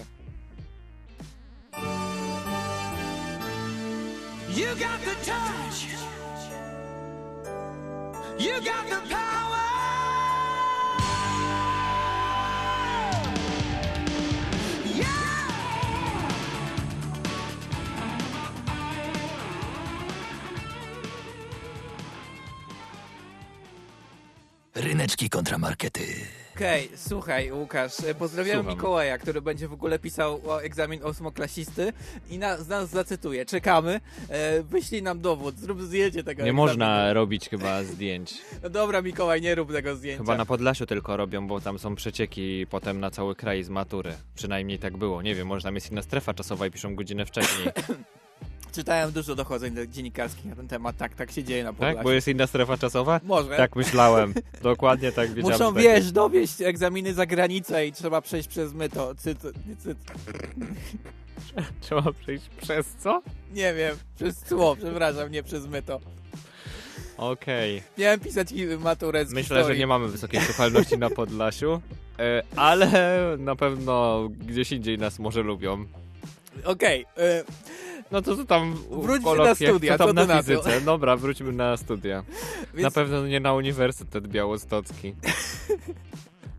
You 4.48 4.66
got 4.66 5.00
the 5.04 5.14
touch. 5.24 6.04
You 8.38 8.60
got 8.60 8.88
the 8.88 9.00
power. 9.08 9.93
Ryneczki 24.74 25.30
kontramarkety. 25.30 26.02
Okej, 26.56 26.88
słuchaj 26.96 27.52
Łukasz, 27.52 28.00
e, 28.06 28.14
pozdrawiam 28.14 28.56
Słucham. 28.56 28.74
Mikołaja, 28.76 29.18
który 29.18 29.42
będzie 29.42 29.68
w 29.68 29.72
ogóle 29.72 29.98
pisał 29.98 30.40
o 30.46 30.62
egzamin 30.62 31.04
ósmoklasisty 31.04 31.92
i 32.30 32.38
nas, 32.38 32.68
nas 32.68 32.90
zacytuje. 32.90 33.46
Czekamy, 33.46 34.00
e, 34.28 34.62
wyślij 34.62 35.02
nam 35.02 35.20
dowód, 35.20 35.58
zrób 35.58 35.82
zdjęcie 35.82 36.24
tego 36.24 36.42
Nie 36.42 36.50
egzaminu. 36.50 36.54
można 36.56 37.12
robić 37.12 37.48
chyba 37.48 37.82
zdjęć. 37.84 38.34
No 38.62 38.70
dobra 38.70 39.02
Mikołaj, 39.02 39.40
nie 39.40 39.54
rób 39.54 39.72
tego 39.72 39.96
zdjęcia. 39.96 40.18
Chyba 40.24 40.36
na 40.36 40.46
Podlasiu 40.46 40.86
tylko 40.86 41.16
robią, 41.16 41.46
bo 41.46 41.60
tam 41.60 41.78
są 41.78 41.94
przecieki 41.94 42.66
potem 42.70 43.00
na 43.00 43.10
cały 43.10 43.34
kraj 43.34 43.62
z 43.64 43.68
matury. 43.68 44.12
Przynajmniej 44.34 44.78
tak 44.78 44.96
było. 44.96 45.22
Nie 45.22 45.34
wiem, 45.34 45.46
może 45.46 45.62
tam 45.62 45.74
jest 45.74 45.90
inna 45.92 46.02
strefa 46.02 46.34
czasowa 46.34 46.66
i 46.66 46.70
piszą 46.70 46.94
godzinę 46.94 47.26
wcześniej. 47.26 47.68
Czytałem 48.74 49.12
dużo 49.12 49.34
dochodzeń 49.34 49.76
dziennikarskich 49.88 50.44
na 50.44 50.56
ten 50.56 50.68
temat, 50.68 50.96
tak, 50.96 51.14
tak 51.14 51.30
się 51.30 51.44
dzieje 51.44 51.64
na 51.64 51.72
Podlasiu. 51.72 51.96
Tak? 51.96 52.04
Bo 52.04 52.12
jest 52.12 52.28
inna 52.28 52.46
strefa 52.46 52.76
czasowa? 52.76 53.20
Może. 53.24 53.56
Tak 53.56 53.76
myślałem. 53.76 54.34
Dokładnie 54.62 55.12
tak 55.12 55.28
wiedziałem. 55.34 55.58
Muszą, 55.58 55.74
tak 55.74 55.82
wiesz, 55.82 56.12
dowieść 56.12 56.60
egzaminy 56.60 57.14
za 57.14 57.26
granicę 57.26 57.86
i 57.86 57.92
trzeba 57.92 58.20
przejść 58.20 58.48
przez 58.48 58.72
myto. 58.72 59.14
Cyt, 59.14 59.38
cyt. 59.78 59.98
Trzeba 61.80 62.12
przejść 62.12 62.48
przez 62.48 62.86
co? 62.86 63.22
Nie 63.52 63.74
wiem, 63.74 63.96
przez 64.16 64.36
cło, 64.36 64.76
przepraszam, 64.76 65.30
nie 65.30 65.42
przez 65.42 65.66
myto. 65.66 66.00
Okej. 67.16 67.82
Miałem 67.98 68.20
pisać 68.20 68.48
maturę 68.78 69.24
z 69.26 69.32
Myślę, 69.32 69.42
historii. 69.42 69.66
że 69.66 69.78
nie 69.78 69.86
mamy 69.86 70.08
wysokiej 70.08 70.40
słuchalności 70.40 70.98
na 70.98 71.10
Podlasiu, 71.20 71.80
e, 72.18 72.42
ale 72.56 73.16
na 73.38 73.56
pewno 73.56 74.28
gdzieś 74.46 74.72
indziej 74.72 74.98
nas 74.98 75.18
może 75.18 75.42
lubią. 75.42 75.86
Okej. 76.64 77.06
e, 77.18 77.44
No 78.10 78.22
to 78.22 78.36
co 78.36 78.44
tam 78.44 78.74
w 78.74 79.02
Wróćmy 79.02 79.36
na 79.36 79.54
studia, 79.54 79.98
co 79.98 80.04
co 80.06 80.14
tam 80.14 80.16
ty 80.16 80.28
na 80.28 80.34
na 80.34 80.42
to? 80.42 80.48
fizyce? 80.48 80.80
Dobra, 80.80 81.16
wróćmy 81.16 81.52
na 81.52 81.76
studia. 81.76 82.22
Na 82.74 82.80
Więc- 82.80 82.94
pewno 82.94 83.26
nie 83.26 83.40
na 83.40 83.52
Uniwersytet 83.54 84.26
Białostocki. 84.28 85.14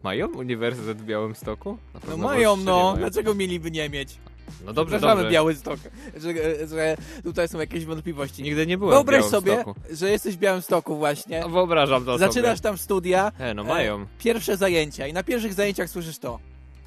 Mają 0.04 0.28
Uniwersytet 0.28 0.98
w 0.98 1.06
Białymstoku? 1.06 1.78
Na 1.94 2.00
No 2.10 2.18
mają, 2.18 2.56
no. 2.58 2.84
mają. 2.84 2.98
Dlaczego 2.98 3.36
mieliby 3.36 3.72
nie 3.72 3.90
mieć? 3.90 4.18
No 4.66 4.74
dobrze, 4.74 5.00
dobrze. 5.00 5.30
Białystok, 5.32 5.80
że, 6.18 6.34
że 6.68 6.98
tutaj 7.24 7.48
są 7.48 7.60
jakieś 7.60 7.86
wątpliwości. 7.86 8.44
Nigdy 8.44 8.68
nie 8.68 8.78
byłem 8.78 8.92
w 8.92 8.96
Wyobraź 8.96 9.26
sobie, 9.26 9.52
Białymstoku. 9.52 9.80
że 9.92 10.10
jesteś 10.12 10.36
w 10.36 10.40
Białymstoku 10.40 10.96
właśnie. 10.98 11.40
No, 11.40 11.50
wyobrażam 11.50 12.06
to 12.06 12.18
Zaczynasz 12.18 12.58
sobie. 12.58 12.70
tam 12.70 12.78
studia. 12.78 13.32
E, 13.40 13.54
no 13.54 13.64
mają. 13.64 14.02
E, 14.02 14.06
pierwsze 14.20 14.58
zajęcia 14.58 15.08
i 15.08 15.14
na 15.14 15.24
pierwszych 15.24 15.54
zajęciach 15.54 15.90
słyszysz 15.90 16.20
to. 16.20 16.40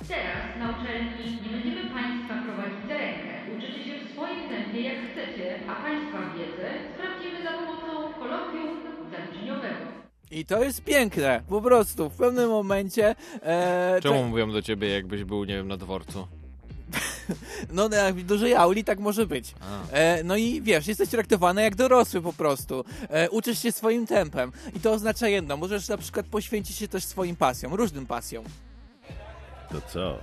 Teraz 0.09 0.59
na 0.59 0.71
uczelni 0.71 1.33
nie 1.43 1.51
będziemy 1.51 1.91
Państwa 1.91 2.35
prowadzić 2.47 2.89
za 2.89 2.95
rękę. 2.99 3.29
Uczycie 3.57 3.85
się 3.85 4.05
w 4.07 4.13
swoim 4.13 4.49
tempie 4.49 4.81
jak 4.83 4.97
chcecie, 5.13 5.59
a 5.69 5.75
Państwa 5.83 6.19
wiedzę 6.39 6.69
sprawdzimy 6.95 7.43
za 7.43 7.49
I 10.31 10.45
to 10.45 10.65
jest 10.65 10.85
piękne, 10.85 11.43
po 11.49 11.63
prostu. 11.63 12.11
W 12.11 12.17
pewnym 12.17 12.49
momencie... 12.51 13.15
E, 13.43 13.99
Czemu 14.03 14.15
te- 14.15 14.25
mówią 14.27 14.53
do 14.53 14.63
ciebie, 14.63 14.89
jakbyś 14.89 15.25
był, 15.25 15.45
nie 15.45 15.55
wiem, 15.57 15.69
na 15.69 15.77
dworcu? 15.77 16.27
No, 17.73 17.89
na 17.89 18.13
dużej 18.13 18.55
auli 18.55 18.85
tak 18.85 18.99
może 18.99 19.27
być. 19.27 19.55
E, 19.93 20.25
no 20.25 20.37
i 20.37 20.63
wiesz, 20.63 20.87
jesteś 20.87 21.09
traktowany 21.09 21.63
jak 21.63 21.77
dorosły 21.77 22.23
po 22.23 22.33
prostu. 22.33 22.85
E, 23.11 23.31
uczysz 23.31 23.59
się 23.63 23.73
swoim 23.73 24.07
tempem. 24.07 24.53
I 24.77 24.81
to 24.81 24.93
oznacza 24.93 25.29
jedno, 25.29 25.57
możesz 25.57 25.89
na 25.89 25.97
przykład 25.99 26.27
poświęcić 26.27 26.77
się 26.77 26.89
też 26.89 27.05
swoim 27.05 27.37
pasjom, 27.37 27.75
różnym 27.75 28.07
pasjom. 28.07 28.45
To 29.73 29.81
co? 29.81 30.19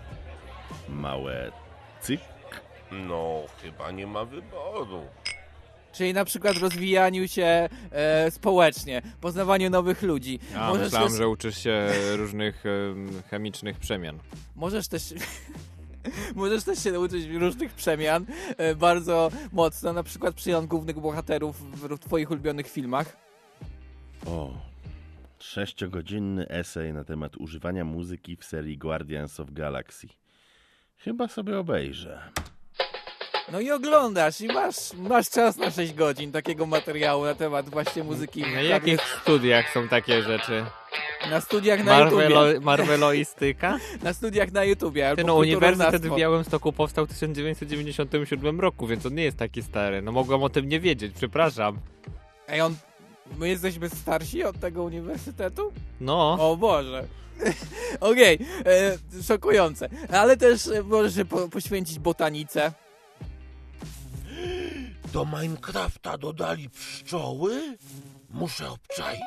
Małe 0.90 1.52
cyk? 2.02 2.22
No, 2.92 3.42
chyba 3.62 3.92
nie 3.92 4.08
ma 4.08 4.26
wyboru. 4.26 5.02
Czyli 5.96 6.14
na 6.14 6.26
przykład 6.26 6.58
rozwijaniu 6.58 7.28
się 7.28 7.70
e, 7.92 8.32
społecznie, 8.32 9.02
poznawaniu 9.22 9.70
nowych 9.70 10.02
ludzi. 10.02 10.40
A, 10.56 10.70
możesz, 10.70 10.84
myślałem, 10.84 11.10
też, 11.10 11.18
że 11.18 11.28
uczysz 11.28 11.58
się 11.58 11.90
różnych 12.16 12.64
em, 12.66 13.22
chemicznych 13.30 13.80
przemian. 13.80 14.20
możesz 14.56 14.88
też... 14.88 15.14
Możesz 16.36 16.64
też 16.64 16.84
się 16.84 16.92
nauczyć 16.92 17.26
różnych 17.26 17.74
przemian 17.74 18.26
e, 18.58 18.76
bardzo 18.76 19.32
mocno, 19.52 19.94
na 19.94 20.04
przykład 20.04 20.36
przemian 20.36 20.68
głównych 20.68 21.00
bohaterów 21.00 21.72
w, 21.72 21.88
w 21.96 22.00
twoich 22.00 22.32
ulubionych 22.32 22.68
filmach. 22.68 23.18
O, 24.26 24.54
sześciogodzinny 25.40 26.48
esej 26.48 26.94
na 26.94 27.04
temat 27.04 27.38
używania 27.38 27.86
muzyki 27.86 28.38
w 28.38 28.46
serii 28.46 28.78
Guardians 28.78 29.40
of 29.40 29.52
Galaxy. 29.52 30.08
Chyba 30.98 31.28
sobie 31.28 31.60
obejrzę. 31.60 32.32
No 33.52 33.60
i 33.60 33.72
oglądasz 33.72 34.42
i 34.42 34.48
masz, 34.48 34.94
masz 34.94 35.30
czas 35.30 35.58
na 35.58 35.72
6 35.72 35.94
godzin 35.94 36.32
takiego 36.32 36.66
materiału 36.66 37.26
na 37.26 37.36
temat 37.36 37.70
właśnie 37.70 38.04
muzyki. 38.04 38.42
Na 38.42 38.62
jakich 38.62 39.02
studiach 39.22 39.74
są 39.74 39.88
takie 39.88 40.22
rzeczy? 40.22 40.66
Na 41.30 41.42
studiach 41.42 41.80
na 41.80 42.00
Marvelo, 42.00 42.48
YouTubie. 42.48 42.66
Marveloistyka? 42.66 43.78
Na 44.04 44.14
studiach 44.14 44.52
na 44.52 44.64
YouTubie 44.64 45.10
albo 45.10 45.22
Ty, 45.22 45.28
no, 45.28 45.36
Uniwersytet 45.36 46.08
w. 46.08 46.16
Białymstoku 46.16 46.74
powstał 46.74 47.06
w 47.06 47.10
1997 47.10 48.60
roku, 48.60 48.88
więc 48.88 49.06
on 49.06 49.16
nie 49.16 49.24
jest 49.24 49.38
taki 49.38 49.64
stary. 49.64 50.02
No 50.02 50.12
mogłem 50.12 50.44
o 50.44 50.50
tym 50.50 50.70
nie 50.70 50.80
wiedzieć, 50.80 51.14
przepraszam. 51.16 51.80
Ej, 52.48 52.62
on... 52.62 52.76
My 53.38 53.50
jesteśmy 53.50 53.90
starsi 53.90 54.44
od 54.44 54.60
tego 54.60 54.84
uniwersytetu? 54.84 55.72
No. 56.02 56.38
O 56.40 56.58
Boże. 56.58 57.06
Okej, 58.00 58.40
e, 58.66 58.98
szokujące. 59.24 59.90
Ale 60.12 60.38
też 60.38 60.68
e, 60.68 60.84
możesz 60.84 61.16
się 61.16 61.26
po, 61.26 61.50
poświęcić 61.50 62.00
botanice. 62.00 62.72
Do 65.14 65.26
Minecrafta 65.26 66.18
dodali 66.18 66.70
pszczoły? 66.70 67.78
Muszę 68.30 68.70
obczaić. 68.70 69.22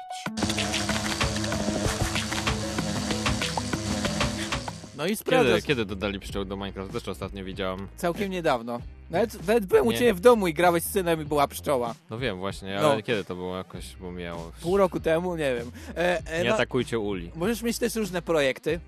No 4.96 5.04
i 5.04 5.08
Kiedy, 5.08 5.16
sprawdzasz. 5.20 5.62
kiedy 5.64 5.84
dodali 5.84 6.20
pszczół 6.20 6.44
do 6.44 6.56
Minecraft? 6.56 6.92
Też 6.92 7.08
ostatnio 7.08 7.44
widziałem. 7.44 7.88
Całkiem 7.96 8.30
niedawno. 8.30 8.80
Nawet, 9.10 9.34
nawet 9.46 9.66
byłem 9.66 9.86
u 9.86 9.90
Nie. 9.90 9.98
ciebie 9.98 10.14
w 10.14 10.20
domu 10.20 10.48
i 10.48 10.54
grałeś 10.54 10.82
z 10.82 10.90
synem 10.90 11.22
i 11.22 11.24
była 11.24 11.48
pszczoła. 11.48 11.94
No 12.10 12.18
wiem 12.18 12.38
właśnie, 12.38 12.78
No. 12.82 12.92
ale 12.92 13.02
kiedy 13.02 13.24
to 13.24 13.34
było 13.34 13.56
jakoś, 13.56 13.96
bo 14.00 14.12
miało... 14.12 14.52
Pół 14.62 14.76
roku 14.76 15.00
temu, 15.00 15.36
nie 15.36 15.54
wiem. 15.54 15.70
E, 15.96 16.26
e, 16.26 16.42
Nie 16.42 16.48
no, 16.48 16.54
atakujcie 16.54 16.98
uli. 16.98 17.30
możesz 17.34 17.62
mieć 17.62 17.78
też 17.78 17.94
różne 17.94 18.22
projekty. 18.22 18.80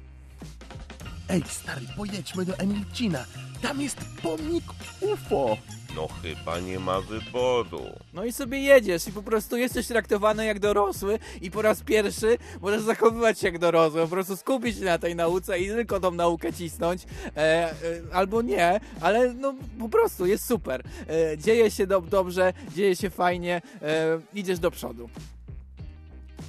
Ej, 1.29 1.43
stary, 1.47 1.87
pojedźmy 1.97 2.45
do 2.45 2.57
Emilcina. 2.59 3.25
Tam 3.63 3.81
jest 3.81 3.97
pomnik 4.23 4.65
UFO. 5.01 5.57
No 5.97 6.09
chyba 6.23 6.61
nie 6.61 6.79
ma 6.79 7.01
wyboru. 7.01 7.83
No 8.15 8.25
i 8.25 8.33
sobie 8.33 8.59
jedziesz 8.59 9.09
i 9.09 9.13
po 9.13 9.23
prostu 9.23 9.57
jesteś 9.57 9.87
traktowany 9.87 10.47
jak 10.47 10.59
dorosły 10.59 11.19
i 11.41 11.51
po 11.51 11.63
raz 11.63 11.83
pierwszy 11.83 12.39
możesz 12.61 12.83
zachowywać 12.83 13.41
się 13.41 13.47
jak 13.47 13.59
dorosły, 13.59 14.03
po 14.03 14.09
prostu 14.09 14.37
skupić 14.37 14.79
się 14.79 14.85
na 14.85 14.99
tej 14.99 15.17
nauce 15.17 15.59
i 15.59 15.67
tylko 15.67 16.01
tą 16.01 16.11
naukę 16.11 16.53
cisnąć, 16.53 17.07
e, 17.37 17.41
e, 17.41 17.75
albo 18.13 18.43
nie, 18.43 18.81
ale 19.01 19.35
no 19.35 19.55
po 19.79 19.89
prostu 19.89 20.27
jest 20.27 20.47
super. 20.47 20.83
E, 21.09 21.39
dzieje 21.39 21.71
się 21.71 21.87
do, 21.87 22.01
dobrze, 22.01 22.53
dzieje 22.77 22.97
się 22.97 23.11
fajnie, 23.11 23.63
e, 23.83 24.21
idziesz 24.35 24.59
do 24.59 24.71
przodu. 24.71 25.11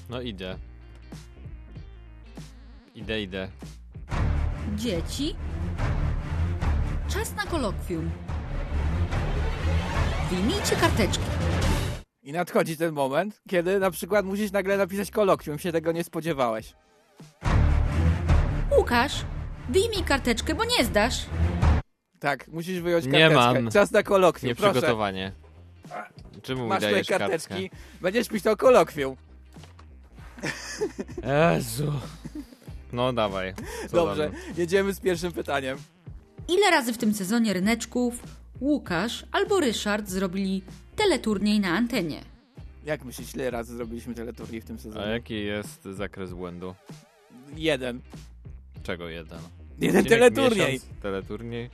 No 0.10 0.22
idę. 0.22 0.58
Idę, 2.96 3.22
idę. 3.22 3.48
Dzieci? 4.76 5.36
Czas 7.10 7.36
na 7.36 7.44
kolokwium. 7.44 8.12
Wyjmijcie 10.32 10.76
karteczki. 10.76 11.24
I 12.24 12.32
nadchodzi 12.32 12.78
ten 12.78 12.94
moment, 12.94 13.42
kiedy 13.50 13.80
na 13.80 13.92
przykład 13.92 14.26
musisz 14.26 14.52
nagle 14.52 14.78
napisać 14.78 15.12
kolokwium, 15.12 15.60
się 15.60 15.72
tego 15.72 15.92
nie 15.92 16.04
spodziewałeś. 16.04 16.74
Łukasz, 18.78 19.26
wyjmij 19.70 20.04
karteczkę, 20.04 20.56
bo 20.56 20.64
nie 20.66 20.86
zdasz. 20.86 21.26
Tak, 22.20 22.48
musisz 22.48 22.80
wyjąć 22.82 23.06
Nie 23.06 23.12
karteczkę. 23.12 23.36
mam. 23.62 23.72
Czas 23.72 23.92
na 23.92 24.04
kolokwium, 24.04 24.56
proszę. 24.56 24.68
Nieprzygotowanie. 24.68 25.32
Czemu 26.42 26.64
mi 26.64 26.70
Masz 26.70 26.82
moje 26.82 26.92
dajesz 26.94 27.08
karteczki, 27.08 27.70
kartkę? 27.70 27.78
będziesz 28.02 28.28
pisał 28.28 28.58
kolokwium. 28.58 29.16
Jezu. 31.56 31.94
No 32.94 33.14
dawaj. 33.14 33.54
Co 33.90 33.96
Dobrze, 34.06 34.30
tam? 34.30 34.40
jedziemy 34.58 34.94
z 34.94 35.00
pierwszym 35.00 35.32
pytaniem. 35.32 35.78
Ile 36.48 36.72
razy 36.72 36.94
w 36.94 36.98
tym 36.98 37.14
sezonie 37.14 37.54
ryneczków 37.54 38.14
Łukasz 38.62 39.26
albo 39.32 39.60
Ryszard 39.60 40.10
zrobili 40.10 40.62
teleturniej 40.96 41.60
na 41.60 41.70
antenie? 41.70 42.22
Jak 42.86 43.04
myślisz, 43.06 43.36
ile 43.36 43.52
razy 43.52 43.76
zrobiliśmy 43.78 44.14
teleturniej 44.14 44.62
w 44.62 44.66
tym 44.66 44.76
A 44.76 44.80
sezonie? 44.80 45.06
jaki 45.12 45.46
jest 45.46 45.84
zakres 45.84 46.34
błędu? 46.34 46.76
Jeden. 47.56 48.02
Czego 48.84 49.10
jeden? 49.10 49.40
Jeden 49.80 50.02
Odcinek, 50.02 50.20
teleturniej. 50.20 50.74
miesiąc, 50.74 50.86
teleturniej? 51.02 51.70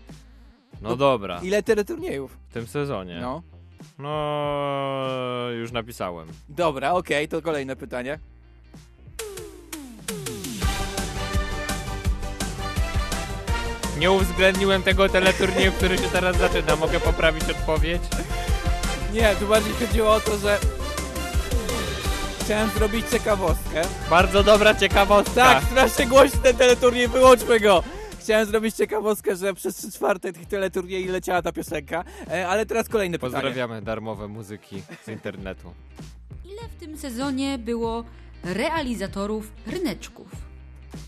No 0.81 0.89
No, 0.89 0.95
dobra. 0.95 1.39
Ile 1.43 1.63
teleturniejów? 1.63 2.37
W 2.49 2.53
tym 2.53 2.67
sezonie? 2.67 3.19
No. 3.21 3.43
No, 3.99 5.47
już 5.51 5.71
napisałem. 5.71 6.27
Dobra, 6.49 6.91
okej, 6.93 7.27
to 7.27 7.41
kolejne 7.41 7.75
pytanie. 7.75 8.19
Nie 13.99 14.11
uwzględniłem 14.11 14.83
tego 14.83 15.09
teleturnieju, 15.09 15.71
który 15.71 15.97
się 15.97 16.07
teraz 16.11 16.37
zaczyna. 16.37 16.75
Mogę 16.75 16.99
poprawić 16.99 17.43
odpowiedź? 17.43 18.01
Nie, 19.13 19.35
tu 19.35 19.47
bardziej 19.47 19.73
chodziło 19.73 20.13
o 20.13 20.19
to, 20.19 20.37
że 20.37 20.57
chciałem 22.43 22.69
zrobić 22.69 23.09
ciekawostkę. 23.11 23.81
Bardzo 24.09 24.43
dobra 24.43 24.75
ciekawostka. 24.75 25.33
Tak, 25.35 25.63
strasznie 25.63 26.07
głośny 26.07 26.39
ten 26.43 26.57
teleturniej, 26.57 27.07
wyłączmy 27.07 27.59
go! 27.59 27.83
Chciałem 28.19 28.45
zrobić 28.47 28.75
ciekawostkę, 28.75 29.35
że 29.35 29.53
przez 29.53 29.75
3 29.75 29.91
czwarte 29.91 30.33
tych 30.33 30.45
teleturniej 30.45 31.05
leciała 31.07 31.41
ta 31.41 31.51
piosenka, 31.51 32.03
e, 32.31 32.47
ale 32.47 32.65
teraz 32.65 32.89
kolejne 32.89 33.17
pytanie. 33.17 33.33
Pozdrawiamy 33.33 33.81
darmowe 33.81 34.27
muzyki 34.27 34.81
z 35.05 35.07
internetu. 35.07 35.73
Ile 36.45 36.61
w 36.69 36.79
tym 36.79 36.97
sezonie 36.97 37.57
było 37.57 38.03
realizatorów 38.43 39.51
ryneczków? 39.67 40.27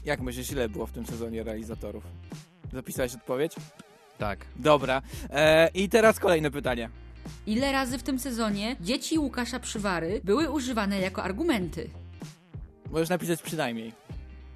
Jak 0.06 0.22
myślisz, 0.22 0.52
ile 0.52 0.70
było 0.70 0.88
w 0.88 0.92
tym 0.92 1.06
sezonie 1.06 1.44
realizatorów? 1.44 2.04
Zapisałeś 2.74 3.16
odpowiedź? 3.16 3.54
Tak. 4.18 4.40
Dobra. 4.56 5.02
E, 5.30 5.70
I 5.74 5.90
teraz 5.90 6.20
kolejne 6.20 6.52
pytanie. 6.52 6.90
Ile 7.48 7.72
razy 7.72 7.98
w 7.98 8.04
tym 8.04 8.20
sezonie 8.20 8.76
dzieci 8.82 9.20
Łukasza 9.20 9.60
Przywary 9.60 10.22
były 10.24 10.50
używane 10.50 11.00
jako 11.00 11.24
argumenty? 11.24 11.90
Możesz 12.92 13.10
napisać 13.10 13.42
przynajmniej. 13.42 13.94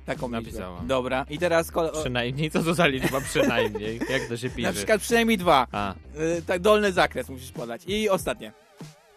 Taką 0.06 0.28
liczbę. 0.28 0.42
Napisałam. 0.42 0.88
Dobra, 0.88 1.26
i 1.30 1.38
teraz... 1.40 1.72
Kole... 1.72 1.92
o- 1.92 2.00
Przynajmniej, 2.02 2.52
co 2.52 2.64
to 2.64 2.74
za 2.74 2.88
liczba 2.88 3.22
przynajmniej? 3.22 4.00
Jak 4.10 4.28
to 4.30 4.38
się 4.38 4.50
pisze? 4.50 4.68
Na 4.68 4.74
przykład 4.74 5.02
przynajmniej 5.02 5.38
dwa. 5.38 5.68
A. 5.72 5.94
Y, 6.38 6.42
tak, 6.48 6.62
dolny 6.62 6.92
zakres 6.92 7.30
musisz 7.30 7.52
podać. 7.52 7.82
I 7.88 8.10
ostatnie. 8.10 8.52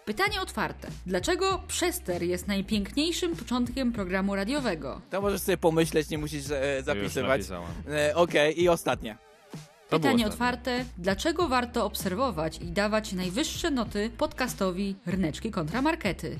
Pytanie 0.07 0.40
otwarte. 0.40 0.88
Dlaczego 1.07 1.62
Przester 1.68 2.22
jest 2.22 2.48
najpiękniejszym 2.48 3.36
początkiem 3.36 3.92
programu 3.92 4.34
radiowego? 4.34 5.00
To 5.11 5.20
możesz 5.20 5.40
sobie 5.40 5.57
pomyśleć, 5.57 6.11
nie 6.11 6.18
musisz 6.18 6.50
e, 6.50 6.82
zapisywać. 6.82 7.40
E, 7.88 8.14
Okej, 8.16 8.62
i 8.62 8.68
ostatnie. 8.68 9.16
To 9.88 9.96
Pytanie 9.96 9.98
ostatnie. 10.14 10.26
otwarte. 10.26 10.84
Dlaczego 10.98 11.48
warto 11.48 11.84
obserwować 11.84 12.59
i 12.59 12.64
dawać 12.64 13.12
najwyższe 13.12 13.70
noty 13.70 14.11
podcastowi 14.18 14.94
Ryneczki 15.07 15.50
kontra 15.50 15.82
Markety? 15.82 16.38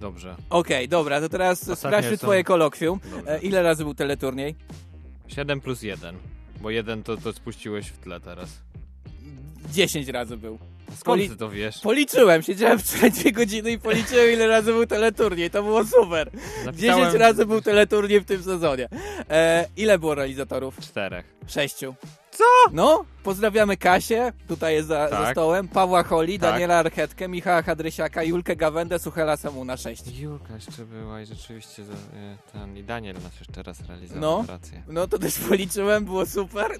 Dobrze. 0.00 0.36
Okej, 0.50 0.88
dobra, 0.88 1.20
to 1.20 1.28
teraz 1.28 1.60
Ostatnie 1.60 1.76
sprawdźmy 1.76 2.16
są- 2.16 2.26
twoje 2.26 2.44
kolokwium. 2.44 3.00
E, 3.26 3.38
ile 3.40 3.62
razy 3.62 3.84
był 3.84 3.94
teleturniej? 3.94 4.54
7 5.28 5.60
plus 5.60 5.82
1. 5.82 6.16
Bo 6.60 6.70
jeden 6.70 7.02
to, 7.02 7.16
to 7.16 7.32
spuściłeś 7.32 7.86
w 7.88 7.98
tle 7.98 8.20
teraz. 8.20 8.50
10 9.72 10.08
razy 10.08 10.36
był. 10.36 10.58
Skąd 10.96 11.04
Poli- 11.22 11.28
ty 11.28 11.36
to 11.36 11.50
wiesz? 11.50 11.78
Policzyłem, 11.80 12.42
siedziałem 12.42 12.78
wczoraj 12.78 13.10
dwie 13.10 13.32
godziny 13.32 13.70
i 13.70 13.78
policzyłem 13.78 14.30
ile 14.32 14.46
razy 14.46 14.72
był 14.72 14.86
teleturniej, 14.86 15.50
to 15.50 15.62
było 15.62 15.84
super. 15.84 16.30
Napisałem- 16.64 16.98
10 17.04 17.14
razy 17.14 17.46
był 17.46 17.60
teleturniej 17.62 18.20
w 18.20 18.24
tym 18.24 18.42
sezonie. 18.42 18.88
E, 19.30 19.66
ile 19.76 19.98
było 19.98 20.14
realizatorów? 20.14 20.80
Czterech. 20.80 21.26
Sześciu. 21.46 21.94
Co? 22.30 22.44
No, 22.72 23.04
pozdrawiamy 23.22 23.76
Kasię, 23.76 24.32
tutaj 24.48 24.74
jest 24.74 24.88
za, 24.88 25.08
za 25.10 25.16
Tak. 25.16 25.32
stołem, 25.32 25.68
Pawła 25.68 26.02
Holi, 26.02 26.38
Tak. 26.38 26.50
Daniela 26.52 26.74
Archetkę, 26.78 27.28
Michała 27.28 27.62
Hadrysiaka, 27.62 28.22
Julkę 28.22 28.56
Gawędę, 28.56 28.98
Suchela 28.98 29.36
Samuna 29.36 29.76
6. 29.76 30.18
Julka 30.20 30.54
jeszcze 30.54 30.84
była 30.84 31.20
i 31.20 31.26
rzeczywiście 31.26 31.84
za- 31.84 31.92
e, 31.92 32.36
ten 32.52 32.76
i 32.76 32.84
Daniel 32.84 33.14
nas 33.14 33.38
jeszcze 33.40 33.62
raz 33.62 33.80
realizował. 33.88 34.20
No, 34.22 34.58
no 34.88 35.06
to 35.08 35.18
też 35.18 35.38
policzyłem, 35.48 36.04
było 36.04 36.26
super. 36.26 36.70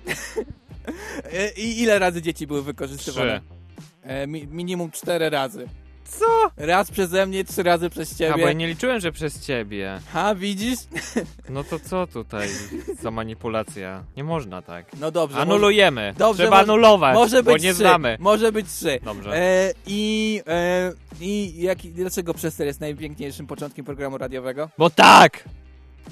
E, 1.32 1.50
I 1.56 1.82
ile 1.82 1.98
razy 1.98 2.22
dzieci 2.22 2.46
były 2.46 2.62
wykorzystywane? 2.62 3.40
E, 4.06 4.26
mi, 4.26 4.46
minimum 4.46 4.90
cztery 4.90 5.30
razy. 5.30 5.68
Co? 6.04 6.26
Raz 6.56 6.90
przeze 6.90 7.26
mnie, 7.26 7.44
trzy 7.44 7.62
razy 7.62 7.90
przez 7.90 8.18
ciebie. 8.18 8.34
A 8.34 8.38
bo 8.38 8.46
ja 8.46 8.52
nie 8.52 8.66
liczyłem, 8.66 9.00
że 9.00 9.12
przez 9.12 9.46
ciebie. 9.46 10.00
Ha, 10.12 10.34
widzisz? 10.34 10.78
No 11.48 11.64
to 11.64 11.78
co 11.80 12.06
tutaj 12.06 12.48
za 13.02 13.10
manipulacja? 13.10 14.04
Nie 14.16 14.24
można 14.24 14.62
tak. 14.62 14.86
No 15.00 15.10
dobrze. 15.10 15.38
Anulujemy. 15.38 16.00
Może, 16.06 16.18
dobrze, 16.18 16.42
Trzeba 16.42 16.56
może, 16.56 16.72
anulować, 16.72 17.14
może 17.14 17.42
bo 17.42 17.52
być 17.52 17.62
nie 17.62 17.70
trzy, 17.70 17.78
znamy. 17.78 18.16
Może 18.20 18.52
być 18.52 18.66
trzy. 18.68 18.98
Dobrze. 19.02 19.36
E, 19.36 19.72
I, 19.86 20.40
e, 20.46 20.92
i 21.20 21.62
jaki, 21.62 21.90
dlaczego 21.90 22.34
Przester 22.34 22.66
jest 22.66 22.80
najpiękniejszym 22.80 23.46
początkiem 23.46 23.84
programu 23.84 24.18
radiowego? 24.18 24.68
Bo 24.78 24.90
tak! 24.90 25.44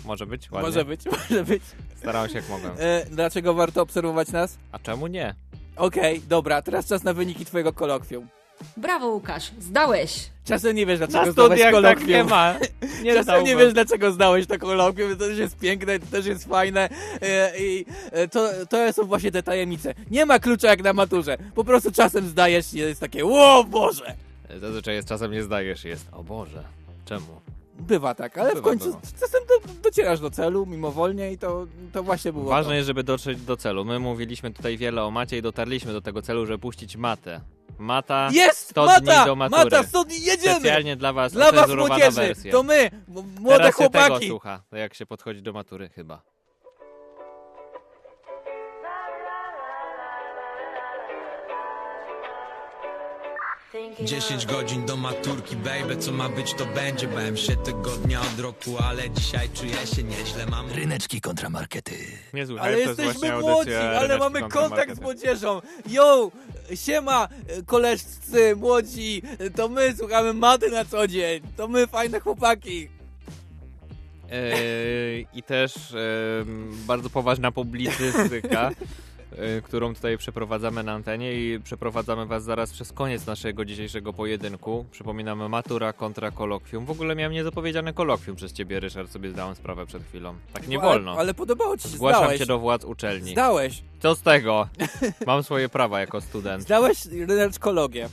Może 0.04 0.26
być, 0.26 0.50
ładnie. 0.50 0.66
Może 0.68 0.84
być, 0.84 1.00
może 1.30 1.44
być. 1.44 1.62
Starałem 1.96 2.30
się 2.30 2.36
jak 2.36 2.48
mogłem. 2.48 2.72
E, 2.78 3.06
dlaczego 3.10 3.54
warto 3.54 3.82
obserwować 3.82 4.28
nas? 4.28 4.58
A 4.72 4.78
czemu 4.78 5.06
nie? 5.06 5.34
Okej, 5.76 6.20
dobra, 6.28 6.62
teraz 6.62 6.86
czas 6.86 7.04
na 7.04 7.12
wyniki 7.14 7.44
twojego 7.44 7.72
kolokwium. 7.72 8.28
Brawo, 8.76 9.06
Łukasz, 9.08 9.50
zdałeś. 9.60 10.30
Czasem 10.44 10.76
nie 10.76 10.86
wiesz, 10.86 10.98
dlaczego 10.98 11.26
Na 11.26 11.32
zdałeś 11.32 11.60
tak 11.60 11.72
kolokwium. 11.72 12.08
nie 12.10 12.24
ma. 12.24 12.54
Nie 13.02 13.10
Czasem 13.10 13.22
zdałbym. 13.24 13.46
nie 13.46 13.56
wiesz, 13.56 13.72
dlaczego 13.72 14.12
zdałeś 14.12 14.46
to 14.46 14.58
kolokwium. 14.58 15.10
To 15.10 15.16
też 15.16 15.38
jest 15.38 15.58
piękne, 15.58 15.98
to 15.98 16.06
też 16.06 16.26
jest 16.26 16.44
fajne. 16.48 16.88
E, 17.22 17.52
I 17.58 17.86
e, 18.12 18.28
to, 18.28 18.48
to 18.68 18.92
są 18.92 19.04
właśnie 19.04 19.32
te 19.32 19.42
tajemnice. 19.42 19.94
Nie 20.10 20.26
ma 20.26 20.38
klucza 20.38 20.68
jak 20.68 20.82
na 20.82 20.92
maturze. 20.92 21.38
Po 21.54 21.64
prostu 21.64 21.92
czasem 21.92 22.28
zdajesz 22.28 22.74
i 22.74 22.78
jest 22.78 23.00
takie, 23.00 23.24
ło 23.24 23.64
Boże! 23.64 24.14
Zazwyczaj 24.60 24.94
jest 24.94 25.08
czasem 25.08 25.32
nie 25.32 25.42
zdajesz 25.42 25.84
i 25.84 25.88
jest, 25.88 26.06
o 26.12 26.24
Boże, 26.24 26.62
czemu? 27.04 27.26
Bywa 27.78 28.14
tak, 28.14 28.38
ale 28.38 28.50
w 28.50 28.54
Bywa, 28.54 28.64
końcu 28.64 28.84
bywa. 28.86 29.00
czasem 29.20 29.40
do, 29.48 29.72
docierasz 29.82 30.20
do 30.20 30.30
celu 30.30 30.66
mimowolnie 30.66 31.32
i 31.32 31.38
to, 31.38 31.66
to 31.92 32.02
właśnie 32.02 32.32
było 32.32 32.44
Ważne 32.44 32.70
to. 32.70 32.74
jest, 32.74 32.86
żeby 32.86 33.04
dotrzeć 33.04 33.40
do 33.40 33.56
celu. 33.56 33.84
My 33.84 33.98
mówiliśmy 33.98 34.50
tutaj 34.52 34.76
wiele 34.78 35.04
o 35.04 35.10
macie 35.10 35.38
i 35.38 35.42
dotarliśmy 35.42 35.92
do 35.92 36.00
tego 36.00 36.22
celu, 36.22 36.46
żeby 36.46 36.58
puścić 36.58 36.96
matę. 36.96 37.40
Mata 37.78 38.28
Jest! 38.32 38.58
100 38.70 38.86
Mata! 38.86 39.00
dni 39.00 39.26
do 39.26 39.36
matury. 39.36 39.64
Mata, 39.64 39.82
100 39.82 40.04
dni, 40.04 40.20
jedziemy! 40.22 40.54
Specjalnie 40.60 40.96
dla 40.96 41.12
was 41.12 41.32
Dla 41.32 41.52
was 41.52 41.70
młodzieży, 41.70 42.10
wersja. 42.10 42.52
to 42.52 42.62
my, 42.62 42.90
młode 43.40 43.56
Teraz 43.56 43.66
się 43.66 43.72
chłopaki. 43.72 44.14
tego 44.14 44.26
słucha, 44.26 44.62
jak 44.72 44.94
się 44.94 45.06
podchodzi 45.06 45.42
do 45.42 45.52
matury 45.52 45.88
chyba. 45.88 46.22
10 54.00 54.46
godzin 54.46 54.86
do 54.86 54.96
maturki, 54.96 55.56
baby, 55.56 55.96
co 55.96 56.12
ma 56.12 56.28
być 56.28 56.54
to 56.54 56.66
będzie 56.66 57.08
Bałem 57.08 57.36
się 57.36 57.56
tego 57.56 57.90
dnia 57.90 58.20
od 58.20 58.40
roku, 58.40 58.78
ale 58.88 59.10
dzisiaj 59.10 59.48
czuję 59.54 59.86
się 59.86 60.02
nieźle 60.02 60.46
Mam 60.46 60.70
Ryneczki 60.70 61.20
kontramarkety. 61.20 61.96
Niezły 62.34 62.60
Ale 62.60 62.80
jesteśmy 62.80 63.40
młodzi, 63.40 63.74
ale 63.74 64.18
mamy 64.18 64.48
kontakt 64.48 64.96
z 64.96 65.00
młodzieżą. 65.00 65.60
Yo, 65.88 66.30
siema, 66.74 67.28
e, 67.48 67.62
koleżcy, 67.62 68.56
młodzi, 68.56 69.22
e, 69.38 69.50
to 69.50 69.68
my 69.68 69.94
słuchamy 69.96 70.32
maty 70.34 70.70
na 70.70 70.84
co 70.84 71.06
dzień. 71.06 71.42
To 71.56 71.68
my, 71.68 71.86
fajne 71.86 72.20
chłopaki. 72.20 72.88
Eee, 74.30 75.26
I 75.34 75.42
też 75.42 75.74
bardzo 76.86 77.10
poważna 77.10 77.52
publicystyka, 77.52 78.70
e, 78.70 78.74
którą 79.64 79.94
tutaj 79.94 80.18
przeprowadzamy 80.18 80.82
na 80.82 80.92
antenie 80.92 81.32
i 81.34 81.60
przeprowadzamy 81.60 82.26
was 82.26 82.44
zaraz 82.44 82.72
przez 82.72 82.92
koniec 82.92 83.26
naszego 83.26 83.64
dzisiejszego 83.64 84.12
pojedynku. 84.12 84.84
Przypominamy 84.90 85.48
matura 85.48 85.92
kontra 85.92 86.30
kolokwium. 86.30 86.84
W 86.84 86.90
ogóle 86.90 87.14
miałem 87.14 87.32
niezapowiedziane 87.32 87.92
kolokwium 87.92 88.36
przez 88.36 88.52
ciebie, 88.52 88.80
Ryszard, 88.80 89.10
sobie 89.12 89.30
zdałem 89.30 89.54
sprawę 89.54 89.86
przed 89.86 90.02
chwilą. 90.04 90.34
Tak 90.52 90.68
nie 90.68 90.78
Ale- 90.80 90.88
wolno. 90.88 91.12
ale 91.18 91.34
podobało 91.34 91.76
ci 91.76 91.82
się, 91.82 91.88
Zgłaszam 91.88 92.20
zdałeś. 92.22 92.38
cię 92.38 92.46
do 92.46 92.58
władz 92.58 92.84
uczelni. 92.84 93.32
Zdałeś. 93.32 93.82
Co 94.00 94.14
z 94.14 94.22
tego? 94.22 94.68
Mam 95.26 95.42
swoje 95.42 95.68
prawa 95.68 96.00
jako 96.00 96.20
student. 96.20 96.62
Zdałeś 96.62 97.06
ryneczkologię. 97.06 98.08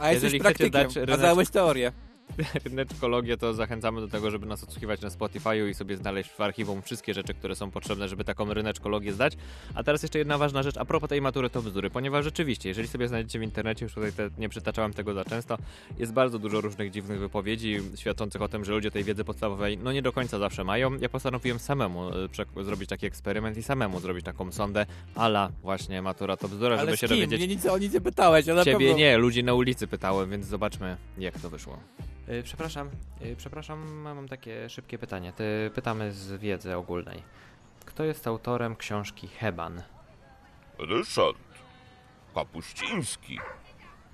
A 0.00 0.12
jesteś 0.12 0.22
Jeżeli 0.32 0.40
chcecie 0.40 0.70
praktykiem, 0.70 1.04
dać 1.06 1.14
a 1.14 1.18
zdałeś 1.18 1.50
teorię. 1.50 1.92
ryneczkologię, 2.64 3.36
to 3.36 3.54
zachęcamy 3.54 4.00
do 4.00 4.08
tego, 4.08 4.30
żeby 4.30 4.46
nas 4.46 4.62
odsłuchiwać 4.62 5.00
na 5.00 5.08
Spotify'u 5.08 5.68
i 5.68 5.74
sobie 5.74 5.96
znaleźć 5.96 6.30
w 6.30 6.40
archiwum 6.40 6.82
wszystkie 6.82 7.14
rzeczy, 7.14 7.34
które 7.34 7.56
są 7.56 7.70
potrzebne, 7.70 8.08
żeby 8.08 8.24
taką 8.24 8.54
ryneczkologię 8.54 9.12
zdać. 9.12 9.36
A 9.74 9.82
teraz 9.82 10.02
jeszcze 10.02 10.18
jedna 10.18 10.38
ważna 10.38 10.62
rzecz 10.62 10.76
a 10.76 10.84
propos 10.84 11.08
tej 11.08 11.20
matury 11.20 11.50
to 11.50 11.62
bzdury, 11.62 11.90
ponieważ 11.90 12.24
rzeczywiście, 12.24 12.68
jeżeli 12.68 12.88
sobie 12.88 13.08
znajdziecie 13.08 13.38
w 13.38 13.42
internecie, 13.42 13.84
już 13.84 13.94
tutaj 13.94 14.12
te, 14.12 14.30
nie 14.38 14.48
przytaczałem 14.48 14.92
tego 14.92 15.14
za 15.14 15.24
często, 15.24 15.58
jest 15.98 16.12
bardzo 16.12 16.38
dużo 16.38 16.60
różnych 16.60 16.90
dziwnych 16.90 17.18
wypowiedzi 17.18 17.78
świadczących 17.96 18.42
o 18.42 18.48
tym, 18.48 18.64
że 18.64 18.72
ludzie 18.72 18.90
tej 18.90 19.04
wiedzy 19.04 19.24
podstawowej 19.24 19.78
no 19.78 19.92
nie 19.92 20.02
do 20.02 20.12
końca 20.12 20.38
zawsze 20.38 20.64
mają. 20.64 20.98
Ja 20.98 21.08
postanowiłem 21.08 21.58
samemu 21.58 22.10
e, 22.58 22.64
zrobić 22.64 22.88
taki 22.88 23.06
eksperyment 23.06 23.56
i 23.56 23.62
samemu 23.62 24.00
zrobić 24.00 24.24
taką 24.24 24.52
sondę 24.52 24.86
ala 25.14 25.50
właśnie 25.62 26.02
matura 26.02 26.36
to 26.36 26.48
bzdura, 26.48 26.76
Ale 26.76 26.84
żeby 26.84 26.96
się 26.96 27.08
kim? 27.08 27.16
dowiedzieć. 27.16 27.38
Mnie 27.38 27.48
nic, 27.48 27.66
o 27.66 27.78
nic 27.78 27.92
nie 27.94 28.00
pytałeś, 28.00 28.48
a 28.48 28.54
na 28.54 28.64
Ciebie 28.64 28.78
pewno... 28.78 28.98
nie, 28.98 29.18
ludzi 29.18 29.44
na 29.44 29.54
ulicy 29.54 29.86
pytałem, 29.86 30.30
więc 30.30 30.46
zobaczmy, 30.46 30.96
jak 31.18 31.40
to 31.40 31.50
wyszło. 31.50 31.78
Yy, 32.30 32.42
przepraszam, 32.42 32.90
yy, 33.20 33.36
przepraszam, 33.36 33.92
mam 33.92 34.28
takie 34.28 34.68
szybkie 34.68 34.98
pytanie. 34.98 35.32
Ty 35.32 35.70
pytamy 35.74 36.12
z 36.12 36.40
wiedzy 36.40 36.76
ogólnej. 36.76 37.22
Kto 37.84 38.04
jest 38.04 38.26
autorem 38.26 38.76
książki 38.76 39.28
Heban? 39.28 39.82
Ryszard 40.78 41.38
Kapuściński. 42.34 43.38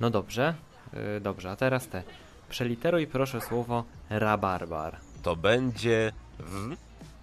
No 0.01 0.11
dobrze, 0.11 0.55
yy, 0.93 1.21
dobrze, 1.21 1.51
a 1.51 1.57
teraz 1.57 1.89
te. 1.89 2.03
Przeliteruj 2.49 3.07
proszę 3.07 3.41
słowo 3.41 3.85
rabarbar. 4.11 4.97
To 5.23 5.37
będzie 5.37 6.13
w, 6.39 6.77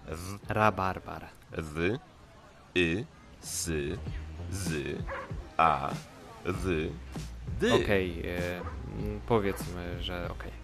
w, 0.06 0.50
Rabarbar. 0.50 1.26
z, 1.58 2.00
y, 2.76 3.06
s, 3.40 3.70
z, 4.50 4.98
a, 5.56 5.90
z, 6.46 6.92
dy. 7.60 7.74
Okej, 7.74 8.22
mm, 8.98 9.20
powiedzmy, 9.26 10.02
że 10.02 10.30
okej. 10.30 10.63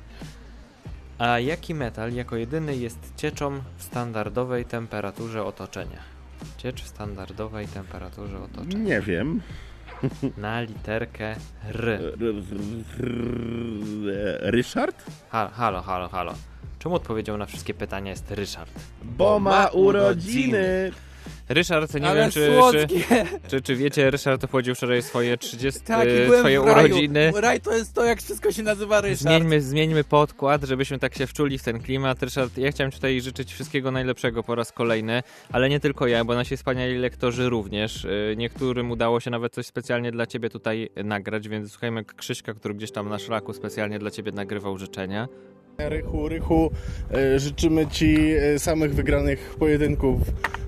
A 1.21 1.39
jaki 1.39 1.75
metal 1.75 2.13
jako 2.13 2.37
jedyny 2.37 2.77
jest 2.77 3.13
cieczą 3.17 3.61
w 3.77 3.83
standardowej 3.83 4.65
temperaturze 4.65 5.45
otoczenia? 5.45 5.99
Ciecz 6.57 6.83
w 6.83 6.89
standardowej 6.89 7.67
temperaturze 7.67 8.39
otoczenia. 8.39 8.85
Nie 8.85 9.01
wiem. 9.01 9.41
Na 10.37 10.61
literkę 10.61 11.37
R. 11.65 12.01
Ryszard? 14.41 15.05
Ha, 15.31 15.51
halo, 15.55 15.83
halo, 15.83 16.09
halo. 16.09 16.35
Czemu 16.79 16.95
odpowiedzią 16.95 17.37
na 17.37 17.47
wszystkie 17.47 17.75
pytania 17.75 18.11
jest 18.11 18.31
Ryszard? 18.31 18.73
Bo 19.03 19.41
ma 19.41 19.67
urodziny. 19.67 20.91
Ryszard, 21.49 21.95
nie 21.95 22.09
Ale 22.09 22.21
wiem 22.21 22.31
czy, 22.31 22.41
czy, 22.41 22.57
słodkie. 22.57 23.27
czy, 23.49 23.63
czy 23.63 23.77
wiecie, 23.77 24.11
Ryszard 24.11 24.45
obchodził 24.45 24.75
wczoraj 24.75 25.03
swoje 25.03 25.37
30 25.39 25.81
Tak, 25.81 26.09
swoje 26.39 26.61
urodziny. 26.61 27.33
Raj 27.37 27.61
to 27.61 27.73
jest 27.75 27.95
to, 27.95 28.05
jak 28.05 28.23
wszystko 28.23 28.53
się 28.53 28.63
nazywa 28.63 29.01
Ryszard. 29.01 29.21
Zmieńmy, 29.21 29.61
zmieńmy 29.61 30.05
podkład, 30.05 30.63
żebyśmy 30.65 30.99
tak 30.99 31.15
się 31.15 31.27
wczuli 31.27 31.59
w 31.59 31.63
ten 31.63 31.81
klimat. 31.81 32.23
Ryszard, 32.23 32.59
ja 32.59 32.71
chciałem 32.71 32.91
tutaj 32.93 33.21
życzyć 33.21 33.53
wszystkiego 33.53 33.91
najlepszego 33.91 34.43
po 34.43 34.55
raz 34.55 34.73
kolejny, 34.73 35.23
ale 35.53 35.69
nie 35.69 35.81
tylko 35.81 36.07
ja, 36.07 36.25
bo 36.25 36.35
nasi 36.35 36.57
wspaniali 36.57 36.99
lektorzy 36.99 37.49
również. 37.49 38.05
Y, 38.05 38.35
Niektórym 38.37 38.91
udało 38.91 39.21
się 39.21 39.31
nawet 39.31 39.55
coś 39.55 39.67
specjalnie 39.67 40.13
dla 40.13 40.27
ciebie 40.27 40.51
tutaj 40.51 40.91
nagrać, 41.05 41.49
więc 41.49 41.71
słuchajmy 41.73 42.05
Krzyśka, 42.05 42.55
który 42.55 42.75
gdzieś 42.75 42.93
tam 42.93 43.09
na 43.09 43.19
szlaku 43.19 43.53
specjalnie 43.53 43.99
dla 43.99 44.11
ciebie 44.11 44.33
nagrywał 44.33 44.79
życzenia. 44.79 45.29
Rychu, 45.89 46.29
Rychu, 46.29 46.71
e, 47.15 47.39
życzymy 47.39 47.87
Ci 47.87 48.17
e, 48.31 48.59
samych 48.59 48.95
wygranych 48.95 49.55
pojedynków 49.59 50.21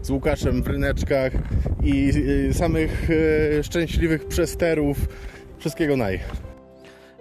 z 0.02 0.10
Łukaszem 0.10 0.62
w 0.62 0.66
ryneczkach 0.66 1.32
i 1.84 2.12
e, 2.50 2.54
samych 2.54 3.08
e, 3.58 3.64
szczęśliwych 3.64 4.24
przesterów. 4.24 4.98
Wszystkiego 5.58 5.96
naj. 5.96 6.20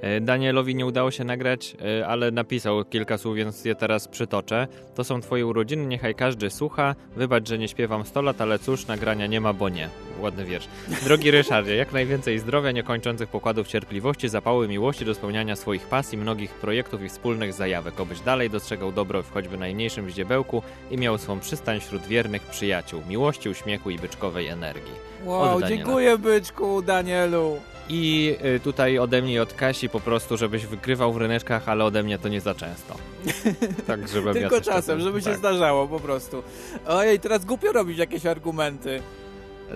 E, 0.02 0.22
Danielowi 0.22 0.76
nie 0.76 0.86
udało 0.86 1.12
się 1.12 1.24
nagrać, 1.24 1.78
e, 2.00 2.08
ale 2.08 2.32
napisał 2.32 2.86
kilka 2.86 3.18
słów, 3.18 3.36
więc 3.36 3.66
je 3.66 3.76
teraz 3.76 4.08
przytoczę. 4.08 4.68
To 4.96 5.04
są 5.04 5.22
twoje 5.22 5.46
urodziny, 5.46 5.86
niechaj 5.86 6.16
każdy 6.16 6.50
słucha. 6.50 6.96
Wybacz, 7.16 7.50
że 7.50 7.58
nie 7.58 7.68
śpiewam 7.68 8.06
100 8.06 8.22
lat, 8.22 8.42
ale 8.42 8.60
cóż, 8.60 8.88
nagrania 8.88 9.28
nie 9.28 9.42
ma, 9.42 9.54
bo 9.54 9.70
nie. 9.70 9.90
Ładny 10.20 10.46
wiersz. 10.46 10.68
Drogi 11.04 11.32
Ryszardzie, 11.42 11.76
jak 11.76 11.92
najwięcej 11.94 12.40
zdrowia, 12.40 12.72
niekończących 12.72 13.30
pokładów 13.30 13.68
cierpliwości, 13.68 14.30
zapału 14.30 14.68
miłości 14.68 15.06
do 15.06 15.16
spełniania 15.16 15.56
swoich 15.56 15.86
pasji, 15.86 16.18
mnogich 16.18 16.54
projektów 16.54 17.04
i 17.04 17.10
wspólnych 17.10 17.54
zajawek, 17.54 18.00
obyś 18.00 18.20
dalej 18.20 18.50
dostrzegał 18.50 18.92
dobro 18.92 19.24
w 19.24 19.32
choćby 19.32 19.58
najmniejszym 19.58 20.10
ździebełku 20.10 20.62
i 20.92 20.98
miał 20.98 21.18
swą 21.18 21.40
przystań 21.40 21.80
wśród 21.80 22.02
wiernych 22.02 22.42
przyjaciół, 22.42 23.02
miłości, 23.10 23.50
uśmiechu 23.50 23.90
i 23.90 24.00
byczkowej 24.00 24.48
energii. 24.48 25.12
Wow, 25.26 25.62
dziękuję 25.62 26.18
byczku, 26.18 26.82
Danielu. 26.82 27.60
I 27.94 28.36
y, 28.56 28.60
tutaj 28.60 29.00
ode 29.00 29.22
mnie 29.22 29.34
i 29.34 29.40
od 29.40 29.54
Kasi 29.54 29.90
po 29.90 30.00
prostu, 30.00 30.38
żebyś 30.38 30.66
wygrywał 30.66 31.14
w 31.14 31.18
ryneczkach, 31.18 31.70
ale 31.70 31.86
ode 31.86 32.04
mnie 32.04 32.18
to 32.18 32.30
nie 32.30 32.42
za 32.42 32.56
często. 32.56 32.96
tak, 33.88 34.08
żebym 34.08 34.36
ja 34.36 34.42
Tylko 34.42 34.56
też 34.58 34.66
czasem, 34.66 34.98
tak- 34.98 35.04
żeby 35.04 35.20
się 35.22 35.30
tak. 35.30 35.38
zdarzało 35.38 35.88
po 35.88 36.00
prostu. 36.00 36.44
Ojej, 36.88 37.20
teraz 37.20 37.46
głupio 37.46 37.72
robić 37.72 37.98
jakieś 37.98 38.26
argumenty. 38.26 39.02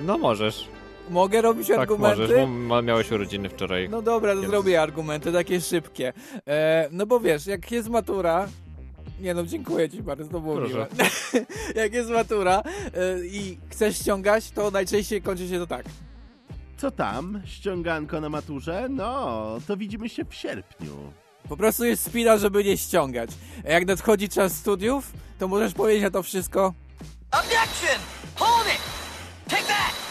No 0.01 0.17
możesz. 0.17 0.67
Mogę 1.09 1.41
robić 1.41 1.67
Tak, 1.67 1.79
argumenty? 1.79 2.47
możesz, 2.47 2.85
miałeś 2.85 3.11
urodziny 3.11 3.49
wczoraj. 3.49 3.89
No 3.89 4.01
dobra, 4.01 4.33
to 4.33 4.39
Więc- 4.41 4.51
zrobię 4.51 4.81
argumenty 4.81 5.31
takie 5.31 5.61
szybkie. 5.61 6.13
E, 6.47 6.87
no 6.91 7.05
bo 7.05 7.19
wiesz, 7.19 7.47
jak 7.47 7.71
jest 7.71 7.89
matura. 7.89 8.47
Nie 9.21 9.33
no, 9.33 9.45
dziękuję 9.45 9.89
ci 9.89 10.03
bardzo, 10.03 10.27
to 10.27 10.39
było 10.39 10.61
miłe. 10.61 10.87
jak 11.75 11.93
jest 11.93 12.09
matura 12.09 12.63
e, 12.93 13.25
i 13.25 13.57
chcesz 13.69 13.97
ściągać, 13.97 14.51
to 14.51 14.71
najczęściej 14.71 15.21
kończy 15.21 15.47
się 15.47 15.59
to 15.59 15.67
tak. 15.67 15.85
Co 16.77 16.91
tam? 16.91 17.41
Ściąganko 17.45 18.21
na 18.21 18.29
maturze? 18.29 18.87
No, 18.89 19.57
to 19.67 19.77
widzimy 19.77 20.09
się 20.09 20.25
w 20.25 20.33
sierpniu. 20.33 21.13
Po 21.49 21.57
prostu 21.57 21.85
jest 21.85 22.03
spina, 22.05 22.37
żeby 22.37 22.63
nie 22.63 22.77
ściągać. 22.77 23.29
A 23.65 23.69
jak 23.69 23.87
nadchodzi 23.87 24.29
czas 24.29 24.53
studiów, 24.53 25.13
to 25.39 25.47
możesz 25.47 25.73
powiedzieć 25.73 26.03
na 26.03 26.11
to 26.11 26.23
wszystko, 26.23 26.73
Objection! 27.31 27.99
Hold 28.35 28.67
it! 28.67 28.81
Take 29.49 29.63
that! 29.63 30.05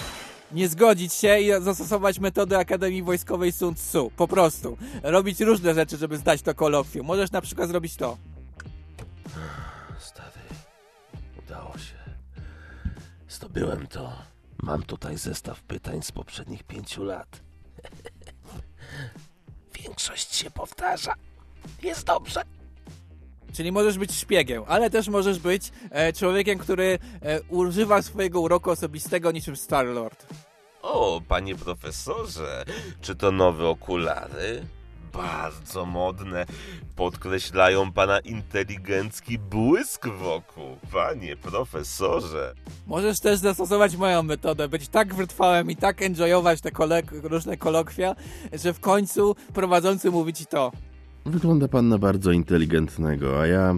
nie 0.55 0.69
zgodzić 0.69 1.15
się 1.15 1.41
i 1.41 1.63
zastosować 1.63 2.19
metody 2.19 2.59
Akademii 2.59 3.03
Wojskowej 3.03 3.53
Sun 3.53 3.75
Tzu. 3.75 4.11
Po 4.17 4.29
prostu. 4.29 4.79
Robić 5.03 5.41
różne 5.41 5.75
rzeczy, 5.75 5.97
żeby 5.97 6.19
zdać 6.19 6.43
to 6.43 6.55
kolokwium. 6.55 7.07
Możesz 7.07 7.33
na 7.33 7.41
przykład 7.41 7.69
zrobić 7.69 7.97
to. 7.97 8.17
Stary, 9.99 10.41
udało 11.39 11.79
się. 11.79 11.95
Zdobyłem 13.29 13.87
to. 13.87 14.34
Mam 14.65 14.83
tutaj 14.83 15.19
zestaw 15.19 15.63
pytań 15.63 16.03
z 16.03 16.13
poprzednich 16.13 16.63
pięciu 16.63 17.05
lat. 17.05 17.41
Większość 19.83 20.35
się 20.35 20.51
powtarza. 20.51 21.15
Jest 21.83 22.07
dobrze. 22.07 22.43
Czyli 23.53 23.73
możesz 23.73 23.99
być 23.99 24.13
szpiegiem, 24.13 24.63
ale 24.67 24.91
też 24.91 25.09
możesz 25.09 25.39
być 25.39 25.73
e, 25.91 26.13
człowiekiem, 26.13 26.59
który 26.59 26.99
e, 27.23 27.43
używa 27.43 28.03
swojego 28.03 28.41
uroku 28.41 28.71
osobistego 28.71 29.33
niczym 29.33 29.57
Star-Lord. 29.57 30.27
O, 30.83 31.21
panie 31.29 31.57
profesorze, 31.57 32.65
czy 33.01 33.17
to 33.17 33.33
nowe 33.33 33.69
okulary? 33.69 34.67
Bardzo 35.15 35.87
modne. 35.87 36.47
Podkreślają 36.97 37.93
pana 37.93 38.19
inteligencki 38.19 39.39
błysk 39.39 40.07
wokół. 40.09 40.77
Panie 40.93 41.37
profesorze. 41.37 42.55
Możesz 42.87 43.21
też 43.21 43.39
zastosować 43.39 43.97
moją 43.97 44.23
metodę, 44.23 44.69
być 44.69 44.89
tak 44.89 45.15
wytrwałym 45.15 45.71
i 45.71 45.77
tak 45.77 46.03
enjoyować 46.03 46.61
te 46.61 46.71
kolek- 46.71 47.21
różne 47.23 47.57
kolokwia, 47.57 48.15
że 48.53 48.73
w 48.73 48.81
końcu 48.81 49.37
prowadzący 49.55 50.11
mówi 50.11 50.33
ci 50.33 50.47
to. 50.47 50.73
Wygląda 51.27 51.69
pan 51.69 51.89
na 51.89 51.99
bardzo 51.99 52.33
inteligentnego, 52.33 53.41
a 53.41 53.47
ja... 53.47 53.75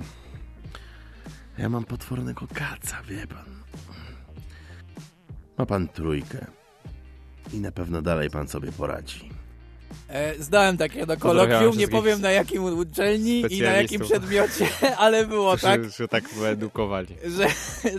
Ja 1.58 1.68
mam 1.68 1.84
potwornego 1.84 2.46
kaca, 2.54 3.02
wie 3.02 3.26
pan. 3.26 3.56
Ma 5.58 5.66
pan 5.66 5.88
trójkę. 5.88 6.46
I 7.52 7.60
na 7.60 7.72
pewno 7.72 8.02
dalej 8.02 8.30
pan 8.30 8.48
sobie 8.48 8.72
poradzi. 8.72 9.30
E, 10.08 10.42
zdałem 10.42 10.76
takie 10.76 11.06
do 11.06 11.16
Pozdrawiam 11.16 11.48
kolokwium, 11.48 11.78
nie 11.78 11.88
powiem 11.88 12.20
na 12.20 12.30
jakim 12.30 12.64
uczelni 12.64 13.44
i 13.50 13.60
na 13.60 13.70
jakim 13.70 14.00
przedmiocie, 14.00 14.66
ale 14.98 15.26
było 15.26 15.56
tak, 15.56 15.80
się 15.98 16.08
tak 16.08 16.28
wyedukowali. 16.28 17.14
że, 17.24 17.46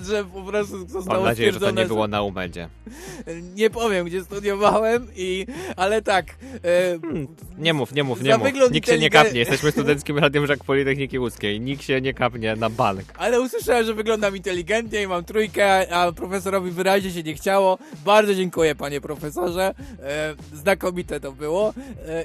że 0.10 0.26
po 0.26 0.42
prostu 0.42 0.88
zostało 0.88 1.20
Mam 1.20 1.24
nadzieję, 1.24 1.52
że 1.54 1.60
to 1.60 1.72
nie 1.72 1.86
było 1.86 2.08
na 2.08 2.22
umedzie. 2.22 2.70
Nie 3.56 3.70
powiem, 3.70 4.06
gdzie 4.06 4.24
studiowałem, 4.24 5.08
i, 5.16 5.46
ale 5.76 6.02
tak. 6.02 6.26
E, 6.26 7.00
Nie 7.58 7.74
mów, 7.74 7.94
nie 7.94 8.04
mów, 8.04 8.22
nie 8.22 8.38
mów. 8.38 8.48
Nikt 8.72 8.90
się 8.90 8.98
nie 8.98 9.10
kapnie. 9.10 9.40
Jesteśmy 9.40 9.72
studenckim 9.72 10.20
radiem 10.28 10.48
Żak 10.48 10.64
Politechniki 10.64 11.20
Łódzkiej. 11.20 11.62
Nikt 11.62 11.84
się 11.84 12.02
nie 12.02 12.14
kapnie 12.14 12.56
na 12.56 12.70
bank. 12.70 13.04
Ale 13.18 13.42
usłyszałem, 13.42 13.86
że 13.86 13.94
wyglądam 13.94 14.36
inteligentnie 14.36 15.02
i 15.02 15.08
mam 15.08 15.24
trójkę, 15.24 15.96
a 15.96 16.12
profesorowi 16.12 16.72
wyraźnie 16.72 17.12
się 17.12 17.24
nie 17.24 17.34
chciało. 17.34 17.78
Bardzo 18.06 18.36
dziękuję, 18.36 18.76
panie 18.76 19.02
profesorze. 19.02 19.74
E, 20.04 20.36
znakomite 20.54 21.20
to 21.20 21.32
było 21.32 21.74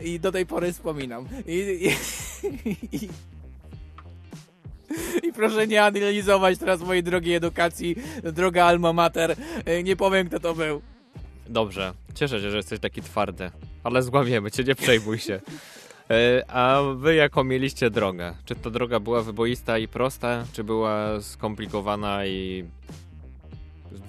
i 0.04 0.20
do 0.20 0.32
tej 0.32 0.46
pory 0.46 0.72
wspominam. 0.72 1.28
I, 1.46 1.52
i, 1.52 1.88
i, 2.96 3.08
I 5.22 5.32
proszę 5.32 5.66
nie 5.66 5.82
analizować 5.84 6.58
teraz 6.58 6.80
mojej 6.80 7.02
drogiej 7.02 7.34
edukacji, 7.34 7.96
droga 8.32 8.64
alma 8.64 8.92
mater. 8.92 9.36
E, 9.64 9.82
nie 9.82 9.96
powiem, 9.96 10.28
kto 10.28 10.40
to 10.40 10.54
był. 10.54 10.82
Dobrze, 11.48 11.94
cieszę 12.14 12.40
się, 12.40 12.50
że 12.50 12.56
jesteś 12.56 12.80
taki 12.80 13.02
twardy. 13.02 13.50
Ale 13.84 14.02
zławiemy 14.02 14.50
cię, 14.50 14.64
nie 14.64 14.74
przejmuj 14.74 15.18
się. 15.18 15.40
E, 16.10 16.50
A 16.50 16.82
wy 16.96 17.14
jaką 17.14 17.44
mieliście 17.44 17.90
drogę? 17.90 18.34
Czy 18.44 18.54
ta 18.54 18.70
droga 18.70 19.00
była 19.00 19.22
wyboista 19.22 19.78
i 19.78 19.88
prosta, 19.88 20.44
czy 20.52 20.64
była 20.64 21.20
skomplikowana 21.20 22.26
i... 22.26 22.64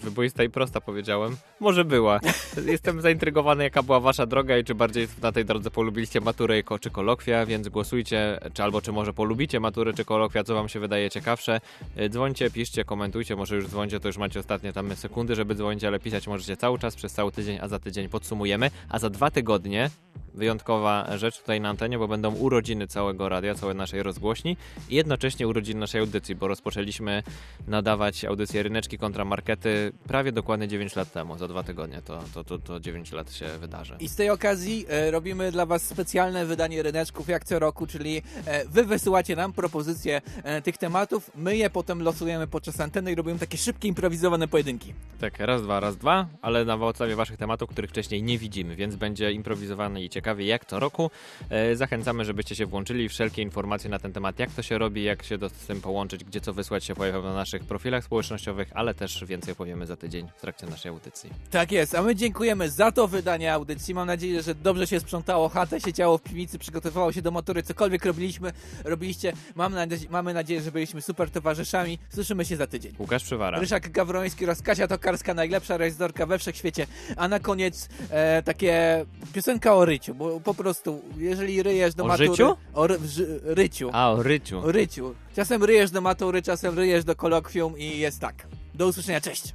Wyboista 0.03 0.43
i 0.43 0.49
prosta 0.49 0.81
powiedziałem? 0.81 1.35
Może 1.59 1.85
była. 1.85 2.19
Jestem 2.65 3.01
zaintrygowany 3.01 3.63
jaka 3.63 3.83
była 3.83 3.99
wasza 3.99 4.25
droga 4.25 4.57
i 4.57 4.63
czy 4.63 4.75
bardziej 4.75 5.07
na 5.21 5.31
tej 5.31 5.45
drodze 5.45 5.71
polubiliście 5.71 6.21
maturę 6.21 6.63
czy 6.81 6.89
kolokwia, 6.89 7.45
więc 7.45 7.69
głosujcie, 7.69 8.39
czy 8.53 8.63
albo 8.63 8.81
czy 8.81 8.91
może 8.91 9.13
polubicie 9.13 9.59
maturę 9.59 9.93
czy 9.93 10.05
kolokwia, 10.05 10.43
co 10.43 10.55
wam 10.55 10.69
się 10.69 10.79
wydaje 10.79 11.09
ciekawsze. 11.09 11.61
E, 11.95 12.09
Dzwońcie, 12.09 12.51
piszcie, 12.51 12.85
komentujcie, 12.85 13.35
może 13.35 13.55
już 13.55 13.67
dzwońcie, 13.67 13.99
to 13.99 14.07
już 14.07 14.17
macie 14.17 14.39
ostatnie 14.39 14.73
tam 14.73 14.95
sekundy, 14.95 15.35
żeby 15.35 15.55
dzwonić, 15.55 15.83
ale 15.83 15.99
pisać 15.99 16.27
możecie 16.27 16.57
cały 16.57 16.79
czas, 16.79 16.95
przez 16.95 17.13
cały 17.13 17.31
tydzień, 17.31 17.57
a 17.61 17.67
za 17.67 17.79
tydzień 17.79 18.09
podsumujemy, 18.09 18.71
a 18.89 18.99
za 18.99 19.09
dwa 19.09 19.31
tygodnie 19.31 19.89
wyjątkowa 20.33 21.17
rzecz 21.17 21.39
tutaj 21.39 21.61
na 21.61 21.69
antenie, 21.69 21.97
bo 21.97 22.07
będą 22.07 22.35
urodziny 22.35 22.87
całego 22.87 23.29
radia, 23.29 23.55
całej 23.55 23.75
naszej 23.75 24.03
rozgłośni 24.03 24.57
i 24.89 24.95
jednocześnie 24.95 25.47
urodziny 25.47 25.79
naszej 25.79 26.01
audycji, 26.01 26.35
bo 26.35 26.47
rozpoczęliśmy 26.47 27.23
nadawać 27.67 28.25
audycję 28.25 28.63
Ryneczki 28.63 28.97
kontra 28.97 29.25
Markety 29.25 29.91
prawie 30.07 30.31
dokładnie 30.31 30.67
9 30.67 30.95
lat 30.95 31.11
temu, 31.11 31.37
za 31.37 31.47
dwa 31.47 31.63
tygodnie 31.63 32.01
to, 32.01 32.23
to, 32.33 32.43
to, 32.43 32.59
to 32.59 32.79
9 32.79 33.11
lat 33.11 33.31
się 33.31 33.45
wydarzy. 33.59 33.95
I 33.99 34.09
z 34.09 34.15
tej 34.15 34.29
okazji 34.29 34.85
e, 34.89 35.11
robimy 35.11 35.51
dla 35.51 35.65
Was 35.65 35.83
specjalne 35.83 36.45
wydanie 36.45 36.83
ryneczków 36.83 37.29
jak 37.29 37.43
co 37.43 37.59
roku, 37.59 37.87
czyli 37.87 38.21
e, 38.45 38.65
Wy 38.65 38.83
wysyłacie 38.83 39.35
nam 39.35 39.53
propozycje 39.53 40.21
e, 40.43 40.61
tych 40.61 40.77
tematów, 40.77 41.31
my 41.35 41.57
je 41.57 41.69
potem 41.69 42.01
losujemy 42.01 42.47
podczas 42.47 42.79
anteny 42.79 43.11
i 43.11 43.15
robimy 43.15 43.39
takie 43.39 43.57
szybkie, 43.57 43.87
improwizowane 43.87 44.47
pojedynki. 44.47 44.93
Tak, 45.19 45.39
raz, 45.39 45.61
dwa, 45.61 45.79
raz, 45.79 45.97
dwa, 45.97 46.27
ale 46.41 46.65
na 46.65 46.77
podstawie 46.77 47.15
waszych 47.15 47.37
tematów, 47.37 47.69
których 47.69 47.89
wcześniej 47.89 48.23
nie 48.23 48.37
widzimy, 48.37 48.75
więc 48.75 48.95
będzie 48.95 49.31
improwizowany 49.31 50.03
i 50.03 50.09
ciekawie 50.23 50.45
jak 50.45 50.65
co 50.65 50.79
roku. 50.79 51.11
E, 51.49 51.75
zachęcamy, 51.75 52.25
żebyście 52.25 52.55
się 52.55 52.65
włączyli. 52.65 53.09
Wszelkie 53.09 53.41
informacje 53.41 53.89
na 53.89 53.99
ten 53.99 54.13
temat, 54.13 54.39
jak 54.39 54.51
to 54.51 54.61
się 54.61 54.77
robi, 54.77 55.03
jak 55.03 55.23
się 55.23 55.37
z 55.37 55.67
tym 55.67 55.81
połączyć, 55.81 56.23
gdzie 56.23 56.41
co 56.41 56.53
wysłać 56.53 56.83
się 56.85 56.95
pojawią 56.95 57.23
na 57.23 57.33
naszych 57.33 57.63
profilach 57.63 58.03
społecznościowych, 58.03 58.71
ale 58.73 58.93
też 58.93 59.25
więcej 59.25 59.55
powiemy 59.55 59.85
za 59.85 59.95
tydzień 59.95 60.27
w 60.37 60.41
trakcie 60.41 60.67
naszej 60.67 60.89
audycji. 60.89 61.29
Tak 61.51 61.71
jest, 61.71 61.95
a 61.95 62.01
my 62.01 62.15
dziękujemy 62.15 62.69
za 62.69 62.91
to 62.91 63.07
wydanie 63.07 63.53
audycji. 63.53 63.93
Mam 63.93 64.07
nadzieję, 64.07 64.41
że 64.43 64.55
dobrze 64.55 64.87
się 64.87 64.99
sprzątało 64.99 65.49
chatę, 65.49 65.81
siedziało 65.81 66.17
w 66.17 66.21
piwnicy, 66.21 66.59
przygotowywało 66.59 67.11
się 67.11 67.21
do 67.21 67.31
matury, 67.31 67.63
cokolwiek 67.63 68.05
robiliśmy, 68.05 68.51
robiliście. 68.83 69.33
Mam 69.55 69.73
nadzie- 69.73 70.09
mamy 70.09 70.33
nadzieję, 70.33 70.61
że 70.61 70.71
byliśmy 70.71 71.01
super 71.01 71.29
towarzyszami. 71.31 71.99
Słyszymy 72.09 72.45
się 72.45 72.55
za 72.57 72.67
tydzień. 72.67 72.93
Łukasz 72.99 73.23
Przywara. 73.23 73.59
Ryszak 73.59 73.91
Gawroński 73.91 74.45
oraz 74.45 74.61
Kasia 74.61 74.87
Tokarska, 74.87 75.33
najlepsza 75.33 75.77
reżyserka 75.77 76.25
we 76.25 76.39
wszechświecie. 76.39 76.87
A 77.17 77.27
na 77.27 77.39
koniec 77.39 77.89
e, 78.09 78.43
takie 78.43 79.05
piosenka 79.33 79.75
o 79.75 79.85
ryciu, 79.85 80.12
bo 80.13 80.39
po 80.39 80.53
prostu, 80.53 81.01
jeżeli 81.17 81.63
ryjesz 81.63 81.95
do 81.95 82.03
O 82.03 82.07
matury... 82.07 82.27
życiu? 82.27 82.57
O 82.73 82.87
ry, 82.87 82.97
ży, 83.05 83.39
ryciu. 83.43 83.89
A, 83.93 84.11
o 84.11 84.23
ryciu. 84.23 84.59
O 84.59 84.71
ryciu. 84.71 85.15
Czasem 85.35 85.63
ryjesz 85.63 85.91
do 85.91 86.01
matury, 86.01 86.41
czasem 86.41 86.75
ryjesz 86.79 87.03
do 87.03 87.15
kolokwium 87.15 87.77
i 87.77 87.97
jest 87.97 88.19
tak. 88.19 88.47
Do 88.73 88.87
usłyszenia, 88.87 89.21
cześć! 89.21 89.53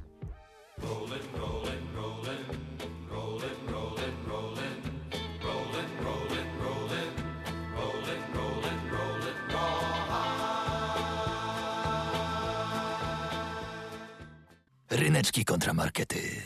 Ryneczki 14.89 15.45
kontra 15.45 15.73
markety. 15.73 16.41